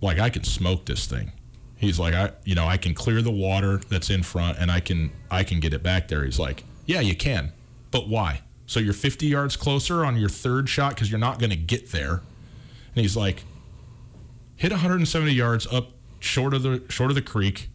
like 0.00 0.18
I 0.18 0.28
can 0.28 0.42
smoke 0.42 0.86
this 0.86 1.06
thing. 1.06 1.30
He's 1.76 2.00
like, 2.00 2.14
I, 2.14 2.32
you 2.44 2.56
know, 2.56 2.66
I 2.66 2.76
can 2.78 2.94
clear 2.94 3.22
the 3.22 3.30
water 3.30 3.80
that's 3.88 4.10
in 4.10 4.22
front, 4.22 4.58
and 4.58 4.70
I 4.70 4.80
can, 4.80 5.12
I 5.30 5.44
can 5.44 5.60
get 5.60 5.72
it 5.72 5.82
back 5.82 6.08
there. 6.08 6.24
He's 6.24 6.38
like, 6.38 6.64
yeah, 6.86 7.00
you 7.00 7.16
can, 7.16 7.52
but 7.90 8.08
why? 8.08 8.42
So 8.66 8.80
you're 8.80 8.92
50 8.92 9.26
yards 9.26 9.56
closer 9.56 10.04
on 10.04 10.16
your 10.16 10.28
third 10.28 10.68
shot 10.68 10.94
because 10.94 11.10
you're 11.10 11.20
not 11.20 11.38
going 11.38 11.50
to 11.50 11.56
get 11.56 11.90
there. 11.90 12.22
And 12.94 13.02
he's 13.02 13.16
like, 13.16 13.44
hit 14.56 14.70
170 14.70 15.32
yards 15.32 15.66
up 15.68 15.90
short 16.20 16.54
of 16.54 16.62
the 16.62 16.82
short 16.88 17.10
of 17.10 17.14
the 17.14 17.22
creek, 17.22 17.68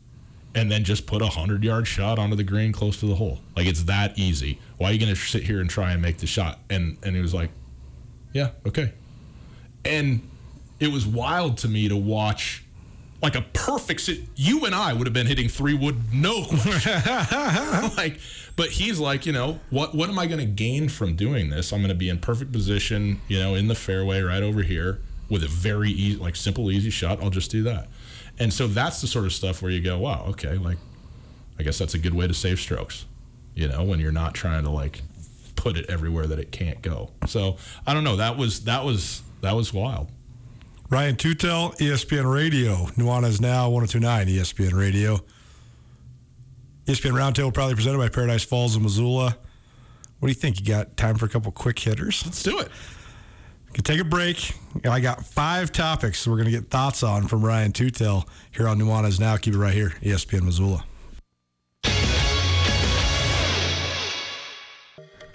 and 0.58 0.72
then 0.72 0.84
just 0.84 1.06
put 1.06 1.22
a 1.22 1.28
hundred 1.28 1.64
yard 1.64 1.88
shot 1.88 2.18
onto 2.18 2.36
the 2.36 2.44
green 2.44 2.72
close 2.72 3.00
to 3.00 3.06
the 3.06 3.16
hole. 3.16 3.40
Like 3.56 3.68
it's 3.68 3.84
that 3.84 4.18
easy. 4.18 4.60
Why 4.78 4.90
are 4.90 4.94
you 4.94 5.00
going 5.00 5.14
to 5.14 5.20
sit 5.20 5.44
here 5.44 5.62
and 5.62 5.70
try 5.70 5.92
and 5.92 6.02
make 6.02 6.18
the 6.18 6.28
shot? 6.28 6.60
And 6.70 6.98
and 7.04 7.16
he 7.16 7.22
was 7.22 7.34
like, 7.34 7.52
yeah, 8.34 8.50
okay. 8.66 8.94
And 9.86 10.28
it 10.80 10.92
was 10.92 11.06
wild 11.06 11.58
to 11.60 11.68
me 11.68 11.88
to 11.90 11.96
watch 11.96 12.64
like 13.22 13.36
a 13.36 13.42
perfect. 13.54 14.02
sit- 14.02 14.22
You 14.36 14.66
and 14.66 14.74
I 14.76 14.94
would 14.94 15.08
have 15.08 15.14
been 15.14 15.28
hitting 15.28 15.48
three 15.50 15.74
wood, 15.74 16.14
no 16.14 16.40
like, 17.98 18.20
but 18.56 18.70
he's 18.72 19.00
like, 19.00 19.26
you 19.26 19.32
know, 19.34 19.60
what 19.70 19.94
what 19.96 20.10
am 20.10 20.18
I 20.20 20.26
going 20.28 20.40
to 20.40 20.46
gain 20.46 20.90
from 20.90 21.16
doing 21.16 21.50
this? 21.50 21.72
I'm 21.72 21.80
going 21.80 21.90
to 21.90 21.96
be 21.96 22.10
in 22.10 22.20
perfect 22.20 22.52
position, 22.52 23.22
you 23.28 23.40
know, 23.40 23.56
in 23.56 23.68
the 23.68 23.76
fairway 23.76 24.22
right 24.22 24.44
over 24.44 24.62
here 24.64 25.00
with 25.30 25.44
a 25.44 25.48
very 25.48 25.92
easy, 25.92 26.18
like 26.18 26.36
simple, 26.36 26.72
easy 26.72 26.90
shot. 26.90 27.22
I'll 27.22 27.30
just 27.30 27.52
do 27.52 27.64
that. 27.64 27.88
And 28.40 28.54
so 28.54 28.68
that's 28.68 29.02
the 29.02 29.08
sort 29.08 29.26
of 29.26 29.34
stuff 29.34 29.62
where 29.62 29.72
you 29.72 29.82
go, 29.82 29.98
wow, 29.98 30.26
okay, 30.30 30.58
like, 30.58 30.78
I 31.60 31.64
guess 31.64 31.78
that's 31.78 31.94
a 31.94 32.00
good 32.00 32.14
way 32.14 32.28
to 32.28 32.34
save 32.34 32.60
strokes, 32.60 33.06
you 33.56 33.68
know, 33.68 33.84
when 33.84 34.00
you're 34.00 34.12
not 34.12 34.36
trying 34.36 34.64
to 34.64 34.70
like 34.70 35.02
put 35.56 35.76
it 35.76 35.90
everywhere 35.90 36.28
that 36.28 36.40
it 36.40 36.52
can't 36.52 36.82
go. 36.82 37.12
So 37.26 37.58
I 37.86 37.94
don't 37.94 38.04
know. 38.04 38.16
That 38.16 38.38
was 38.38 38.66
that 38.66 38.86
was 38.86 39.24
that 39.42 39.56
was 39.56 39.74
wild. 39.74 40.10
Ryan 40.90 41.18
Tootell, 41.18 41.76
ESPN 41.80 42.32
Radio. 42.32 42.76
Nuanez 42.96 43.42
Now, 43.42 43.70
1029 43.70 44.28
ESPN 44.28 44.74
Radio. 44.74 45.20
ESPN 46.86 47.12
Roundtable 47.12 47.54
proudly 47.54 47.76
presented 47.76 47.98
by 47.98 48.08
Paradise 48.08 48.46
Falls 48.46 48.76
and 48.76 48.84
Missoula. 48.84 49.38
What 50.20 50.28
do 50.28 50.32
you 50.32 50.34
think? 50.34 50.60
You 50.60 50.66
got 50.66 50.96
time 50.96 51.16
for 51.16 51.26
a 51.26 51.30
couple 51.30 51.52
quick 51.52 51.78
hitters? 51.78 52.24
Let's 52.26 52.42
do 52.42 52.58
it. 52.60 52.70
Can 53.74 53.84
take 53.84 54.00
a 54.00 54.04
break. 54.04 54.54
I 54.84 55.00
got 55.00 55.26
five 55.26 55.72
topics 55.72 56.28
we're 56.28 56.36
going 56.36 56.46
to 56.46 56.52
get 56.52 56.70
thoughts 56.70 57.04
on 57.04 57.28
from 57.28 57.46
Ryan 57.46 57.74
Tootell 57.74 58.28
here 58.52 58.68
on 58.68 58.80
Nuanez 58.80 59.20
Now. 59.20 59.38
Keep 59.38 59.56
it 59.56 59.58
right 59.58 59.74
here, 59.74 59.94
ESPN 60.02 60.44
Missoula. 60.44 60.86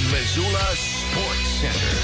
ESPN 0.00 0.12
Missoula 0.12 0.76
Sports 0.76 1.48
Center. 1.60 1.96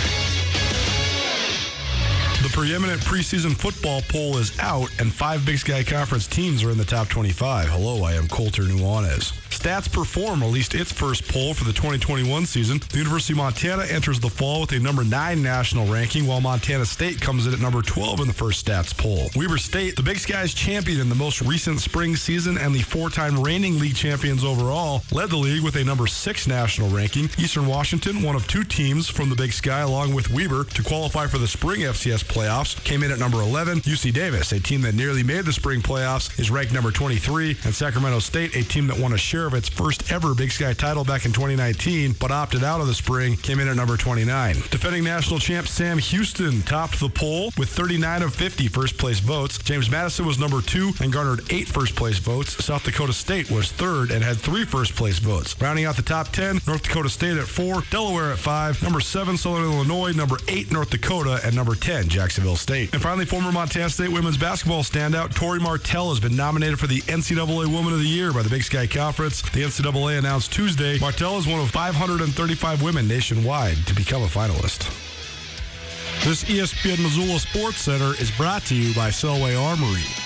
The 2.42 2.48
preeminent 2.52 3.00
preseason 3.02 3.56
football 3.56 4.02
poll 4.08 4.36
is 4.38 4.56
out, 4.60 4.88
and 5.00 5.12
five 5.12 5.44
Big 5.44 5.58
Sky 5.58 5.82
Conference 5.82 6.26
teams 6.26 6.62
are 6.62 6.70
in 6.70 6.78
the 6.78 6.84
top 6.84 7.08
25. 7.08 7.68
Hello, 7.68 8.04
I 8.04 8.14
am 8.14 8.28
Colter 8.28 8.62
Nuanez. 8.62 9.45
Stats 9.58 9.90
Perform 9.90 10.42
released 10.42 10.74
its 10.74 10.92
first 10.92 11.26
poll 11.28 11.54
for 11.54 11.64
the 11.64 11.72
2021 11.72 12.44
season. 12.46 12.80
The 12.90 12.98
University 12.98 13.32
of 13.32 13.38
Montana 13.38 13.84
enters 13.84 14.20
the 14.20 14.28
fall 14.28 14.60
with 14.60 14.72
a 14.72 14.78
number 14.78 15.02
9 15.02 15.42
national 15.42 15.86
ranking, 15.86 16.26
while 16.26 16.40
Montana 16.40 16.84
State 16.84 17.20
comes 17.20 17.46
in 17.46 17.54
at 17.54 17.60
number 17.60 17.80
12 17.80 18.20
in 18.20 18.26
the 18.26 18.34
first 18.34 18.66
stats 18.66 18.96
poll. 18.96 19.30
Weber 19.34 19.58
State, 19.58 19.96
the 19.96 20.02
Big 20.02 20.18
Sky's 20.18 20.52
champion 20.52 21.00
in 21.00 21.08
the 21.08 21.14
most 21.14 21.40
recent 21.40 21.80
spring 21.80 22.16
season 22.16 22.58
and 22.58 22.74
the 22.74 22.82
four 22.82 23.08
time 23.08 23.42
reigning 23.42 23.78
league 23.78 23.96
champions 23.96 24.44
overall, 24.44 25.02
led 25.10 25.30
the 25.30 25.36
league 25.36 25.64
with 25.64 25.76
a 25.76 25.84
number 25.84 26.06
6 26.06 26.46
national 26.46 26.90
ranking. 26.90 27.24
Eastern 27.38 27.66
Washington, 27.66 28.22
one 28.22 28.36
of 28.36 28.46
two 28.46 28.62
teams 28.62 29.08
from 29.08 29.30
the 29.30 29.36
Big 29.36 29.52
Sky, 29.52 29.80
along 29.80 30.14
with 30.14 30.30
Weber, 30.30 30.64
to 30.64 30.82
qualify 30.82 31.26
for 31.26 31.38
the 31.38 31.48
spring 31.48 31.80
FCS 31.80 32.24
playoffs, 32.24 32.82
came 32.84 33.02
in 33.02 33.10
at 33.10 33.18
number 33.18 33.40
11. 33.40 33.80
UC 33.80 34.12
Davis, 34.12 34.52
a 34.52 34.60
team 34.60 34.82
that 34.82 34.94
nearly 34.94 35.22
made 35.22 35.44
the 35.44 35.52
spring 35.52 35.80
playoffs, 35.80 36.38
is 36.38 36.50
ranked 36.50 36.74
number 36.74 36.90
23. 36.90 37.56
And 37.64 37.74
Sacramento 37.74 38.18
State, 38.18 38.54
a 38.54 38.62
team 38.62 38.86
that 38.88 38.98
won 38.98 39.12
a 39.12 39.18
share 39.18 39.45
of 39.46 39.54
its 39.54 39.68
first 39.68 40.12
ever 40.12 40.34
Big 40.34 40.50
Sky 40.50 40.72
title 40.72 41.04
back 41.04 41.24
in 41.24 41.32
2019, 41.32 42.16
but 42.20 42.30
opted 42.30 42.64
out 42.64 42.80
of 42.80 42.86
the 42.86 42.94
spring, 42.94 43.36
came 43.36 43.60
in 43.60 43.68
at 43.68 43.76
number 43.76 43.96
29. 43.96 44.54
Defending 44.70 45.04
national 45.04 45.38
champ 45.38 45.66
Sam 45.66 45.98
Houston 45.98 46.62
topped 46.62 47.00
the 47.00 47.08
poll 47.08 47.52
with 47.56 47.68
39 47.68 48.22
of 48.22 48.34
50 48.34 48.68
first 48.68 48.98
place 48.98 49.20
votes. 49.20 49.58
James 49.58 49.90
Madison 49.90 50.26
was 50.26 50.38
number 50.38 50.60
two 50.60 50.92
and 51.00 51.12
garnered 51.12 51.40
eight 51.52 51.68
first 51.68 51.94
place 51.96 52.18
votes. 52.18 52.64
South 52.64 52.84
Dakota 52.84 53.12
State 53.12 53.50
was 53.50 53.72
third 53.72 54.10
and 54.10 54.22
had 54.22 54.36
three 54.36 54.64
first 54.64 54.94
place 54.94 55.18
votes. 55.18 55.60
Rounding 55.60 55.84
out 55.84 55.96
the 55.96 56.02
top 56.02 56.28
10, 56.28 56.60
North 56.66 56.82
Dakota 56.82 57.08
State 57.08 57.36
at 57.36 57.46
four, 57.46 57.82
Delaware 57.90 58.32
at 58.32 58.38
five, 58.38 58.82
number 58.82 59.00
seven, 59.00 59.36
Southern 59.36 59.64
Illinois, 59.64 60.12
number 60.12 60.36
eight, 60.48 60.70
North 60.70 60.90
Dakota, 60.90 61.40
and 61.44 61.54
number 61.54 61.74
10, 61.74 62.08
Jacksonville 62.08 62.56
State. 62.56 62.92
And 62.92 63.02
finally, 63.02 63.24
former 63.24 63.52
Montana 63.52 63.90
State 63.90 64.10
women's 64.10 64.36
basketball 64.36 64.82
standout 64.82 65.34
Tori 65.34 65.60
Martell 65.60 66.10
has 66.10 66.20
been 66.20 66.36
nominated 66.36 66.78
for 66.78 66.86
the 66.86 67.00
NCAA 67.02 67.66
Woman 67.66 67.92
of 67.92 67.98
the 67.98 68.06
Year 68.06 68.32
by 68.32 68.42
the 68.42 68.50
Big 68.50 68.62
Sky 68.62 68.86
Conference. 68.86 69.35
The 69.42 69.62
NCAA 69.62 70.18
announced 70.18 70.52
Tuesday 70.52 70.98
Martell 70.98 71.38
is 71.38 71.46
one 71.46 71.60
of 71.60 71.70
535 71.70 72.82
women 72.82 73.06
nationwide 73.06 73.76
to 73.86 73.94
become 73.94 74.22
a 74.22 74.26
finalist. 74.26 74.88
This 76.24 76.44
ESPN 76.44 77.02
Missoula 77.02 77.38
Sports 77.38 77.78
Center 77.78 78.14
is 78.20 78.30
brought 78.30 78.62
to 78.66 78.74
you 78.74 78.94
by 78.94 79.10
Selway 79.10 79.60
Armory. 79.60 80.25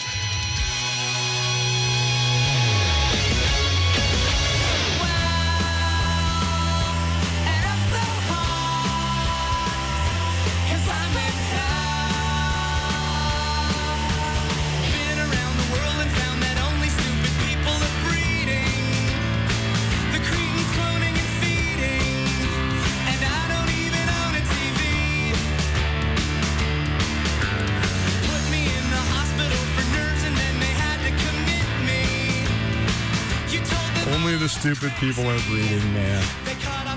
Stupid 34.60 34.92
people 35.00 35.26
are 35.26 35.38
breeding, 35.48 35.94
man. 35.94 36.22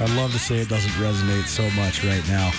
I'd 0.01 0.09
love 0.17 0.33
to 0.33 0.37
say 0.37 0.57
it 0.57 0.67
doesn't 0.67 0.91
resonate 1.01 1.45
so 1.45 1.63
much 1.79 2.03
right 2.03 2.27
now. 2.27 2.51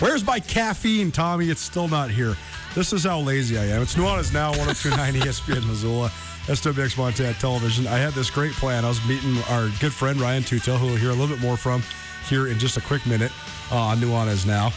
Where's 0.00 0.24
my 0.24 0.40
caffeine, 0.40 1.12
Tommy? 1.12 1.50
It's 1.50 1.60
still 1.60 1.86
not 1.86 2.10
here. 2.10 2.34
This 2.74 2.94
is 2.94 3.04
how 3.04 3.20
lazy 3.20 3.58
I 3.58 3.64
am. 3.66 3.82
It's 3.82 3.94
Nuanez 3.94 4.32
now, 4.32 4.52
1029 4.52 5.14
ESPN 5.20 5.66
Missoula, 5.66 6.08
SWX 6.46 6.96
Montana 6.96 7.34
Television. 7.34 7.86
I 7.86 7.98
had 7.98 8.14
this 8.14 8.30
great 8.30 8.52
plan. 8.52 8.86
I 8.86 8.88
was 8.88 9.06
meeting 9.06 9.36
our 9.50 9.68
good 9.80 9.92
friend 9.92 10.18
Ryan 10.18 10.42
Tootell, 10.42 10.78
who 10.78 10.86
we'll 10.86 10.96
hear 10.96 11.10
a 11.10 11.14
little 11.14 11.28
bit 11.36 11.42
more 11.42 11.58
from 11.58 11.82
here 12.26 12.46
in 12.46 12.58
just 12.58 12.78
a 12.78 12.80
quick 12.80 13.04
minute 13.04 13.32
uh, 13.70 13.76
on 13.76 13.98
Nuanez 13.98 14.46
now. 14.46 14.72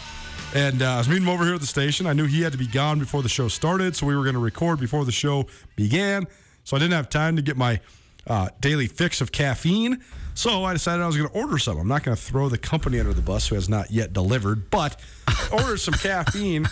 And 0.54 0.82
uh, 0.82 0.96
I 0.96 0.98
was 0.98 1.08
meeting 1.08 1.22
him 1.22 1.30
over 1.30 1.46
here 1.46 1.54
at 1.54 1.62
the 1.62 1.66
station. 1.66 2.06
I 2.06 2.12
knew 2.12 2.26
he 2.26 2.42
had 2.42 2.52
to 2.52 2.58
be 2.58 2.66
gone 2.66 2.98
before 2.98 3.22
the 3.22 3.30
show 3.30 3.48
started, 3.48 3.96
so 3.96 4.04
we 4.04 4.14
were 4.14 4.22
going 4.22 4.34
to 4.34 4.38
record 4.38 4.80
before 4.80 5.06
the 5.06 5.12
show 5.12 5.46
began. 5.76 6.26
So 6.64 6.76
I 6.76 6.78
didn't 6.78 6.92
have 6.92 7.08
time 7.08 7.36
to 7.36 7.42
get 7.42 7.56
my 7.56 7.80
uh, 8.26 8.48
daily 8.60 8.86
fix 8.86 9.20
of 9.20 9.32
caffeine. 9.32 10.02
So 10.34 10.64
I 10.64 10.72
decided 10.72 11.02
I 11.02 11.06
was 11.06 11.16
going 11.16 11.28
to 11.28 11.34
order 11.34 11.58
some. 11.58 11.78
I'm 11.78 11.88
not 11.88 12.04
going 12.04 12.16
to 12.16 12.22
throw 12.22 12.48
the 12.48 12.58
company 12.58 12.98
under 12.98 13.12
the 13.12 13.22
bus 13.22 13.48
who 13.48 13.54
has 13.54 13.68
not 13.68 13.90
yet 13.90 14.12
delivered, 14.12 14.70
but 14.70 14.98
I 15.26 15.48
ordered 15.52 15.78
some 15.78 15.94
caffeine. 15.94 16.66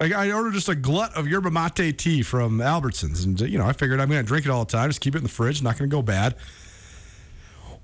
I, 0.00 0.12
I 0.12 0.32
ordered 0.32 0.54
just 0.54 0.68
a 0.68 0.74
glut 0.74 1.16
of 1.16 1.28
yerba 1.28 1.50
mate 1.50 1.98
tea 1.98 2.22
from 2.22 2.58
Albertsons, 2.58 3.24
and 3.24 3.40
you 3.40 3.58
know 3.58 3.66
I 3.66 3.72
figured 3.72 4.00
I'm 4.00 4.08
going 4.08 4.22
to 4.22 4.26
drink 4.26 4.46
it 4.46 4.50
all 4.50 4.64
the 4.64 4.70
time. 4.70 4.88
Just 4.88 5.00
keep 5.00 5.14
it 5.14 5.18
in 5.18 5.24
the 5.24 5.30
fridge, 5.30 5.62
not 5.62 5.78
going 5.78 5.90
to 5.90 5.94
go 5.94 6.02
bad. 6.02 6.36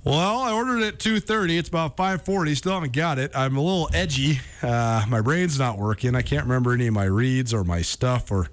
Well, 0.05 0.39
I 0.39 0.53
ordered 0.53 0.83
it 0.83 0.95
at 0.95 0.99
2:30. 1.01 1.59
It's 1.59 1.69
about 1.69 1.97
5:40. 1.97 2.57
Still 2.57 2.75
haven't 2.75 2.93
got 2.93 3.19
it. 3.19 3.33
I'm 3.35 3.57
a 3.57 3.61
little 3.61 3.91
edgy. 3.93 4.41
Uh, 4.63 5.05
my 5.09 5.21
brain's 5.21 5.59
not 5.59 5.79
working. 5.79 6.15
I 6.15 6.23
can't 6.23 6.45
remember 6.45 6.73
any 6.73 6.87
of 6.87 6.95
my 6.95 7.05
reads 7.05 7.53
or 7.53 7.65
my 7.65 7.83
stuff 7.83 8.31
or 8.31 8.49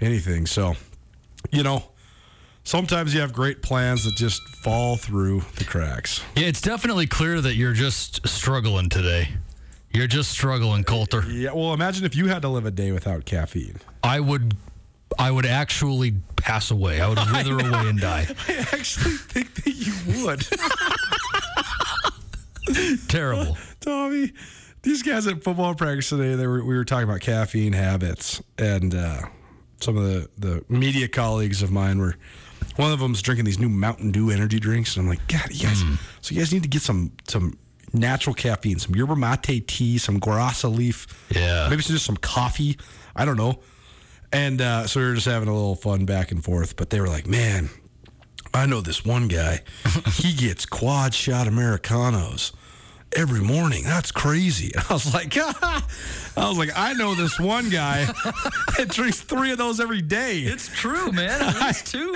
anything. 0.00 0.46
So, 0.46 0.76
you 1.50 1.64
know, 1.64 1.82
sometimes 2.64 3.14
you 3.14 3.20
have 3.20 3.32
great 3.32 3.62
plans 3.62 4.04
that 4.04 4.14
just 4.16 4.42
fall 4.48 4.96
through 4.96 5.42
the 5.56 5.64
cracks. 5.64 6.22
Yeah, 6.36 6.46
it's 6.46 6.60
definitely 6.60 7.06
clear 7.06 7.40
that 7.40 7.54
you're 7.54 7.72
just 7.72 8.26
struggling 8.26 8.88
today. 8.88 9.28
You're 9.92 10.08
just 10.08 10.30
struggling, 10.30 10.82
Colter. 10.82 11.22
Yeah. 11.30 11.52
Well, 11.52 11.72
imagine 11.72 12.04
if 12.04 12.16
you 12.16 12.26
had 12.26 12.42
to 12.42 12.48
live 12.48 12.66
a 12.66 12.70
day 12.72 12.90
without 12.90 13.24
caffeine. 13.26 13.76
I 14.02 14.18
would, 14.18 14.56
I 15.18 15.30
would 15.30 15.46
actually 15.46 16.14
pass 16.36 16.72
away. 16.72 17.00
I 17.00 17.08
would 17.08 17.18
wither 17.32 17.54
away 17.68 17.88
and 17.88 18.00
die. 18.00 18.26
I 18.48 18.66
actually 18.72 19.14
think 19.14 19.54
that 19.54 19.70
you 19.70 20.24
would, 20.24 20.44
Terrible. 23.08 23.56
Tommy. 23.80 24.32
These 24.82 25.02
guys 25.02 25.26
at 25.26 25.42
football 25.44 25.74
practice 25.74 26.08
today, 26.08 26.34
they 26.34 26.46
were 26.46 26.64
we 26.64 26.74
were 26.74 26.84
talking 26.84 27.08
about 27.08 27.20
caffeine 27.20 27.72
habits, 27.72 28.42
and 28.58 28.94
uh, 28.94 29.22
some 29.80 29.96
of 29.96 30.04
the 30.04 30.28
the 30.38 30.64
media 30.68 31.08
colleagues 31.08 31.62
of 31.62 31.70
mine 31.70 31.98
were. 31.98 32.16
One 32.76 32.92
of 32.92 32.98
them's 32.98 33.22
drinking 33.22 33.44
these 33.44 33.58
new 33.58 33.68
Mountain 33.68 34.10
Dew 34.12 34.30
energy 34.30 34.58
drinks, 34.58 34.96
and 34.96 35.04
I'm 35.04 35.08
like, 35.08 35.26
God, 35.28 35.50
you 35.52 35.66
guys. 35.66 35.82
So 36.20 36.34
you 36.34 36.40
guys 36.40 36.52
need 36.52 36.62
to 36.64 36.68
get 36.68 36.82
some 36.82 37.12
some 37.28 37.56
natural 37.92 38.34
caffeine, 38.34 38.78
some 38.78 38.94
yerba 38.96 39.14
mate 39.14 39.68
tea, 39.68 39.98
some 39.98 40.18
guayusa 40.20 40.74
leaf, 40.74 41.06
Yeah. 41.30 41.68
maybe 41.70 41.82
some- 41.82 41.94
just 41.94 42.06
some 42.06 42.16
coffee. 42.16 42.76
I 43.14 43.24
don't 43.24 43.36
know. 43.36 43.60
And 44.32 44.60
uh, 44.60 44.86
so 44.88 44.98
we 44.98 45.06
were 45.06 45.14
just 45.14 45.26
having 45.26 45.48
a 45.48 45.54
little 45.54 45.76
fun 45.76 46.04
back 46.06 46.32
and 46.32 46.42
forth. 46.42 46.76
But 46.76 46.90
they 46.90 47.00
were 47.00 47.06
like, 47.06 47.28
man, 47.28 47.70
I 48.52 48.66
know 48.66 48.80
this 48.80 49.04
one 49.04 49.28
guy. 49.28 49.60
he 50.14 50.32
gets 50.32 50.66
quad 50.66 51.14
shot 51.14 51.46
Americanos 51.46 52.50
every 53.16 53.40
morning. 53.40 53.84
That's 53.84 54.12
crazy. 54.12 54.72
And 54.74 54.84
I 54.90 54.92
was 54.92 55.14
like, 55.14 55.36
I 56.36 56.48
was 56.48 56.58
like, 56.58 56.70
I 56.74 56.94
know 56.94 57.14
this 57.14 57.38
one 57.38 57.70
guy 57.70 58.04
that 58.76 58.88
drinks 58.88 59.20
three 59.20 59.52
of 59.52 59.58
those 59.58 59.78
every 59.80 60.02
day. 60.02 60.40
It's 60.40 60.68
true, 60.68 61.12
man. 61.12 61.54
Least 61.60 61.86
two. 61.92 62.14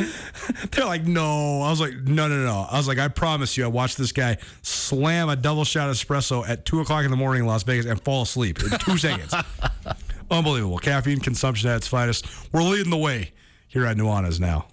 They're 0.72 0.84
like, 0.84 1.04
no. 1.04 1.62
I 1.62 1.70
was 1.70 1.80
like, 1.80 1.94
no, 1.94 2.26
no, 2.28 2.44
no. 2.44 2.66
I 2.70 2.76
was 2.76 2.88
like, 2.88 2.98
I 2.98 3.08
promise 3.08 3.56
you, 3.56 3.64
I 3.64 3.68
watched 3.68 3.96
this 3.96 4.12
guy 4.12 4.38
slam 4.62 5.28
a 5.28 5.36
double 5.36 5.64
shot 5.64 5.88
espresso 5.90 6.46
at 6.48 6.64
two 6.64 6.80
o'clock 6.80 7.04
in 7.04 7.10
the 7.10 7.16
morning 7.16 7.42
in 7.42 7.46
Las 7.46 7.62
Vegas 7.62 7.86
and 7.86 8.00
fall 8.02 8.22
asleep 8.22 8.60
in 8.62 8.70
two 8.78 8.98
seconds. 8.98 9.34
Unbelievable. 10.30 10.78
Caffeine 10.78 11.20
consumption 11.20 11.70
at 11.70 11.76
its 11.76 11.86
finest. 11.86 12.26
We're 12.52 12.62
leading 12.62 12.90
the 12.90 12.96
way 12.96 13.32
here 13.68 13.86
at 13.86 13.96
Nuanez 13.96 14.40
now. 14.40 14.66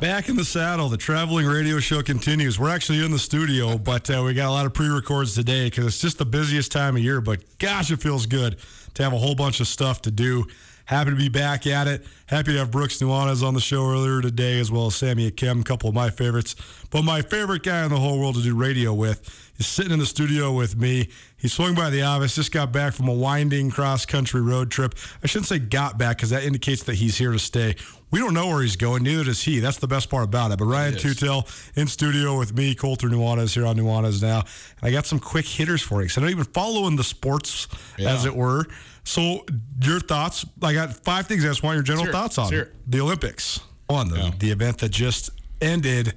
Back 0.00 0.28
in 0.28 0.36
the 0.36 0.44
saddle, 0.44 0.88
the 0.88 0.96
traveling 0.96 1.44
radio 1.44 1.80
show 1.80 2.02
continues. 2.02 2.56
We're 2.56 2.70
actually 2.70 3.04
in 3.04 3.10
the 3.10 3.18
studio, 3.18 3.76
but 3.76 4.08
uh, 4.08 4.22
we 4.24 4.32
got 4.32 4.46
a 4.46 4.52
lot 4.52 4.64
of 4.64 4.72
pre-records 4.72 5.34
today 5.34 5.64
because 5.64 5.86
it's 5.86 6.00
just 6.00 6.18
the 6.18 6.24
busiest 6.24 6.70
time 6.70 6.94
of 6.94 7.02
year. 7.02 7.20
But 7.20 7.40
gosh, 7.58 7.90
it 7.90 8.00
feels 8.00 8.24
good 8.26 8.58
to 8.94 9.02
have 9.02 9.12
a 9.12 9.18
whole 9.18 9.34
bunch 9.34 9.58
of 9.58 9.66
stuff 9.66 10.00
to 10.02 10.12
do. 10.12 10.46
Happy 10.84 11.10
to 11.10 11.16
be 11.16 11.28
back 11.28 11.66
at 11.66 11.88
it. 11.88 12.06
Happy 12.26 12.52
to 12.52 12.58
have 12.60 12.70
Brooks 12.70 12.98
Nuanez 12.98 13.42
on 13.42 13.54
the 13.54 13.60
show 13.60 13.90
earlier 13.90 14.22
today, 14.22 14.60
as 14.60 14.70
well 14.70 14.86
as 14.86 14.94
Sammy 14.94 15.28
Akem, 15.28 15.62
a 15.62 15.64
couple 15.64 15.88
of 15.88 15.96
my 15.96 16.10
favorites. 16.10 16.54
But 16.90 17.02
my 17.02 17.20
favorite 17.20 17.64
guy 17.64 17.84
in 17.84 17.90
the 17.90 17.98
whole 17.98 18.20
world 18.20 18.36
to 18.36 18.42
do 18.42 18.54
radio 18.54 18.94
with 18.94 19.50
is 19.58 19.66
sitting 19.66 19.92
in 19.92 19.98
the 19.98 20.06
studio 20.06 20.52
with 20.52 20.76
me. 20.76 21.08
He 21.40 21.46
swung 21.46 21.74
by 21.76 21.88
the 21.90 22.02
office, 22.02 22.34
just 22.34 22.50
got 22.50 22.72
back 22.72 22.94
from 22.94 23.06
a 23.06 23.12
winding 23.14 23.70
cross 23.70 24.04
country 24.04 24.40
road 24.40 24.72
trip. 24.72 24.94
I 25.22 25.28
shouldn't 25.28 25.46
say 25.46 25.60
got 25.60 25.96
back 25.96 26.16
because 26.16 26.30
that 26.30 26.42
indicates 26.42 26.82
that 26.84 26.96
he's 26.96 27.16
here 27.16 27.30
to 27.30 27.38
stay. 27.38 27.76
We 28.10 28.18
don't 28.18 28.34
know 28.34 28.48
where 28.48 28.60
he's 28.62 28.74
going, 28.74 29.04
neither 29.04 29.22
does 29.22 29.42
he. 29.42 29.60
That's 29.60 29.76
the 29.78 29.86
best 29.86 30.10
part 30.10 30.24
about 30.24 30.50
it. 30.50 30.58
But 30.58 30.64
Ryan 30.64 30.94
Tootell 30.94 31.46
in 31.76 31.86
studio 31.86 32.36
with 32.36 32.56
me, 32.56 32.74
Colter 32.74 33.08
Nuanez 33.08 33.54
here 33.54 33.66
on 33.66 33.76
Nuanez 33.76 34.20
now. 34.20 34.40
And 34.40 34.88
I 34.88 34.90
got 34.90 35.06
some 35.06 35.20
quick 35.20 35.46
hitters 35.46 35.80
for 35.80 36.00
you 36.00 36.06
because 36.08 36.18
I 36.18 36.22
know 36.22 36.26
you've 36.28 36.38
been 36.38 36.46
following 36.46 36.96
the 36.96 37.04
sports, 37.04 37.68
as 37.98 38.24
it 38.24 38.34
were. 38.34 38.66
So, 39.04 39.44
your 39.80 40.00
thoughts? 40.00 40.44
I 40.62 40.72
got 40.74 40.92
five 41.04 41.26
things 41.28 41.44
I 41.44 41.48
just 41.48 41.62
want 41.62 41.76
your 41.76 41.82
general 41.84 42.08
it. 42.08 42.12
thoughts 42.12 42.36
on. 42.38 42.52
It. 42.52 42.74
The 42.90 43.00
Olympics. 43.00 43.60
On 43.88 44.08
the, 44.10 44.16
Yeah. 44.18 44.30
the 44.38 44.50
event 44.50 44.78
that 44.78 44.88
just 44.90 45.30
ended, 45.62 46.14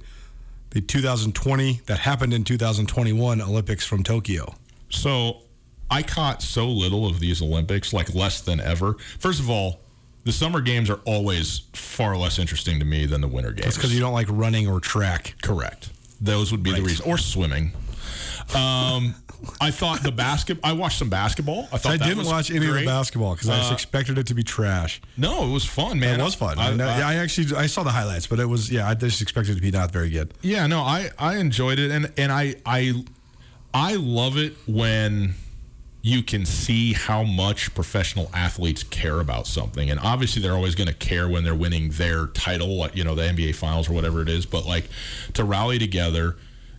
the 0.70 0.80
2020, 0.80 1.80
that 1.86 2.00
happened 2.00 2.34
in 2.34 2.42
2021 2.44 3.40
Olympics 3.40 3.86
from 3.86 4.02
Tokyo. 4.02 4.54
So 4.92 5.42
I 5.90 6.02
caught 6.02 6.42
so 6.42 6.68
little 6.68 7.06
of 7.06 7.18
these 7.20 7.42
Olympics, 7.42 7.92
like 7.92 8.14
less 8.14 8.40
than 8.40 8.60
ever. 8.60 8.94
First 9.18 9.40
of 9.40 9.50
all, 9.50 9.80
the 10.24 10.32
summer 10.32 10.60
games 10.60 10.88
are 10.88 11.00
always 11.04 11.62
far 11.72 12.16
less 12.16 12.38
interesting 12.38 12.78
to 12.78 12.84
me 12.84 13.06
than 13.06 13.20
the 13.20 13.28
winter 13.28 13.50
games. 13.50 13.64
That's 13.64 13.76
because 13.76 13.92
you 13.92 14.00
don't 14.00 14.12
like 14.12 14.28
running 14.30 14.68
or 14.68 14.78
track. 14.80 15.34
Correct. 15.42 15.90
Those 16.20 16.52
would 16.52 16.62
be 16.62 16.72
the 16.72 16.82
reason, 16.82 17.10
or 17.10 17.18
swimming. 17.18 17.72
Um, 18.54 19.16
I 19.60 19.72
thought 19.72 20.04
the 20.04 20.12
basket. 20.12 20.58
I 20.62 20.72
watched 20.72 20.98
some 20.98 21.08
basketball. 21.10 21.68
I 21.72 21.78
thought 21.78 21.92
I 21.92 21.96
didn't 21.96 22.26
watch 22.26 22.50
any 22.52 22.64
of 22.68 22.74
the 22.74 22.84
basketball 22.86 23.34
because 23.34 23.48
I 23.48 23.56
just 23.58 23.70
Uh, 23.72 23.74
expected 23.74 24.18
it 24.18 24.28
to 24.28 24.34
be 24.34 24.44
trash. 24.44 25.00
No, 25.16 25.44
it 25.44 25.50
was 25.50 25.64
fun, 25.64 25.98
man. 25.98 26.20
it 26.20 26.22
was 26.22 26.36
fun. 26.36 26.58
I, 26.58 26.70
I, 26.70 27.00
I- 27.00 27.12
I 27.12 27.14
actually 27.16 27.56
I 27.56 27.66
saw 27.66 27.82
the 27.82 27.90
highlights, 27.90 28.28
but 28.28 28.38
it 28.38 28.46
was 28.46 28.70
yeah. 28.70 28.88
I 28.88 28.94
just 28.94 29.20
expected 29.20 29.52
it 29.52 29.54
to 29.56 29.60
be 29.62 29.72
not 29.72 29.90
very 29.90 30.10
good. 30.10 30.32
Yeah, 30.42 30.68
no, 30.68 30.82
I 30.82 31.10
I 31.18 31.36
enjoyed 31.38 31.80
it, 31.80 31.90
and 31.90 32.12
and 32.16 32.30
I 32.30 32.54
I 32.64 33.02
I 33.74 33.96
love 33.96 34.36
it 34.36 34.54
when 34.66 35.34
you 36.02 36.22
can 36.22 36.44
see 36.44 36.92
how 36.92 37.22
much 37.22 37.74
professional 37.74 38.28
athletes 38.34 38.82
care 38.82 39.20
about 39.20 39.46
something, 39.46 39.88
and 39.88 40.00
obviously 40.00 40.42
they're 40.42 40.54
always 40.54 40.74
going 40.74 40.88
to 40.88 40.94
care 40.94 41.28
when 41.28 41.44
they're 41.44 41.54
winning 41.54 41.90
their 41.90 42.26
title, 42.26 42.86
you 42.92 43.04
know 43.04 43.14
the 43.14 43.22
NBA 43.22 43.54
Finals 43.54 43.88
or 43.88 43.92
whatever 43.92 44.20
it 44.20 44.28
is. 44.28 44.44
But 44.44 44.66
like 44.66 44.88
to 45.34 45.44
rally 45.44 45.78
together. 45.78 46.36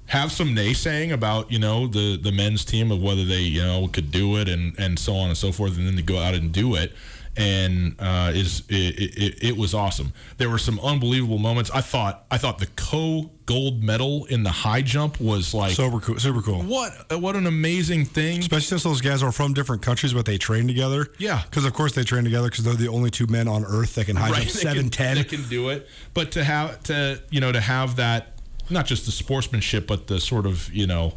Have 0.08 0.34
some 0.34 0.54
naysaying 0.54 1.14
about 1.14 1.50
you 1.50 1.58
know 1.58 1.88
the 1.88 2.18
the 2.18 2.32
men's 2.34 2.66
team 2.66 2.92
of 2.92 3.02
whether 3.02 3.24
they 3.24 3.40
you 3.40 3.64
know 3.64 3.88
could 3.88 4.12
do 4.12 4.36
it 4.36 4.50
and 4.50 4.78
and 4.78 5.00
so 5.00 5.16
on 5.16 5.30
and 5.30 5.38
so 5.38 5.54
forth, 5.54 5.78
and 5.78 5.88
then 5.88 5.96
to 5.96 6.02
go 6.02 6.20
out 6.20 6.34
and 6.34 6.52
do 6.52 6.76
it, 6.76 6.92
and 7.36 7.96
uh, 8.00 8.32
is 8.34 8.64
it, 8.70 8.74
it, 9.18 9.44
it 9.44 9.58
was 9.58 9.74
awesome. 9.74 10.14
There 10.38 10.50
were 10.50 10.58
some 10.60 10.80
unbelievable 10.80 11.40
moments. 11.40 11.72
I 11.72 11.82
thought 11.82 12.26
I 12.30 12.38
thought 12.38 12.60
the 12.60 12.68
co 12.76 13.32
gold 13.46 13.84
medal 13.84 14.26
in 14.26 14.44
the 14.44 14.52
high 14.52 14.82
jump 14.82 15.20
was 15.20 15.54
like 15.54 15.74
Super 15.74 16.00
cool. 16.00 16.20
Super 16.20 16.42
cool. 16.42 16.62
what 16.62 16.94
what 17.20 17.36
an 17.36 17.48
amazing 17.48 18.06
thing. 18.06 18.40
Especially 18.40 18.62
since 18.68 18.84
those 18.84 19.02
guys 19.02 19.24
are 19.24 19.32
from 19.32 19.54
different 19.54 19.82
countries, 19.82 20.14
but 20.14 20.26
they 20.26 20.38
train 20.38 20.68
together. 20.68 21.08
Yeah. 21.18 21.42
because 21.50 21.66
of 21.66 21.74
course 21.74 21.94
they 21.94 22.04
train 22.04 22.24
together 22.24 22.50
because 22.50 22.66
they're 22.66 22.76
the 22.76 22.90
only 22.90 23.10
two 23.10 23.28
men 23.28 23.48
on 23.48 23.66
Earth 23.66 23.96
that 23.96 24.06
can 24.06 24.16
high 24.16 24.32
jump 24.32 24.50
seven 24.50 24.90
ten. 24.90 25.16
They 25.18 25.24
can 25.24 25.48
do 25.50 25.70
it, 25.70 25.88
but 26.14 26.32
to 26.34 26.44
have 26.44 26.84
to 26.84 27.22
you 27.32 27.42
know 27.42 27.52
to 27.52 27.62
have 27.62 27.96
that 27.96 28.38
not 28.70 28.86
just 28.86 29.06
the 29.06 29.12
sportsmanship, 29.12 29.88
but 29.88 30.08
the 30.08 30.20
sort 30.20 30.46
of 30.46 30.72
you 30.74 30.86
know. 30.88 31.14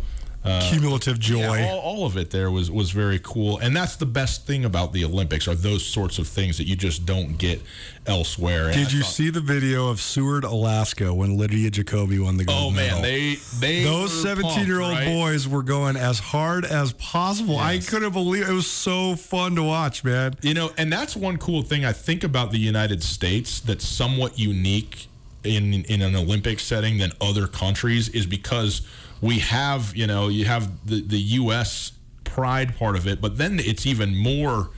Uh, 0.46 0.70
Cumulative 0.70 1.18
joy. 1.18 1.38
Yeah, 1.58 1.70
all, 1.72 1.78
all 1.80 2.06
of 2.06 2.16
it 2.16 2.30
there 2.30 2.50
was 2.50 2.70
was 2.70 2.90
very 2.92 3.18
cool, 3.22 3.58
and 3.58 3.74
that's 3.76 3.96
the 3.96 4.06
best 4.06 4.46
thing 4.46 4.64
about 4.64 4.92
the 4.92 5.04
Olympics 5.04 5.48
are 5.48 5.54
those 5.56 5.84
sorts 5.84 6.18
of 6.18 6.28
things 6.28 6.56
that 6.58 6.64
you 6.68 6.76
just 6.76 7.04
don't 7.04 7.36
get 7.36 7.60
elsewhere. 8.06 8.66
And 8.66 8.74
Did 8.74 8.88
I 8.88 8.90
you 8.92 9.00
thought- 9.02 9.10
see 9.12 9.30
the 9.30 9.40
video 9.40 9.88
of 9.88 10.00
Seward, 10.00 10.44
Alaska, 10.44 11.12
when 11.12 11.36
Lydia 11.36 11.70
Jacoby 11.70 12.18
won 12.18 12.36
the 12.36 12.44
gold 12.44 12.58
Oh 12.66 12.70
medal? 12.70 13.00
man, 13.00 13.02
they 13.02 13.36
they 13.58 13.82
Those 13.84 14.22
17 14.22 14.66
year 14.66 14.80
old 14.80 14.94
right? 14.94 15.06
boys 15.06 15.48
were 15.48 15.62
going 15.62 15.96
as 15.96 16.18
hard 16.18 16.64
as 16.64 16.92
possible. 16.92 17.58
I 17.58 17.78
couldn't 17.78 18.12
believe 18.12 18.42
it. 18.42 18.48
It 18.50 18.52
was 18.52 18.66
so 18.66 19.16
fun 19.16 19.56
to 19.56 19.62
watch, 19.62 20.04
man. 20.04 20.34
You 20.42 20.54
know, 20.54 20.70
and 20.78 20.92
that's 20.92 21.16
one 21.16 21.38
cool 21.38 21.62
thing 21.62 21.84
I 21.84 21.92
think 21.92 22.22
about 22.22 22.52
the 22.52 22.58
United 22.58 23.02
States 23.02 23.60
that's 23.60 23.84
somewhat 23.86 24.38
unique 24.38 25.08
in 25.42 25.74
in 25.84 26.02
an 26.02 26.14
Olympic 26.16 26.60
setting 26.60 26.98
than 26.98 27.12
other 27.20 27.46
countries 27.46 28.08
is 28.10 28.26
because 28.26 28.82
we 29.20 29.38
have, 29.40 29.94
you 29.96 30.06
know, 30.06 30.28
you 30.28 30.44
have 30.44 30.86
the 30.86 31.00
the 31.00 31.18
US 31.18 31.92
pride 32.24 32.76
part 32.76 32.96
of 32.96 33.06
it, 33.06 33.20
but 33.20 33.38
then 33.38 33.58
it's 33.58 33.86
even 33.86 34.14
more 34.14 34.70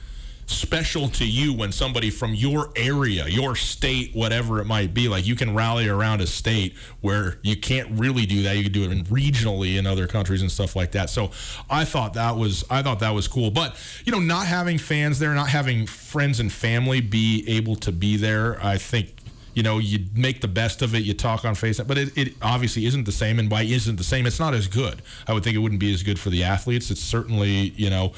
special 0.49 1.09
to 1.09 1.27
you 1.27 1.53
when 1.53 1.71
somebody 1.71 2.11
from 2.11 2.35
your 2.35 2.71
area, 2.75 3.27
your 3.29 3.55
state, 3.55 4.15
whatever 4.15 4.61
it 4.61 4.65
might 4.65 4.95
be, 4.95 5.09
like 5.09 5.27
you 5.27 5.37
can 5.37 5.55
rally 5.55 5.89
around 5.89 6.21
a 6.21 6.27
state 6.27 6.75
where 7.01 7.39
you 7.43 7.55
can't 7.57 7.89
really 7.99 8.25
do 8.25 8.43
that. 8.43 8.57
You 8.57 8.65
can 8.65 8.73
do 8.73 8.85
it 8.85 8.91
in 8.91 9.05
regionally 9.05 9.79
in 9.79 9.87
other 9.87 10.07
countries 10.07 10.41
and 10.41 10.51
stuff 10.51 10.75
like 10.75 10.93
that. 10.93 11.11
So 11.11 11.31
I 11.69 11.85
thought 11.85 12.15
that 12.15 12.37
was 12.37 12.65
I 12.71 12.83
thought 12.83 13.01
that 13.01 13.11
was 13.11 13.29
cool. 13.29 13.51
But 13.51 13.77
you 14.05 14.13
know, 14.13 14.21
not 14.21 14.47
having 14.47 14.79
fans 14.79 15.19
there, 15.19 15.35
not 15.35 15.49
having 15.49 15.87
friends 15.87 16.41
and 16.41 16.51
family 16.51 17.01
be 17.01 17.45
able 17.47 17.77
to 17.77 17.93
be 17.93 18.17
there, 18.17 18.59
I 18.65 18.79
think 18.79 19.18
you 19.55 19.63
know, 19.63 19.79
you 19.79 20.07
make 20.15 20.41
the 20.41 20.49
best 20.49 20.83
of 20.83 20.95
it. 20.95 21.01
You 21.01 21.15
talk 21.15 21.45
on 21.45 21.55
Facebook, 21.55 21.87
but 21.87 21.99
it, 21.99 22.17
it 22.17 22.35
obviously 22.43 22.87
isn't 22.87 23.05
the 23.05 23.13
same. 23.13 23.39
And 23.39 23.49
by 23.49 23.63
isn't 23.63 23.97
the 23.97 24.05
same, 24.05 24.27
it's 24.27 24.41
not 24.41 24.55
as 24.55 24.69
good. 24.69 25.03
I 25.27 25.33
would 25.33 25.45
think 25.45 25.57
it 25.57 25.61
wouldn't 25.61 25.81
be 25.81 25.93
as 25.93 26.03
good 26.03 26.19
for 26.19 26.31
the 26.31 26.45
athletes. 26.45 26.91
It's 26.91 27.01
certainly, 27.01 27.71
you 27.77 27.91
know, 27.91 28.13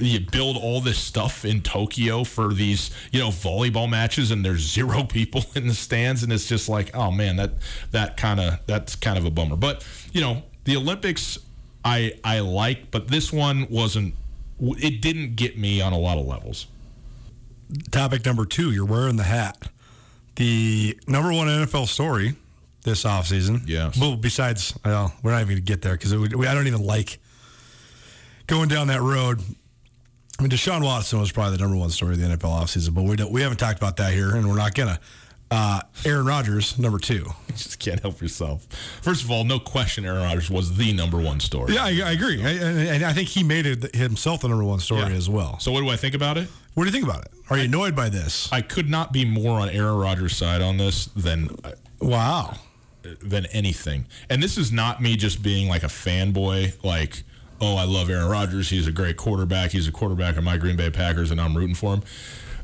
you 0.00 0.20
build 0.20 0.56
all 0.56 0.80
this 0.80 0.98
stuff 0.98 1.44
in 1.44 1.62
Tokyo 1.62 2.24
for 2.24 2.52
these, 2.52 2.90
you 3.12 3.20
know, 3.20 3.28
volleyball 3.28 3.88
matches, 3.88 4.30
and 4.30 4.44
there's 4.44 4.60
zero 4.60 5.04
people 5.08 5.44
in 5.54 5.66
the 5.66 5.74
stands, 5.74 6.22
and 6.22 6.32
it's 6.32 6.48
just 6.48 6.68
like, 6.68 6.94
oh 6.94 7.10
man, 7.10 7.36
that 7.36 7.52
that 7.90 8.16
kind 8.16 8.40
of 8.40 8.58
that's 8.66 8.96
kind 8.96 9.18
of 9.18 9.24
a 9.24 9.30
bummer. 9.30 9.56
But 9.56 9.86
you 10.12 10.20
know, 10.20 10.44
the 10.64 10.76
Olympics, 10.76 11.38
I 11.84 12.14
I 12.24 12.40
like, 12.40 12.90
but 12.90 13.08
this 13.08 13.32
one 13.32 13.66
wasn't. 13.70 14.14
It 14.60 15.00
didn't 15.00 15.36
get 15.36 15.56
me 15.56 15.80
on 15.80 15.92
a 15.92 15.98
lot 15.98 16.18
of 16.18 16.26
levels. 16.26 16.66
Topic 17.90 18.24
number 18.24 18.44
two 18.44 18.70
you're 18.70 18.84
wearing 18.84 19.16
the 19.16 19.24
hat. 19.24 19.68
The 20.40 20.98
number 21.06 21.34
one 21.34 21.48
NFL 21.48 21.86
story 21.86 22.32
this 22.82 23.04
offseason. 23.04 23.60
Yes. 23.66 24.00
Well, 24.00 24.16
besides, 24.16 24.72
well, 24.82 25.12
we're 25.22 25.32
not 25.32 25.42
even 25.42 25.48
going 25.48 25.56
to 25.58 25.62
get 25.62 25.82
there 25.82 25.92
because 25.92 26.14
I 26.14 26.54
don't 26.54 26.66
even 26.66 26.82
like 26.82 27.18
going 28.46 28.70
down 28.70 28.86
that 28.86 29.02
road. 29.02 29.42
I 30.38 30.42
mean, 30.42 30.50
Deshaun 30.50 30.82
Watson 30.82 31.20
was 31.20 31.30
probably 31.30 31.58
the 31.58 31.62
number 31.62 31.76
one 31.76 31.90
story 31.90 32.14
of 32.14 32.20
the 32.20 32.26
NFL 32.26 32.58
offseason, 32.58 32.94
but 32.94 33.04
we 33.04 33.16
don't, 33.16 33.30
we 33.30 33.42
haven't 33.42 33.58
talked 33.58 33.76
about 33.76 33.98
that 33.98 34.14
here, 34.14 34.34
and 34.34 34.48
we're 34.48 34.56
not 34.56 34.74
gonna. 34.74 34.98
Uh, 35.50 35.80
Aaron 36.04 36.26
Rodgers, 36.26 36.78
number 36.78 36.98
two. 36.98 37.14
You 37.48 37.54
just 37.56 37.80
can't 37.80 38.00
help 38.00 38.20
yourself. 38.22 38.66
First 39.02 39.24
of 39.24 39.30
all, 39.32 39.42
no 39.42 39.58
question, 39.58 40.04
Aaron 40.06 40.22
Rodgers 40.22 40.48
was 40.48 40.76
the 40.76 40.92
number 40.92 41.18
one 41.20 41.40
story. 41.40 41.74
Yeah, 41.74 41.84
I, 41.84 41.88
I 42.04 42.12
agree, 42.12 42.40
I, 42.44 42.50
and, 42.50 43.04
I 43.04 43.12
think 43.12 43.28
he 43.28 43.42
made 43.42 43.66
it 43.66 43.94
himself 43.94 44.42
the 44.42 44.48
number 44.48 44.62
one 44.64 44.78
story 44.78 45.00
Yeah. 45.02 45.08
as 45.16 45.28
well. 45.28 45.58
So 45.58 45.72
what 45.72 45.80
do 45.80 45.88
I 45.88 45.96
think 45.96 46.14
about 46.14 46.38
it? 46.38 46.48
What 46.74 46.84
do 46.84 46.88
you 46.88 46.92
think 46.92 47.04
about 47.04 47.24
it? 47.24 47.32
Are 47.50 47.58
you 47.58 47.64
annoyed 47.64 47.96
by 47.96 48.08
this? 48.08 48.48
I 48.52 48.60
could 48.62 48.88
not 48.88 49.12
be 49.12 49.24
more 49.24 49.58
on 49.58 49.68
Aaron 49.70 49.96
Rodgers' 49.96 50.36
side 50.36 50.62
on 50.62 50.76
this 50.76 51.06
than 51.16 51.48
Wow. 52.00 52.54
than 53.20 53.46
anything. 53.46 54.06
And 54.28 54.40
this 54.40 54.56
is 54.56 54.70
not 54.70 55.02
me 55.02 55.16
just 55.16 55.42
being 55.42 55.68
like 55.68 55.82
a 55.82 55.86
fanboy, 55.88 56.82
like, 56.84 57.24
oh, 57.60 57.74
I 57.76 57.84
love 57.84 58.08
Aaron 58.08 58.28
Rodgers. 58.28 58.70
He's 58.70 58.86
a 58.86 58.92
great 58.92 59.16
quarterback. 59.16 59.72
He's 59.72 59.88
a 59.88 59.92
quarterback 59.92 60.36
of 60.36 60.44
my 60.44 60.58
Green 60.58 60.76
Bay 60.76 60.90
Packers, 60.90 61.32
and 61.32 61.40
I'm 61.40 61.56
rooting 61.56 61.74
for 61.74 61.94
him. 61.94 62.02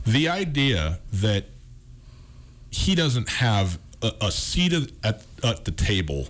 The 0.07 0.28
idea 0.28 1.01
that 1.14 1.47
he 2.77 2.95
doesn't 2.95 3.29
have 3.29 3.79
a, 4.03 4.12
a 4.20 4.31
seat 4.31 4.72
at, 5.03 5.24
at, 5.43 5.64
the 5.64 5.70
table 5.70 6.29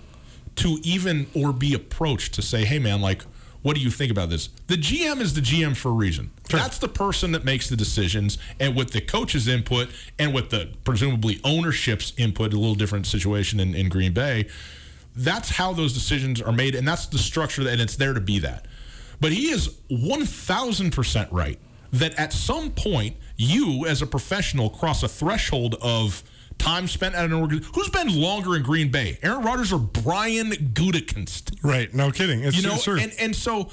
to 0.55 0.79
even 0.81 1.27
or 1.35 1.51
be 1.51 1.73
approached 1.73 2.33
to 2.35 2.41
say, 2.41 2.63
hey, 2.63 2.79
man, 2.79 3.01
like, 3.01 3.23
what 3.61 3.75
do 3.75 3.81
you 3.81 3.89
think 3.89 4.11
about 4.11 4.29
this? 4.29 4.47
The 4.67 4.77
GM 4.77 5.19
is 5.19 5.33
the 5.33 5.41
GM 5.41 5.75
for 5.75 5.89
a 5.89 5.93
reason. 5.93 6.31
That's 6.49 6.77
the 6.77 6.87
person 6.87 7.33
that 7.33 7.43
makes 7.43 7.67
the 7.67 7.75
decisions, 7.75 8.37
and 8.59 8.75
with 8.75 8.91
the 8.91 9.01
coach's 9.01 9.47
input 9.47 9.89
and 10.17 10.33
with 10.33 10.51
the 10.51 10.69
presumably 10.85 11.41
ownership's 11.43 12.13
input, 12.17 12.53
a 12.53 12.57
little 12.57 12.75
different 12.75 13.07
situation 13.07 13.59
in, 13.59 13.75
in 13.75 13.89
Green 13.89 14.13
Bay. 14.13 14.47
That's 15.15 15.49
how 15.49 15.73
those 15.73 15.93
decisions 15.93 16.41
are 16.41 16.53
made, 16.53 16.75
and 16.75 16.87
that's 16.87 17.07
the 17.07 17.17
structure, 17.17 17.63
that, 17.65 17.73
and 17.73 17.81
it's 17.81 17.97
there 17.97 18.13
to 18.13 18.21
be 18.21 18.39
that. 18.39 18.67
But 19.19 19.33
he 19.33 19.49
is 19.49 19.69
1,000% 19.91 21.27
right 21.31 21.59
that 21.91 22.13
at 22.15 22.31
some 22.31 22.71
point, 22.71 23.17
you 23.35 23.85
as 23.85 24.01
a 24.01 24.07
professional 24.07 24.69
cross 24.69 25.03
a 25.03 25.07
threshold 25.07 25.75
of 25.81 26.23
time 26.57 26.87
spent 26.87 27.15
at 27.15 27.25
an 27.25 27.33
organization. 27.33 27.73
Who's 27.75 27.89
been 27.89 28.09
longer 28.09 28.55
in 28.55 28.63
Green 28.63 28.89
Bay, 28.91 29.17
Aaron 29.21 29.43
Rodgers 29.43 29.71
or 29.71 29.79
Brian 29.79 30.51
Gutekunst? 30.51 31.63
Right. 31.63 31.93
No 31.93 32.11
kidding. 32.11 32.43
It's, 32.43 32.57
you 32.57 32.67
know, 32.67 32.77
true. 32.77 32.99
and 32.99 33.13
and 33.19 33.35
so 33.35 33.69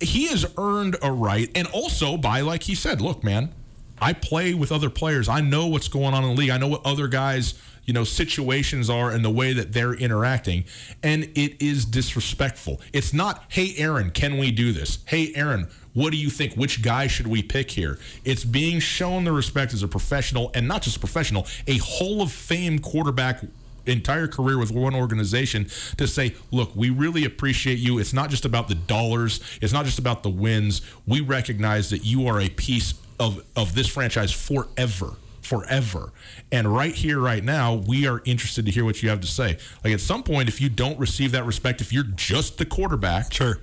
he 0.00 0.26
has 0.28 0.46
earned 0.58 0.96
a 1.02 1.12
right, 1.12 1.50
and 1.54 1.66
also 1.68 2.16
by 2.16 2.40
like 2.40 2.64
he 2.64 2.74
said, 2.74 3.00
look, 3.00 3.22
man, 3.22 3.52
I 4.00 4.12
play 4.12 4.52
with 4.54 4.72
other 4.72 4.90
players. 4.90 5.28
I 5.28 5.40
know 5.40 5.66
what's 5.68 5.88
going 5.88 6.14
on 6.14 6.24
in 6.24 6.30
the 6.30 6.36
league. 6.36 6.50
I 6.50 6.58
know 6.58 6.68
what 6.68 6.84
other 6.84 7.06
guys, 7.06 7.54
you 7.84 7.94
know, 7.94 8.04
situations 8.04 8.90
are 8.90 9.10
and 9.10 9.24
the 9.24 9.30
way 9.30 9.52
that 9.52 9.72
they're 9.72 9.94
interacting, 9.94 10.64
and 11.02 11.24
it 11.34 11.62
is 11.62 11.84
disrespectful. 11.84 12.80
It's 12.92 13.12
not, 13.12 13.44
hey, 13.48 13.74
Aaron, 13.76 14.10
can 14.10 14.38
we 14.38 14.50
do 14.50 14.72
this? 14.72 14.98
Hey, 15.06 15.32
Aaron. 15.34 15.68
What 15.94 16.10
do 16.10 16.16
you 16.16 16.30
think? 16.30 16.54
Which 16.54 16.82
guy 16.82 17.06
should 17.06 17.26
we 17.26 17.42
pick 17.42 17.70
here? 17.70 17.98
It's 18.24 18.44
being 18.44 18.80
shown 18.80 19.24
the 19.24 19.32
respect 19.32 19.74
as 19.74 19.82
a 19.82 19.88
professional, 19.88 20.50
and 20.54 20.66
not 20.66 20.82
just 20.82 20.96
a 20.96 21.00
professional, 21.00 21.46
a 21.66 21.78
Hall 21.78 22.22
of 22.22 22.32
Fame 22.32 22.78
quarterback 22.78 23.42
entire 23.86 24.28
career 24.28 24.58
with 24.58 24.70
one 24.70 24.94
organization 24.94 25.66
to 25.96 26.06
say, 26.06 26.34
look, 26.50 26.74
we 26.74 26.90
really 26.90 27.24
appreciate 27.24 27.78
you. 27.78 27.98
It's 27.98 28.12
not 28.12 28.30
just 28.30 28.44
about 28.44 28.68
the 28.68 28.74
dollars, 28.74 29.40
it's 29.60 29.72
not 29.72 29.84
just 29.84 29.98
about 29.98 30.22
the 30.22 30.30
wins. 30.30 30.82
We 31.06 31.20
recognize 31.20 31.90
that 31.90 32.04
you 32.04 32.26
are 32.26 32.40
a 32.40 32.48
piece 32.48 32.94
of, 33.18 33.44
of 33.56 33.74
this 33.74 33.88
franchise 33.88 34.32
forever. 34.32 35.16
Forever. 35.42 36.12
And 36.52 36.72
right 36.72 36.94
here, 36.94 37.18
right 37.18 37.42
now, 37.42 37.74
we 37.74 38.06
are 38.06 38.22
interested 38.24 38.64
to 38.66 38.70
hear 38.70 38.84
what 38.84 39.02
you 39.02 39.08
have 39.08 39.20
to 39.20 39.26
say. 39.26 39.58
Like 39.82 39.92
at 39.92 40.00
some 40.00 40.22
point, 40.22 40.48
if 40.48 40.60
you 40.60 40.68
don't 40.68 40.98
receive 40.98 41.32
that 41.32 41.44
respect, 41.44 41.80
if 41.80 41.92
you're 41.92 42.04
just 42.04 42.58
the 42.58 42.64
quarterback, 42.64 43.32
sure. 43.32 43.58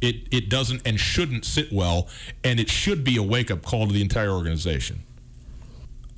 It, 0.00 0.28
it 0.30 0.48
doesn't 0.50 0.82
and 0.86 1.00
shouldn't 1.00 1.44
sit 1.44 1.72
well, 1.72 2.08
and 2.44 2.60
it 2.60 2.68
should 2.68 3.02
be 3.02 3.16
a 3.16 3.22
wake 3.22 3.50
up 3.50 3.62
call 3.62 3.86
to 3.86 3.92
the 3.92 4.02
entire 4.02 4.30
organization. 4.30 5.00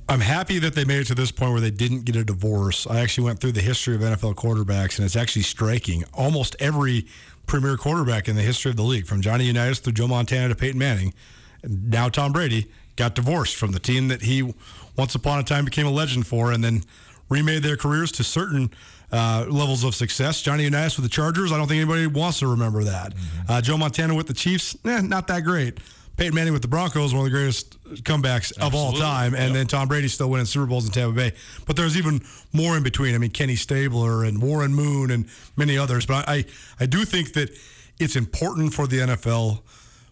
I'm 0.09 0.21
happy 0.21 0.57
that 0.59 0.73
they 0.73 0.85
made 0.85 1.01
it 1.01 1.07
to 1.07 1.15
this 1.15 1.31
point 1.31 1.51
where 1.51 1.61
they 1.61 1.69
didn't 1.69 2.03
get 2.03 2.15
a 2.15 2.23
divorce. 2.23 2.87
I 2.87 2.99
actually 2.99 3.25
went 3.25 3.39
through 3.39 3.51
the 3.51 3.61
history 3.61 3.93
of 3.95 4.01
NFL 4.01 4.35
quarterbacks, 4.35 4.97
and 4.97 5.05
it's 5.05 5.15
actually 5.15 5.43
striking. 5.43 6.03
Almost 6.15 6.55
every 6.59 7.05
premier 7.45 7.77
quarterback 7.77 8.27
in 8.27 8.35
the 8.35 8.41
history 8.41 8.71
of 8.71 8.75
the 8.75 8.83
league, 8.83 9.05
from 9.05 9.21
Johnny 9.21 9.45
Unitas 9.45 9.79
through 9.79 9.93
Joe 9.93 10.07
Montana 10.07 10.49
to 10.49 10.55
Peyton 10.55 10.79
Manning, 10.79 11.13
and 11.61 11.91
now 11.91 12.09
Tom 12.09 12.33
Brady, 12.33 12.71
got 12.95 13.13
divorced 13.15 13.55
from 13.55 13.71
the 13.71 13.79
team 13.79 14.07
that 14.07 14.23
he 14.23 14.53
once 14.97 15.15
upon 15.15 15.39
a 15.39 15.43
time 15.43 15.63
became 15.63 15.85
a 15.85 15.91
legend 15.91 16.25
for, 16.25 16.51
and 16.51 16.63
then 16.63 16.83
remade 17.29 17.61
their 17.61 17.77
careers 17.77 18.11
to 18.13 18.23
certain 18.23 18.71
uh, 19.11 19.45
levels 19.49 19.83
of 19.83 19.95
success. 19.95 20.41
Johnny 20.41 20.63
Unitas 20.63 20.97
with 20.97 21.03
the 21.03 21.09
Chargers, 21.09 21.51
I 21.51 21.57
don't 21.57 21.67
think 21.67 21.81
anybody 21.81 22.07
wants 22.07 22.39
to 22.39 22.47
remember 22.47 22.83
that. 22.83 23.13
Mm-hmm. 23.13 23.51
Uh, 23.51 23.61
Joe 23.61 23.77
Montana 23.77 24.15
with 24.15 24.27
the 24.27 24.33
Chiefs, 24.33 24.75
eh, 24.85 25.01
not 25.01 25.27
that 25.27 25.43
great. 25.43 25.79
Peyton 26.19 26.35
Manning 26.35 26.51
with 26.51 26.61
the 26.61 26.67
Broncos, 26.67 27.13
one 27.13 27.25
of 27.25 27.31
the 27.31 27.37
greatest 27.37 27.81
comebacks 28.03 28.51
Absolutely. 28.57 28.67
of 28.67 28.75
all 28.75 28.91
time, 28.91 29.33
and 29.33 29.45
yep. 29.45 29.53
then 29.53 29.67
Tom 29.67 29.87
Brady 29.87 30.09
still 30.09 30.29
winning 30.29 30.45
Super 30.45 30.65
Bowls 30.65 30.85
in 30.85 30.91
Tampa 30.91 31.15
Bay. 31.15 31.31
But 31.65 31.77
there's 31.77 31.95
even 31.95 32.21
more 32.51 32.75
in 32.75 32.83
between. 32.83 33.15
I 33.15 33.19
mean, 33.19 33.31
Kenny 33.31 33.55
Stabler 33.55 34.25
and 34.25 34.41
Warren 34.41 34.73
Moon 34.73 35.11
and 35.11 35.29
many 35.55 35.77
others. 35.77 36.05
But 36.05 36.27
I, 36.27 36.43
I 36.77 36.87
do 36.87 37.05
think 37.05 37.33
that 37.33 37.57
it's 37.99 38.17
important 38.17 38.73
for 38.73 38.85
the 38.85 38.97
NFL 38.97 39.61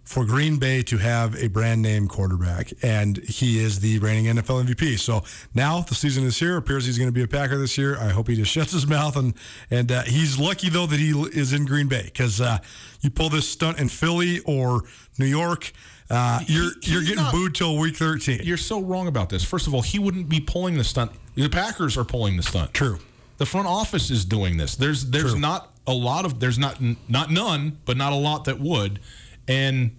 for 0.07 0.23
Green 0.23 0.55
Bay 0.55 0.81
to 0.83 0.97
have 0.97 1.35
a 1.35 1.49
brand 1.49 1.81
name 1.81 2.07
quarterback, 2.07 2.71
and 2.81 3.17
he 3.17 3.59
is 3.59 3.81
the 3.81 3.99
reigning 3.99 4.37
NFL 4.37 4.65
MVP. 4.65 4.97
So 4.97 5.23
now 5.53 5.81
the 5.81 5.95
season 5.95 6.23
is 6.23 6.39
here. 6.39 6.55
Appears 6.55 6.85
he's 6.85 6.97
going 6.97 7.09
to 7.09 7.13
be 7.13 7.23
a 7.23 7.27
Packer 7.27 7.57
this 7.57 7.77
year. 7.77 7.97
I 7.97 8.09
hope 8.09 8.29
he 8.29 8.35
just 8.37 8.51
shuts 8.53 8.71
his 8.71 8.87
mouth 8.87 9.17
and 9.17 9.33
and 9.69 9.91
uh, 9.91 10.03
he's 10.03 10.39
lucky 10.39 10.69
though 10.69 10.85
that 10.85 10.97
he 10.97 11.11
is 11.11 11.51
in 11.51 11.65
Green 11.65 11.89
Bay 11.89 12.03
because 12.05 12.39
uh, 12.39 12.59
you 13.01 13.09
pull 13.09 13.27
this 13.27 13.49
stunt 13.49 13.79
in 13.79 13.89
Philly 13.89 14.39
or 14.45 14.83
New 15.19 15.25
York. 15.25 15.73
Uh, 16.09 16.39
you're 16.47 16.71
he, 16.81 16.93
you're 16.93 17.01
getting 17.01 17.17
not, 17.17 17.33
booed 17.33 17.53
till 17.53 17.77
week 17.77 17.97
13. 17.97 18.39
You're 18.43 18.55
so 18.55 18.81
wrong 18.81 19.07
about 19.07 19.27
this. 19.27 19.43
First 19.43 19.67
of 19.67 19.73
all, 19.73 19.81
he 19.81 19.99
wouldn't 19.99 20.29
be 20.29 20.39
pulling 20.39 20.77
the 20.77 20.85
stunt. 20.85 21.11
The 21.35 21.49
Packers 21.49 21.97
are 21.97 22.05
pulling 22.05 22.37
the 22.37 22.43
stunt. 22.43 22.73
True. 22.73 22.99
The 23.39 23.45
front 23.45 23.67
office 23.67 24.09
is 24.09 24.23
doing 24.23 24.55
this. 24.55 24.77
There's 24.77 25.09
there's 25.09 25.33
True. 25.33 25.41
not 25.41 25.73
a 25.85 25.93
lot 25.93 26.23
of 26.23 26.39
there's 26.39 26.57
not 26.57 26.79
not 27.09 27.29
none, 27.29 27.79
but 27.83 27.97
not 27.97 28.13
a 28.13 28.15
lot 28.15 28.45
that 28.45 28.61
would 28.61 29.01
and 29.47 29.95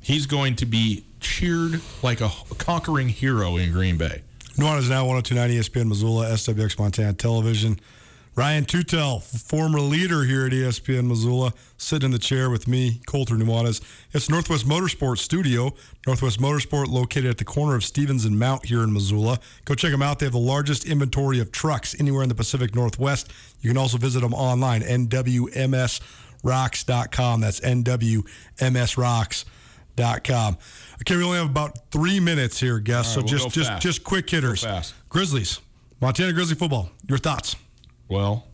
he's 0.00 0.26
going 0.26 0.56
to 0.56 0.66
be 0.66 1.04
cheered 1.20 1.80
like 2.02 2.20
a 2.20 2.30
conquering 2.58 3.08
hero 3.08 3.56
in 3.56 3.72
Green 3.72 3.96
Bay. 3.96 4.22
Nuanez 4.56 4.80
is 4.80 4.90
now 4.90 5.04
1029 5.06 5.50
ESPN 5.50 5.88
Missoula, 5.88 6.26
SWX 6.30 6.78
Montana 6.78 7.12
Television. 7.12 7.78
Ryan 8.36 8.64
Tootell, 8.66 9.22
former 9.22 9.80
leader 9.80 10.24
here 10.24 10.44
at 10.44 10.52
ESPN 10.52 11.06
Missoula, 11.06 11.54
sitting 11.78 12.08
in 12.08 12.10
the 12.10 12.18
chair 12.18 12.50
with 12.50 12.68
me, 12.68 13.00
Colter 13.06 13.34
Nuanez. 13.34 13.80
It's 14.12 14.28
Northwest 14.28 14.68
Motorsport 14.68 15.16
Studio. 15.16 15.72
Northwest 16.06 16.38
Motorsport 16.38 16.88
located 16.88 17.30
at 17.30 17.38
the 17.38 17.46
corner 17.46 17.74
of 17.74 17.82
Stevens 17.82 18.26
and 18.26 18.38
Mount 18.38 18.66
here 18.66 18.82
in 18.82 18.92
Missoula. 18.92 19.40
Go 19.64 19.74
check 19.74 19.90
them 19.90 20.02
out. 20.02 20.18
They 20.18 20.26
have 20.26 20.34
the 20.34 20.38
largest 20.38 20.84
inventory 20.84 21.40
of 21.40 21.50
trucks 21.50 21.98
anywhere 21.98 22.22
in 22.22 22.28
the 22.28 22.34
Pacific 22.34 22.74
Northwest. 22.74 23.32
You 23.62 23.70
can 23.70 23.78
also 23.78 23.96
visit 23.96 24.20
them 24.20 24.34
online, 24.34 24.82
nwmsrocks.com. 24.82 27.40
That's 27.40 27.60
nwmsrocks.com. 27.60 30.58
Okay, 31.00 31.16
we 31.16 31.24
only 31.24 31.38
have 31.38 31.48
about 31.48 31.90
three 31.90 32.20
minutes 32.20 32.60
here, 32.60 32.80
guys. 32.80 32.96
Right, 32.96 33.06
so 33.06 33.20
we'll 33.20 33.28
just 33.28 33.48
just 33.48 33.80
just 33.80 34.04
quick 34.04 34.28
hitters. 34.28 34.62
Grizzlies, 35.08 35.58
Montana 36.02 36.34
Grizzly 36.34 36.54
football. 36.54 36.90
Your 37.08 37.16
thoughts? 37.16 37.56
Well, 38.08 38.46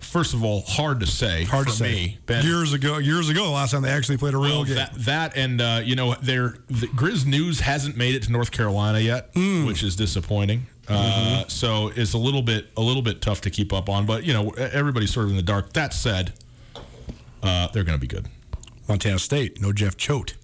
first 0.00 0.34
of 0.34 0.44
all, 0.44 0.62
hard 0.62 1.00
to 1.00 1.06
say. 1.06 1.44
Hard 1.44 1.66
to 1.66 1.72
say. 1.72 1.92
Me, 1.92 2.18
ben. 2.26 2.44
Years 2.44 2.72
ago, 2.72 2.98
years 2.98 3.28
ago, 3.28 3.44
the 3.44 3.50
last 3.50 3.72
time 3.72 3.82
they 3.82 3.90
actually 3.90 4.18
played 4.18 4.34
a 4.34 4.38
real 4.38 4.58
well, 4.58 4.64
game. 4.64 4.76
That, 4.76 4.94
that 4.94 5.36
and 5.36 5.60
uh, 5.60 5.80
you 5.84 5.96
know, 5.96 6.14
their 6.14 6.56
the 6.68 6.86
Grizz 6.88 7.26
news 7.26 7.60
hasn't 7.60 7.96
made 7.96 8.14
it 8.14 8.24
to 8.24 8.32
North 8.32 8.50
Carolina 8.50 9.00
yet, 9.00 9.32
mm. 9.34 9.66
which 9.66 9.82
is 9.82 9.96
disappointing. 9.96 10.66
Mm-hmm. 10.86 11.44
Uh, 11.44 11.48
so 11.48 11.88
it's 11.94 12.14
a 12.14 12.18
little 12.18 12.42
bit 12.42 12.70
a 12.76 12.80
little 12.80 13.02
bit 13.02 13.20
tough 13.20 13.42
to 13.42 13.50
keep 13.50 13.72
up 13.72 13.88
on. 13.88 14.06
But 14.06 14.24
you 14.24 14.32
know, 14.32 14.50
everybody's 14.50 15.12
sort 15.12 15.26
of 15.26 15.30
in 15.30 15.36
the 15.36 15.42
dark. 15.42 15.72
That 15.74 15.92
said, 15.92 16.32
uh, 17.42 17.68
they're 17.68 17.84
going 17.84 17.98
to 17.98 18.00
be 18.00 18.06
good. 18.06 18.26
Montana 18.88 19.18
State, 19.18 19.60
no 19.60 19.72
Jeff 19.72 19.96
Choate. 19.96 20.34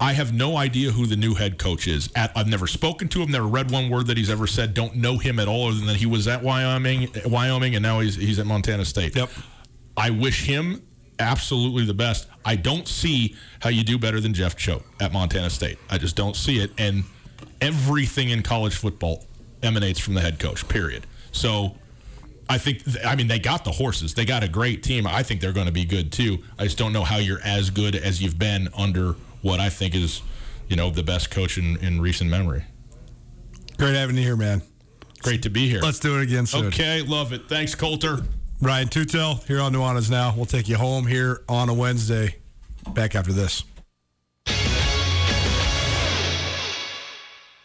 I 0.00 0.12
have 0.12 0.32
no 0.32 0.56
idea 0.56 0.92
who 0.92 1.06
the 1.06 1.16
new 1.16 1.34
head 1.34 1.58
coach 1.58 1.88
is. 1.88 2.08
At, 2.14 2.30
I've 2.36 2.46
never 2.46 2.66
spoken 2.66 3.08
to 3.08 3.20
him, 3.20 3.32
never 3.32 3.46
read 3.46 3.70
one 3.70 3.90
word 3.90 4.06
that 4.06 4.16
he's 4.16 4.30
ever 4.30 4.46
said. 4.46 4.72
Don't 4.72 4.96
know 4.96 5.18
him 5.18 5.40
at 5.40 5.48
all, 5.48 5.68
other 5.68 5.76
than 5.76 5.86
that 5.86 5.96
he 5.96 6.06
was 6.06 6.28
at 6.28 6.42
Wyoming, 6.42 7.08
Wyoming, 7.26 7.74
and 7.74 7.82
now 7.82 8.00
he's 8.00 8.14
he's 8.14 8.38
at 8.38 8.46
Montana 8.46 8.84
State. 8.84 9.16
Yep. 9.16 9.30
I 9.96 10.10
wish 10.10 10.44
him 10.44 10.82
absolutely 11.18 11.84
the 11.84 11.94
best. 11.94 12.28
I 12.44 12.54
don't 12.54 12.86
see 12.86 13.34
how 13.60 13.70
you 13.70 13.82
do 13.82 13.98
better 13.98 14.20
than 14.20 14.34
Jeff 14.34 14.56
Choate 14.56 14.84
at 15.00 15.12
Montana 15.12 15.50
State. 15.50 15.78
I 15.90 15.98
just 15.98 16.14
don't 16.14 16.36
see 16.36 16.60
it. 16.60 16.70
And 16.78 17.02
everything 17.60 18.30
in 18.30 18.42
college 18.42 18.76
football 18.76 19.24
emanates 19.64 19.98
from 19.98 20.14
the 20.14 20.20
head 20.20 20.38
coach. 20.38 20.68
Period. 20.68 21.06
So. 21.32 21.76
I 22.50 22.56
think, 22.56 22.80
I 23.04 23.14
mean, 23.14 23.26
they 23.26 23.38
got 23.38 23.66
the 23.66 23.72
horses. 23.72 24.14
They 24.14 24.24
got 24.24 24.42
a 24.42 24.48
great 24.48 24.82
team. 24.82 25.06
I 25.06 25.22
think 25.22 25.42
they're 25.42 25.52
going 25.52 25.66
to 25.66 25.72
be 25.72 25.84
good 25.84 26.10
too. 26.10 26.38
I 26.58 26.64
just 26.64 26.78
don't 26.78 26.94
know 26.94 27.04
how 27.04 27.18
you're 27.18 27.42
as 27.44 27.68
good 27.68 27.94
as 27.94 28.22
you've 28.22 28.38
been 28.38 28.70
under 28.74 29.16
what 29.42 29.60
I 29.60 29.68
think 29.68 29.94
is, 29.94 30.22
you 30.68 30.76
know, 30.76 30.90
the 30.90 31.02
best 31.02 31.30
coach 31.30 31.58
in, 31.58 31.76
in 31.78 32.00
recent 32.00 32.30
memory. 32.30 32.64
Great 33.78 33.94
having 33.94 34.16
you 34.16 34.22
here, 34.22 34.36
man. 34.36 34.62
Great 35.22 35.42
to 35.42 35.50
be 35.50 35.68
here. 35.68 35.80
Let's 35.80 35.98
do 35.98 36.18
it 36.18 36.22
again 36.22 36.46
soon. 36.46 36.66
Okay, 36.66 37.02
love 37.02 37.32
it. 37.32 37.48
Thanks, 37.48 37.74
Colter. 37.74 38.18
Ryan 38.60 38.88
Tootell 38.88 39.44
here 39.46 39.60
on 39.60 39.72
Nuanez 39.72 40.10
Now. 40.10 40.34
We'll 40.34 40.46
take 40.46 40.68
you 40.68 40.76
home 40.76 41.06
here 41.06 41.42
on 41.48 41.68
a 41.68 41.74
Wednesday. 41.74 42.36
Back 42.92 43.14
after 43.14 43.32
this. 43.32 43.64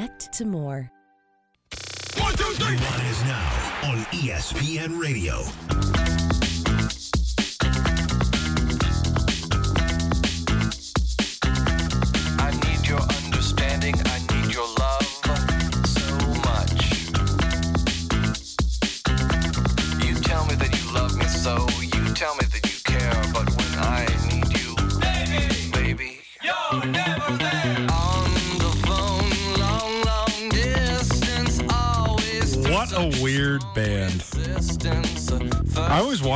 connect 0.00 0.32
to 0.32 0.44
more. 0.46 0.90
One, 2.16 2.32
two, 2.34 2.44
three. 2.54 2.76
Nuanez 2.76 3.24
now 3.26 3.90
on 3.90 3.98
ESPN 4.12 4.98
Radio. 5.00 5.89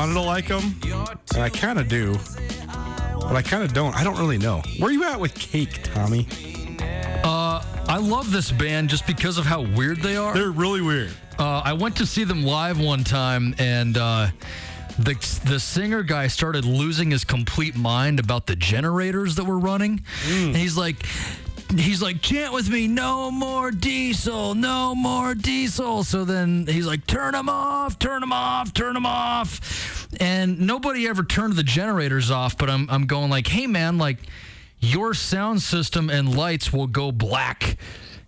Wanted 0.04 0.20
to 0.20 0.20
like 0.20 0.48
them, 0.48 0.74
and 1.32 1.42
I 1.42 1.48
kind 1.48 1.78
of 1.78 1.88
do, 1.88 2.18
but 3.20 3.36
I 3.36 3.40
kind 3.40 3.62
of 3.62 3.72
don't. 3.72 3.96
I 3.96 4.04
don't 4.04 4.18
really 4.18 4.36
know. 4.36 4.62
Where 4.78 4.90
you 4.90 5.02
at 5.04 5.18
with 5.18 5.34
Cake, 5.34 5.82
Tommy? 5.82 6.28
Uh, 7.24 7.64
I 7.88 7.96
love 7.96 8.30
this 8.30 8.52
band 8.52 8.90
just 8.90 9.06
because 9.06 9.38
of 9.38 9.46
how 9.46 9.62
weird 9.62 10.02
they 10.02 10.16
are. 10.16 10.34
They're 10.34 10.50
really 10.50 10.82
weird. 10.82 11.12
Uh, 11.38 11.62
I 11.64 11.72
went 11.72 11.96
to 11.96 12.06
see 12.06 12.24
them 12.24 12.42
live 12.42 12.78
one 12.78 13.02
time, 13.02 13.54
and 13.58 13.96
uh, 13.96 14.28
the 14.98 15.14
the 15.46 15.58
singer 15.58 16.02
guy 16.02 16.26
started 16.26 16.66
losing 16.66 17.10
his 17.10 17.24
complete 17.24 17.74
mind 17.74 18.20
about 18.20 18.46
the 18.46 18.56
generators 18.56 19.36
that 19.36 19.44
were 19.44 19.58
running, 19.58 20.04
and 20.28 20.54
he's 20.54 20.76
like. 20.76 21.06
He's 21.78 22.02
like, 22.02 22.20
chant 22.22 22.52
with 22.52 22.68
me, 22.68 22.88
no 22.88 23.30
more 23.30 23.70
diesel, 23.70 24.54
no 24.54 24.94
more 24.94 25.34
diesel. 25.34 26.04
So 26.04 26.24
then 26.24 26.66
he's 26.66 26.86
like, 26.86 27.06
turn 27.06 27.32
them 27.32 27.48
off, 27.48 27.98
turn 27.98 28.20
them 28.20 28.32
off, 28.32 28.72
turn 28.72 28.94
them 28.94 29.06
off. 29.06 30.08
And 30.20 30.60
nobody 30.60 31.06
ever 31.08 31.22
turned 31.24 31.54
the 31.54 31.62
generators 31.62 32.30
off, 32.30 32.56
but 32.56 32.70
I'm, 32.70 32.88
I'm 32.90 33.06
going 33.06 33.30
like, 33.30 33.46
hey 33.46 33.66
man, 33.66 33.98
like 33.98 34.18
your 34.78 35.14
sound 35.14 35.62
system 35.62 36.10
and 36.10 36.36
lights 36.36 36.72
will 36.72 36.86
go 36.86 37.10
black 37.10 37.76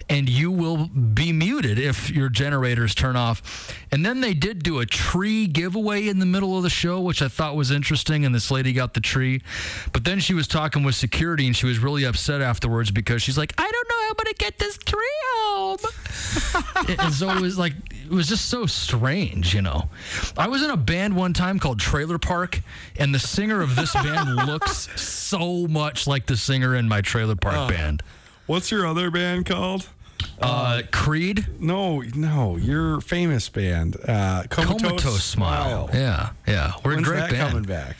and 0.08 0.28
you 0.28 0.50
will 0.50 0.86
be 0.86 1.32
muted 1.32 1.78
if 1.78 2.10
your 2.10 2.28
generators 2.28 2.94
turn 2.94 3.16
off. 3.16 3.76
And 3.90 4.06
then 4.06 4.20
they 4.20 4.34
did 4.34 4.62
do 4.62 4.78
a 4.78 4.86
tree 4.86 5.46
giveaway 5.46 6.06
in 6.06 6.20
the 6.20 6.26
middle 6.26 6.56
of 6.56 6.62
the 6.62 6.70
show, 6.70 7.00
which 7.00 7.22
I 7.22 7.28
thought 7.28 7.56
was 7.56 7.70
interesting. 7.70 8.24
And 8.24 8.34
this 8.34 8.50
lady 8.50 8.72
got 8.72 8.94
the 8.94 9.00
tree. 9.00 9.42
But 9.92 10.04
then 10.04 10.20
she 10.20 10.32
was 10.32 10.46
talking 10.46 10.84
with 10.84 10.94
security 10.94 11.46
and 11.46 11.56
she 11.56 11.66
was 11.66 11.78
really 11.80 12.04
upset 12.04 12.40
afterwards 12.40 12.90
because 12.90 13.22
she's 13.22 13.36
like, 13.36 13.52
I 13.58 13.68
don't 13.70 13.88
know 13.88 14.02
how 14.02 14.08
I'm 14.10 14.14
going 14.14 14.34
to 14.34 14.44
get 14.44 14.58
this 14.58 14.78
tree 14.78 14.98
home. 15.24 15.78
and 17.00 17.12
so 17.12 17.30
it 17.30 17.40
was 17.40 17.58
like, 17.58 17.72
it 18.04 18.10
was 18.10 18.28
just 18.28 18.48
so 18.48 18.66
strange, 18.66 19.54
you 19.54 19.62
know. 19.62 19.88
I 20.38 20.46
was 20.46 20.62
in 20.62 20.70
a 20.70 20.76
band 20.76 21.16
one 21.16 21.32
time 21.32 21.58
called 21.58 21.80
Trailer 21.80 22.18
Park, 22.18 22.60
and 22.96 23.12
the 23.12 23.18
singer 23.18 23.60
of 23.60 23.74
this 23.74 23.92
band 23.92 24.36
looks 24.46 24.88
so 25.00 25.66
much 25.66 26.06
like 26.06 26.26
the 26.26 26.36
singer 26.36 26.76
in 26.76 26.86
my 26.86 27.00
Trailer 27.00 27.34
Park 27.34 27.56
oh. 27.56 27.68
band. 27.68 28.02
What's 28.46 28.70
your 28.70 28.86
other 28.86 29.10
band 29.10 29.46
called? 29.46 29.88
Uh, 30.40 30.82
Creed, 30.92 31.46
No, 31.60 32.00
no, 32.14 32.56
your 32.56 33.00
famous 33.00 33.48
band, 33.48 33.96
uh, 34.06 34.44
Comatose, 34.50 34.82
Comatose 34.82 35.24
Smile. 35.24 35.88
Yeah, 35.94 36.30
yeah, 36.46 36.72
we're 36.84 36.94
When's 36.96 37.08
a 37.08 37.10
great 37.10 37.20
that 37.20 37.30
band. 37.30 37.50
coming 37.50 37.64
back? 37.64 37.96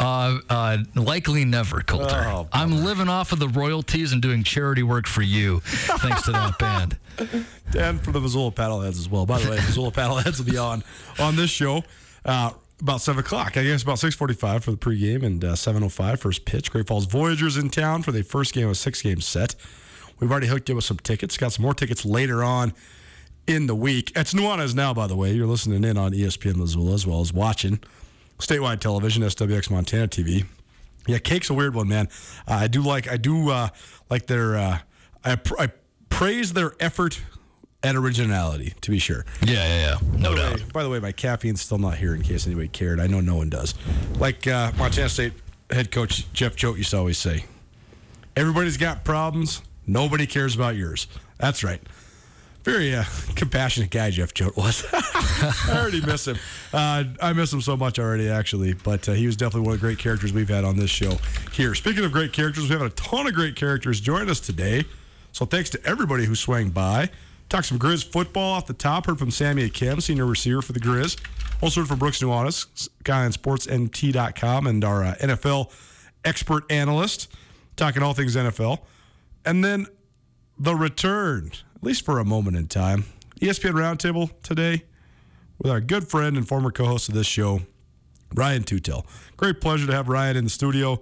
Uh, 0.00 0.38
uh, 0.48 0.78
likely 0.94 1.44
never, 1.44 1.80
Colter. 1.80 2.24
Oh, 2.26 2.46
I'm 2.52 2.84
living 2.84 3.08
off 3.08 3.32
of 3.32 3.40
the 3.40 3.48
royalties 3.48 4.12
and 4.12 4.22
doing 4.22 4.44
charity 4.44 4.82
work 4.84 5.06
for 5.08 5.22
you, 5.22 5.60
thanks 5.64 6.22
to 6.22 6.32
that 6.32 6.56
band. 6.58 6.96
and 7.76 8.00
for 8.00 8.12
the 8.12 8.20
Missoula 8.20 8.52
Paddleheads 8.52 8.90
as 8.98 9.08
well. 9.08 9.26
By 9.26 9.40
the 9.40 9.50
way, 9.50 9.56
Missoula 9.56 9.90
Paddleheads 9.90 10.38
will 10.38 10.50
be 10.52 10.56
on 10.58 10.84
on 11.18 11.34
this 11.34 11.50
show 11.50 11.82
uh, 12.24 12.50
about 12.80 13.00
seven 13.00 13.18
o'clock. 13.24 13.56
I 13.56 13.64
guess 13.64 13.82
about 13.82 13.98
six 13.98 14.14
forty-five 14.14 14.62
for 14.62 14.70
the 14.70 14.76
pregame 14.76 15.24
and 15.24 15.42
uh, 15.44 15.56
seven 15.56 15.82
o 15.82 15.88
five 15.88 16.20
first 16.20 16.44
pitch. 16.44 16.70
Great 16.70 16.86
Falls 16.86 17.06
Voyagers 17.06 17.56
in 17.56 17.68
town 17.68 18.02
for 18.04 18.12
the 18.12 18.22
first 18.22 18.54
game 18.54 18.66
of 18.66 18.72
a 18.72 18.74
six-game 18.76 19.20
set. 19.20 19.56
We've 20.20 20.30
already 20.30 20.46
hooked 20.48 20.68
you 20.68 20.74
with 20.74 20.84
some 20.84 20.98
tickets. 20.98 21.36
Got 21.36 21.52
some 21.52 21.62
more 21.64 21.74
tickets 21.74 22.04
later 22.04 22.42
on 22.42 22.72
in 23.46 23.66
the 23.66 23.74
week. 23.74 24.12
It's 24.16 24.34
Nuanez 24.34 24.74
now, 24.74 24.92
by 24.92 25.06
the 25.06 25.16
way. 25.16 25.32
You're 25.32 25.46
listening 25.46 25.84
in 25.84 25.96
on 25.96 26.12
ESPN 26.12 26.56
Missoula 26.56 26.94
as 26.94 27.06
well 27.06 27.20
as 27.20 27.32
watching 27.32 27.80
statewide 28.38 28.80
television, 28.80 29.22
SWX 29.22 29.70
Montana 29.70 30.08
TV. 30.08 30.44
Yeah, 31.06 31.18
cake's 31.18 31.48
a 31.50 31.54
weird 31.54 31.74
one, 31.74 31.88
man. 31.88 32.08
Uh, 32.46 32.54
I 32.54 32.68
do 32.68 32.82
like 32.82 33.10
I 33.10 33.16
do 33.16 33.50
uh, 33.50 33.68
like 34.10 34.26
their 34.26 34.56
uh, 34.56 34.78
I, 35.24 35.36
pr- 35.36 35.58
I 35.58 35.68
praise 36.10 36.52
their 36.52 36.74
effort 36.80 37.20
and 37.82 37.96
originality 37.96 38.74
to 38.82 38.90
be 38.90 38.98
sure. 38.98 39.24
Yeah, 39.40 39.54
yeah, 39.54 39.98
yeah. 40.02 40.18
No 40.18 40.30
by, 40.30 40.34
the 40.34 40.42
doubt. 40.42 40.56
way, 40.58 40.64
by 40.72 40.82
the 40.82 40.90
way, 40.90 40.98
my 40.98 41.12
caffeine's 41.12 41.62
still 41.62 41.78
not 41.78 41.96
here 41.96 42.14
in 42.14 42.22
case 42.22 42.46
anybody 42.46 42.68
cared. 42.68 43.00
I 43.00 43.06
know 43.06 43.20
no 43.20 43.36
one 43.36 43.48
does. 43.48 43.74
Like 44.18 44.46
uh, 44.46 44.72
Montana 44.76 45.08
State 45.08 45.32
head 45.70 45.90
coach 45.90 46.30
Jeff 46.32 46.56
Choate 46.56 46.76
used 46.78 46.90
to 46.90 46.98
always 46.98 47.16
say, 47.18 47.44
"Everybody's 48.36 48.76
got 48.76 49.04
problems. 49.04 49.62
Nobody 49.88 50.26
cares 50.26 50.54
about 50.54 50.76
yours." 50.76 51.08
That's 51.38 51.64
right. 51.64 51.80
Very 52.64 52.94
uh, 52.94 53.04
compassionate 53.34 53.90
guy, 53.90 54.10
Jeff 54.10 54.34
Choate 54.34 54.56
was. 54.56 54.84
I 54.92 55.78
already 55.80 56.04
miss 56.04 56.26
him. 56.26 56.36
Uh, 56.72 57.04
I 57.22 57.32
miss 57.32 57.52
him 57.52 57.60
so 57.62 57.76
much 57.76 57.98
already, 57.98 58.28
actually. 58.28 58.74
But 58.74 59.08
uh, 59.08 59.12
he 59.12 59.26
was 59.26 59.36
definitely 59.36 59.66
one 59.66 59.74
of 59.74 59.80
the 59.80 59.86
great 59.86 59.98
characters 59.98 60.32
we've 60.32 60.48
had 60.48 60.64
on 60.64 60.76
this 60.76 60.90
show 60.90 61.16
here. 61.52 61.74
Speaking 61.74 62.04
of 62.04 62.12
great 62.12 62.32
characters, 62.32 62.64
we 62.64 62.70
have 62.76 62.82
a 62.82 62.90
ton 62.90 63.26
of 63.26 63.32
great 63.32 63.56
characters 63.56 64.00
join 64.00 64.28
us 64.28 64.40
today. 64.40 64.84
So 65.32 65.46
thanks 65.46 65.70
to 65.70 65.84
everybody 65.86 66.26
who 66.26 66.34
swung 66.34 66.70
by. 66.70 67.10
Talked 67.48 67.66
some 67.66 67.78
Grizz 67.78 68.04
football 68.04 68.52
off 68.54 68.66
the 68.66 68.74
top. 68.74 69.06
Heard 69.06 69.18
from 69.18 69.30
Sammy 69.30 69.70
Akem, 69.70 70.02
senior 70.02 70.26
receiver 70.26 70.60
for 70.60 70.72
the 70.74 70.80
Grizz. 70.80 71.18
Also 71.62 71.80
heard 71.80 71.88
from 71.88 71.98
Brooks 71.98 72.20
Nuanez, 72.20 72.88
guy 73.04 73.24
on 73.24 73.32
sportsnt.com, 73.32 74.66
and 74.66 74.84
our 74.84 75.04
uh, 75.04 75.14
NFL 75.20 75.72
expert 76.24 76.70
analyst, 76.70 77.32
talking 77.76 78.02
all 78.02 78.12
things 78.12 78.36
NFL. 78.36 78.80
And 79.48 79.64
then 79.64 79.86
the 80.58 80.74
return, 80.74 81.52
at 81.74 81.82
least 81.82 82.04
for 82.04 82.18
a 82.18 82.24
moment 82.24 82.58
in 82.58 82.66
time, 82.66 83.06
ESPN 83.40 83.72
Roundtable 83.72 84.30
today 84.42 84.84
with 85.56 85.72
our 85.72 85.80
good 85.80 86.06
friend 86.06 86.36
and 86.36 86.46
former 86.46 86.70
co-host 86.70 87.08
of 87.08 87.14
this 87.14 87.26
show, 87.26 87.62
Ryan 88.34 88.62
Tootell. 88.62 89.06
Great 89.38 89.62
pleasure 89.62 89.86
to 89.86 89.92
have 89.94 90.06
Ryan 90.06 90.36
in 90.36 90.44
the 90.44 90.50
studio. 90.50 91.00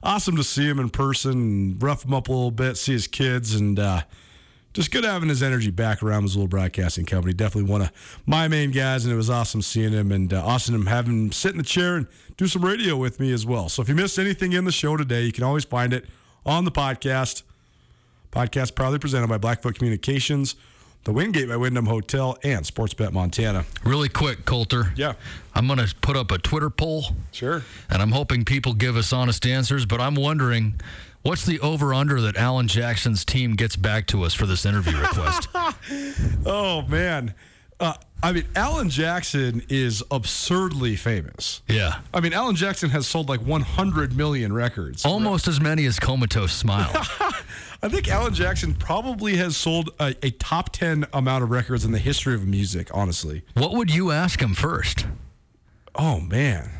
Awesome 0.00 0.36
to 0.36 0.44
see 0.44 0.68
him 0.68 0.78
in 0.78 0.90
person 0.90 1.76
rough 1.80 2.04
him 2.04 2.14
up 2.14 2.28
a 2.28 2.32
little 2.32 2.52
bit, 2.52 2.76
see 2.76 2.92
his 2.92 3.08
kids, 3.08 3.56
and 3.56 3.80
uh, 3.80 4.02
just 4.74 4.92
good 4.92 5.02
having 5.02 5.28
his 5.28 5.42
energy 5.42 5.72
back 5.72 6.00
around 6.00 6.22
Missoula 6.22 6.46
Broadcasting 6.46 7.04
Company. 7.04 7.34
Definitely 7.34 7.68
one 7.68 7.82
of 7.82 8.22
my 8.26 8.46
main 8.46 8.70
guys, 8.70 9.06
and 9.06 9.12
it 9.12 9.16
was 9.16 9.28
awesome 9.28 9.60
seeing 9.60 9.90
him 9.90 10.12
and 10.12 10.32
uh, 10.32 10.46
awesome 10.46 10.76
him 10.76 10.86
having 10.86 11.24
him 11.24 11.32
sit 11.32 11.50
in 11.50 11.58
the 11.58 11.64
chair 11.64 11.96
and 11.96 12.06
do 12.36 12.46
some 12.46 12.64
radio 12.64 12.94
with 12.94 13.18
me 13.18 13.32
as 13.32 13.44
well. 13.44 13.68
So 13.68 13.82
if 13.82 13.88
you 13.88 13.96
missed 13.96 14.20
anything 14.20 14.52
in 14.52 14.66
the 14.66 14.70
show 14.70 14.96
today, 14.96 15.22
you 15.22 15.32
can 15.32 15.42
always 15.42 15.64
find 15.64 15.92
it 15.92 16.06
on 16.46 16.64
the 16.64 16.70
podcast. 16.70 17.42
Podcast 18.32 18.74
proudly 18.74 18.98
presented 18.98 19.28
by 19.28 19.38
Blackfoot 19.38 19.76
Communications, 19.76 20.54
the 21.04 21.12
Wingate 21.12 21.48
by 21.48 21.56
Wyndham 21.56 21.86
Hotel, 21.86 22.36
and 22.42 22.64
Sportsbet 22.64 23.12
Montana. 23.12 23.64
Really 23.84 24.08
quick, 24.08 24.44
Colter. 24.44 24.92
Yeah. 24.96 25.14
I'm 25.54 25.66
going 25.66 25.78
to 25.78 25.94
put 26.02 26.16
up 26.16 26.30
a 26.30 26.38
Twitter 26.38 26.70
poll, 26.70 27.06
Sure. 27.32 27.62
and 27.88 28.02
I'm 28.02 28.12
hoping 28.12 28.44
people 28.44 28.74
give 28.74 28.96
us 28.96 29.12
honest 29.12 29.46
answers, 29.46 29.86
but 29.86 30.00
I'm 30.00 30.14
wondering 30.14 30.80
what's 31.22 31.46
the 31.46 31.58
over 31.60 31.94
under 31.94 32.20
that 32.20 32.36
Alan 32.36 32.68
Jackson's 32.68 33.24
team 33.24 33.54
gets 33.54 33.76
back 33.76 34.06
to 34.08 34.22
us 34.24 34.34
for 34.34 34.46
this 34.46 34.66
interview 34.66 34.96
request? 34.98 35.48
Oh 36.46 36.82
man, 36.82 37.34
uh, 37.80 37.94
I 38.22 38.32
mean, 38.32 38.44
Alan 38.56 38.90
Jackson 38.90 39.62
is 39.68 40.02
absurdly 40.10 40.96
famous. 40.96 41.62
yeah. 41.68 42.00
I 42.12 42.20
mean, 42.20 42.32
Alan 42.32 42.56
Jackson 42.56 42.90
has 42.90 43.06
sold 43.06 43.28
like 43.28 43.40
100 43.40 44.16
million 44.16 44.52
records. 44.52 45.04
Almost 45.04 45.46
as 45.46 45.60
many 45.60 45.86
as 45.86 46.00
Comatose 46.00 46.52
Smile. 46.52 46.90
I 47.80 47.88
think 47.88 48.08
Alan 48.08 48.34
Jackson 48.34 48.74
probably 48.74 49.36
has 49.36 49.56
sold 49.56 49.90
a, 50.00 50.16
a 50.24 50.30
top 50.32 50.70
10 50.72 51.06
amount 51.12 51.44
of 51.44 51.50
records 51.50 51.84
in 51.84 51.92
the 51.92 51.98
history 52.00 52.34
of 52.34 52.44
music. 52.46 52.88
Honestly. 52.92 53.42
what 53.54 53.72
would 53.72 53.94
you 53.94 54.10
ask 54.10 54.40
him 54.42 54.54
first? 54.54 55.06
Oh 55.94 56.18
man, 56.20 56.70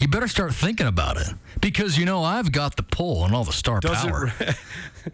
You 0.00 0.08
better 0.08 0.26
start 0.28 0.52
thinking 0.54 0.86
about 0.88 1.16
it 1.16 1.28
because 1.60 1.96
you 1.98 2.04
know 2.04 2.22
I've 2.24 2.50
got 2.50 2.76
the 2.76 2.82
pull 2.82 3.24
and 3.24 3.34
all 3.34 3.44
the 3.44 3.52
star 3.52 3.78
does 3.80 4.04
power. 4.04 4.32
it? 4.40 4.56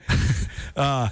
uh, 0.77 1.09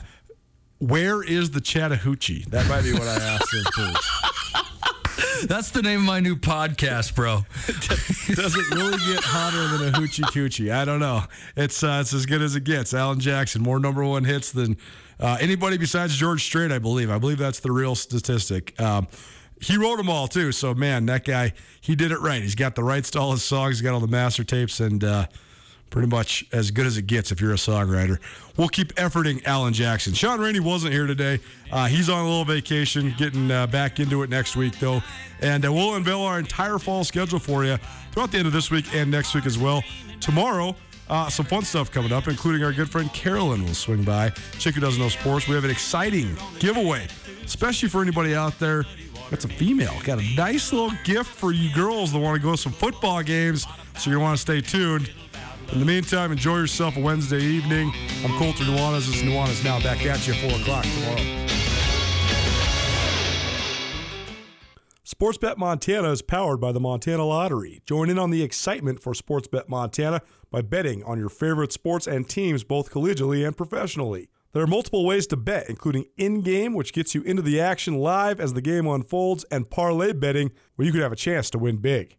where 0.83 1.23
is 1.23 1.53
the 1.53 1.61
Chattahoochee? 1.61 2.45
That 2.49 2.69
might 2.69 2.83
be 2.83 2.93
what 2.93 3.07
I 3.07 3.15
asked 3.15 3.55
him 3.55 3.65
first. 3.73 5.47
That's 5.49 5.71
the 5.71 5.81
name 5.81 6.01
of 6.01 6.07
my 6.07 6.19
new 6.19 6.35
podcast, 6.35 7.15
bro. 7.15 7.43
Does 8.35 8.57
it 8.57 8.75
really 8.75 8.99
get 8.99 9.23
hotter 9.23 9.79
than 9.79 9.95
a 9.95 9.99
hoochie 9.99 10.25
coochie? 10.25 10.73
I 10.73 10.85
don't 10.85 10.99
know. 10.99 11.23
It's 11.57 11.85
uh, 11.85 11.99
it's 12.01 12.13
as 12.13 12.27
good 12.27 12.43
as 12.43 12.57
it 12.57 12.65
gets. 12.65 12.95
Alan 12.95 13.21
Jackson, 13.21 13.63
more 13.63 13.79
number 13.79 14.05
one 14.05 14.25
hits 14.25 14.51
than 14.51 14.77
uh, 15.21 15.39
anybody 15.41 15.79
besides 15.79 16.17
George 16.17 16.43
Strait, 16.43 16.73
I 16.73 16.81
believe. 16.81 17.13
I 17.13 17.19
believe 17.19 17.39
that's 17.39 17.61
the 17.61 17.71
real 17.71 17.95
statistic. 17.95 18.81
Um, 18.81 19.07
he 19.61 19.77
wrote 19.77 19.99
them 19.99 20.11
all 20.11 20.27
too. 20.27 20.51
So 20.51 20.75
man, 20.75 21.07
that 21.07 21.25
guy, 21.25 21.53
he 21.81 21.95
did 21.95 22.11
it 22.11 22.19
right. 22.21 22.43
He's 22.43 22.57
got 22.57 22.75
the 22.75 22.83
rights 22.83 23.13
to 23.13 23.21
all 23.21 23.31
his 23.31 23.45
songs. 23.45 23.77
He's 23.77 23.83
got 23.83 23.95
all 23.95 24.01
the 24.01 24.09
master 24.09 24.43
tapes, 24.43 24.81
and 24.81 25.05
uh, 25.05 25.27
pretty 25.93 26.09
much 26.09 26.45
as 26.53 26.71
good 26.71 26.87
as 26.87 26.97
it 26.97 27.07
gets 27.07 27.31
if 27.31 27.41
you're 27.41 27.53
a 27.53 27.57
songwriter. 27.57 28.19
We'll 28.57 28.69
keep 28.69 28.95
efforting 28.95 29.45
Alan 29.45 29.75
Jackson. 29.75 30.15
Sean 30.15 30.41
Rainey 30.41 30.59
wasn't 30.59 30.95
here 30.95 31.07
today. 31.07 31.39
Uh, 31.71 31.87
he's 31.87 32.09
on 32.09 32.25
a 32.25 32.29
little 32.29 32.47
vacation, 32.47 33.15
getting 33.19 33.51
uh, 33.51 33.67
back 33.67 34.01
into 34.01 34.23
it 34.23 34.31
next 34.31 34.57
week, 34.57 34.79
though. 34.81 35.03
And 35.41 35.65
uh, 35.65 35.73
we'll 35.73 35.95
unveil 35.95 36.23
our 36.23 36.39
entire 36.39 36.79
fall 36.79 37.05
schedule 37.05 37.39
for 37.39 37.65
you 37.65 37.77
throughout 38.11 38.33
the 38.33 38.39
end 38.39 38.47
of 38.47 38.55
this 38.55 38.71
week 38.71 38.93
and 38.95 39.11
next 39.11 39.35
week 39.35 39.45
as 39.45 39.59
well. 39.59 39.85
Tomorrow, 40.21 40.75
uh, 41.11 41.29
some 41.29 41.45
fun 41.45 41.63
stuff 41.63 41.91
coming 41.91 42.11
up, 42.11 42.27
including 42.27 42.65
our 42.65 42.73
good 42.73 42.89
friend 42.91 43.13
Carolyn 43.13 43.63
will 43.63 43.75
swing 43.75 44.03
by. 44.03 44.31
Chick 44.59 44.75
who 44.75 44.81
doesn't 44.81 45.01
know 45.01 45.11
sports. 45.11 45.47
We 45.47 45.55
have 45.55 45.65
an 45.65 45.71
exciting 45.71 46.35
giveaway, 46.59 47.07
especially 47.45 47.91
for 47.91 48.01
anybody 48.01 48.35
out 48.35 48.59
there 48.59 48.85
that's 49.29 49.45
a 49.47 49.49
female. 49.49 49.95
Got 50.05 50.21
a 50.21 50.35
nice 50.37 50.73
little 50.73 50.93
gift 51.05 51.31
for 51.31 51.53
you 51.53 51.75
girls 51.75 52.13
that 52.13 52.19
want 52.19 52.37
to 52.37 52.43
go 52.43 52.53
to 52.53 52.59
some 52.59 52.73
football 52.73 53.23
games, 53.23 53.67
so 53.99 54.11
to 54.11 54.17
want 54.19 54.37
to 54.37 54.41
stay 54.41 54.61
tuned. 54.61 55.11
In 55.73 55.79
the 55.79 55.87
meantime, 55.87 56.31
enjoy 56.31 56.59
yourself 56.59 56.99
a 56.99 57.01
Wednesday 57.01 57.41
evening. 57.43 57.91
I'm 58.23 58.39
Colter 58.39 58.63
Nuanez. 58.65 59.07
This 59.07 59.17
is 59.17 59.23
Nuanez 59.23 59.65
Now. 59.65 59.81
Back 59.81 60.05
at 60.05 60.27
you 60.27 60.35
at 60.35 60.41
4 60.41 60.61
o'clock 60.61 60.85
tomorrow. 60.85 61.47
Sportsbet 65.03 65.57
Montana 65.57 66.11
is 66.11 66.21
powered 66.21 66.61
by 66.61 66.73
the 66.73 66.81
Montana 66.81 67.25
Lottery. 67.25 67.81
Join 67.87 68.11
in 68.11 68.19
on 68.19 68.31
the 68.31 68.43
excitement 68.43 69.03
for 69.03 69.15
Sportsbet 69.15 69.71
Montana 69.71 70.21
by 70.51 70.61
betting 70.61 71.03
on 71.05 71.19
your 71.19 71.31
favorite 71.31 71.73
sports 71.73 72.07
and 72.07 72.29
teams 72.29 72.65
both 72.65 72.93
collegially 72.93 73.47
and 73.47 73.57
professionally. 73.57 74.29
There 74.53 74.63
are 74.63 74.67
multiple 74.67 75.07
ways 75.07 75.27
to 75.29 75.39
bet, 75.39 75.71
including 75.71 76.05
in 76.19 76.43
game, 76.43 76.75
which 76.75 76.93
gets 76.93 77.15
you 77.15 77.23
into 77.23 77.41
the 77.41 77.59
action 77.59 77.95
live 77.95 78.41
as 78.41 78.53
the 78.53 78.61
game 78.61 78.87
unfolds, 78.87 79.45
and 79.51 79.71
parlay 79.71 80.13
betting, 80.13 80.51
where 80.77 80.85
you 80.85 80.93
could 80.93 81.01
have 81.01 81.13
a 81.13 81.17
chance 81.17 81.49
to 81.49 81.59
win 81.59 81.79
big. 81.79 82.19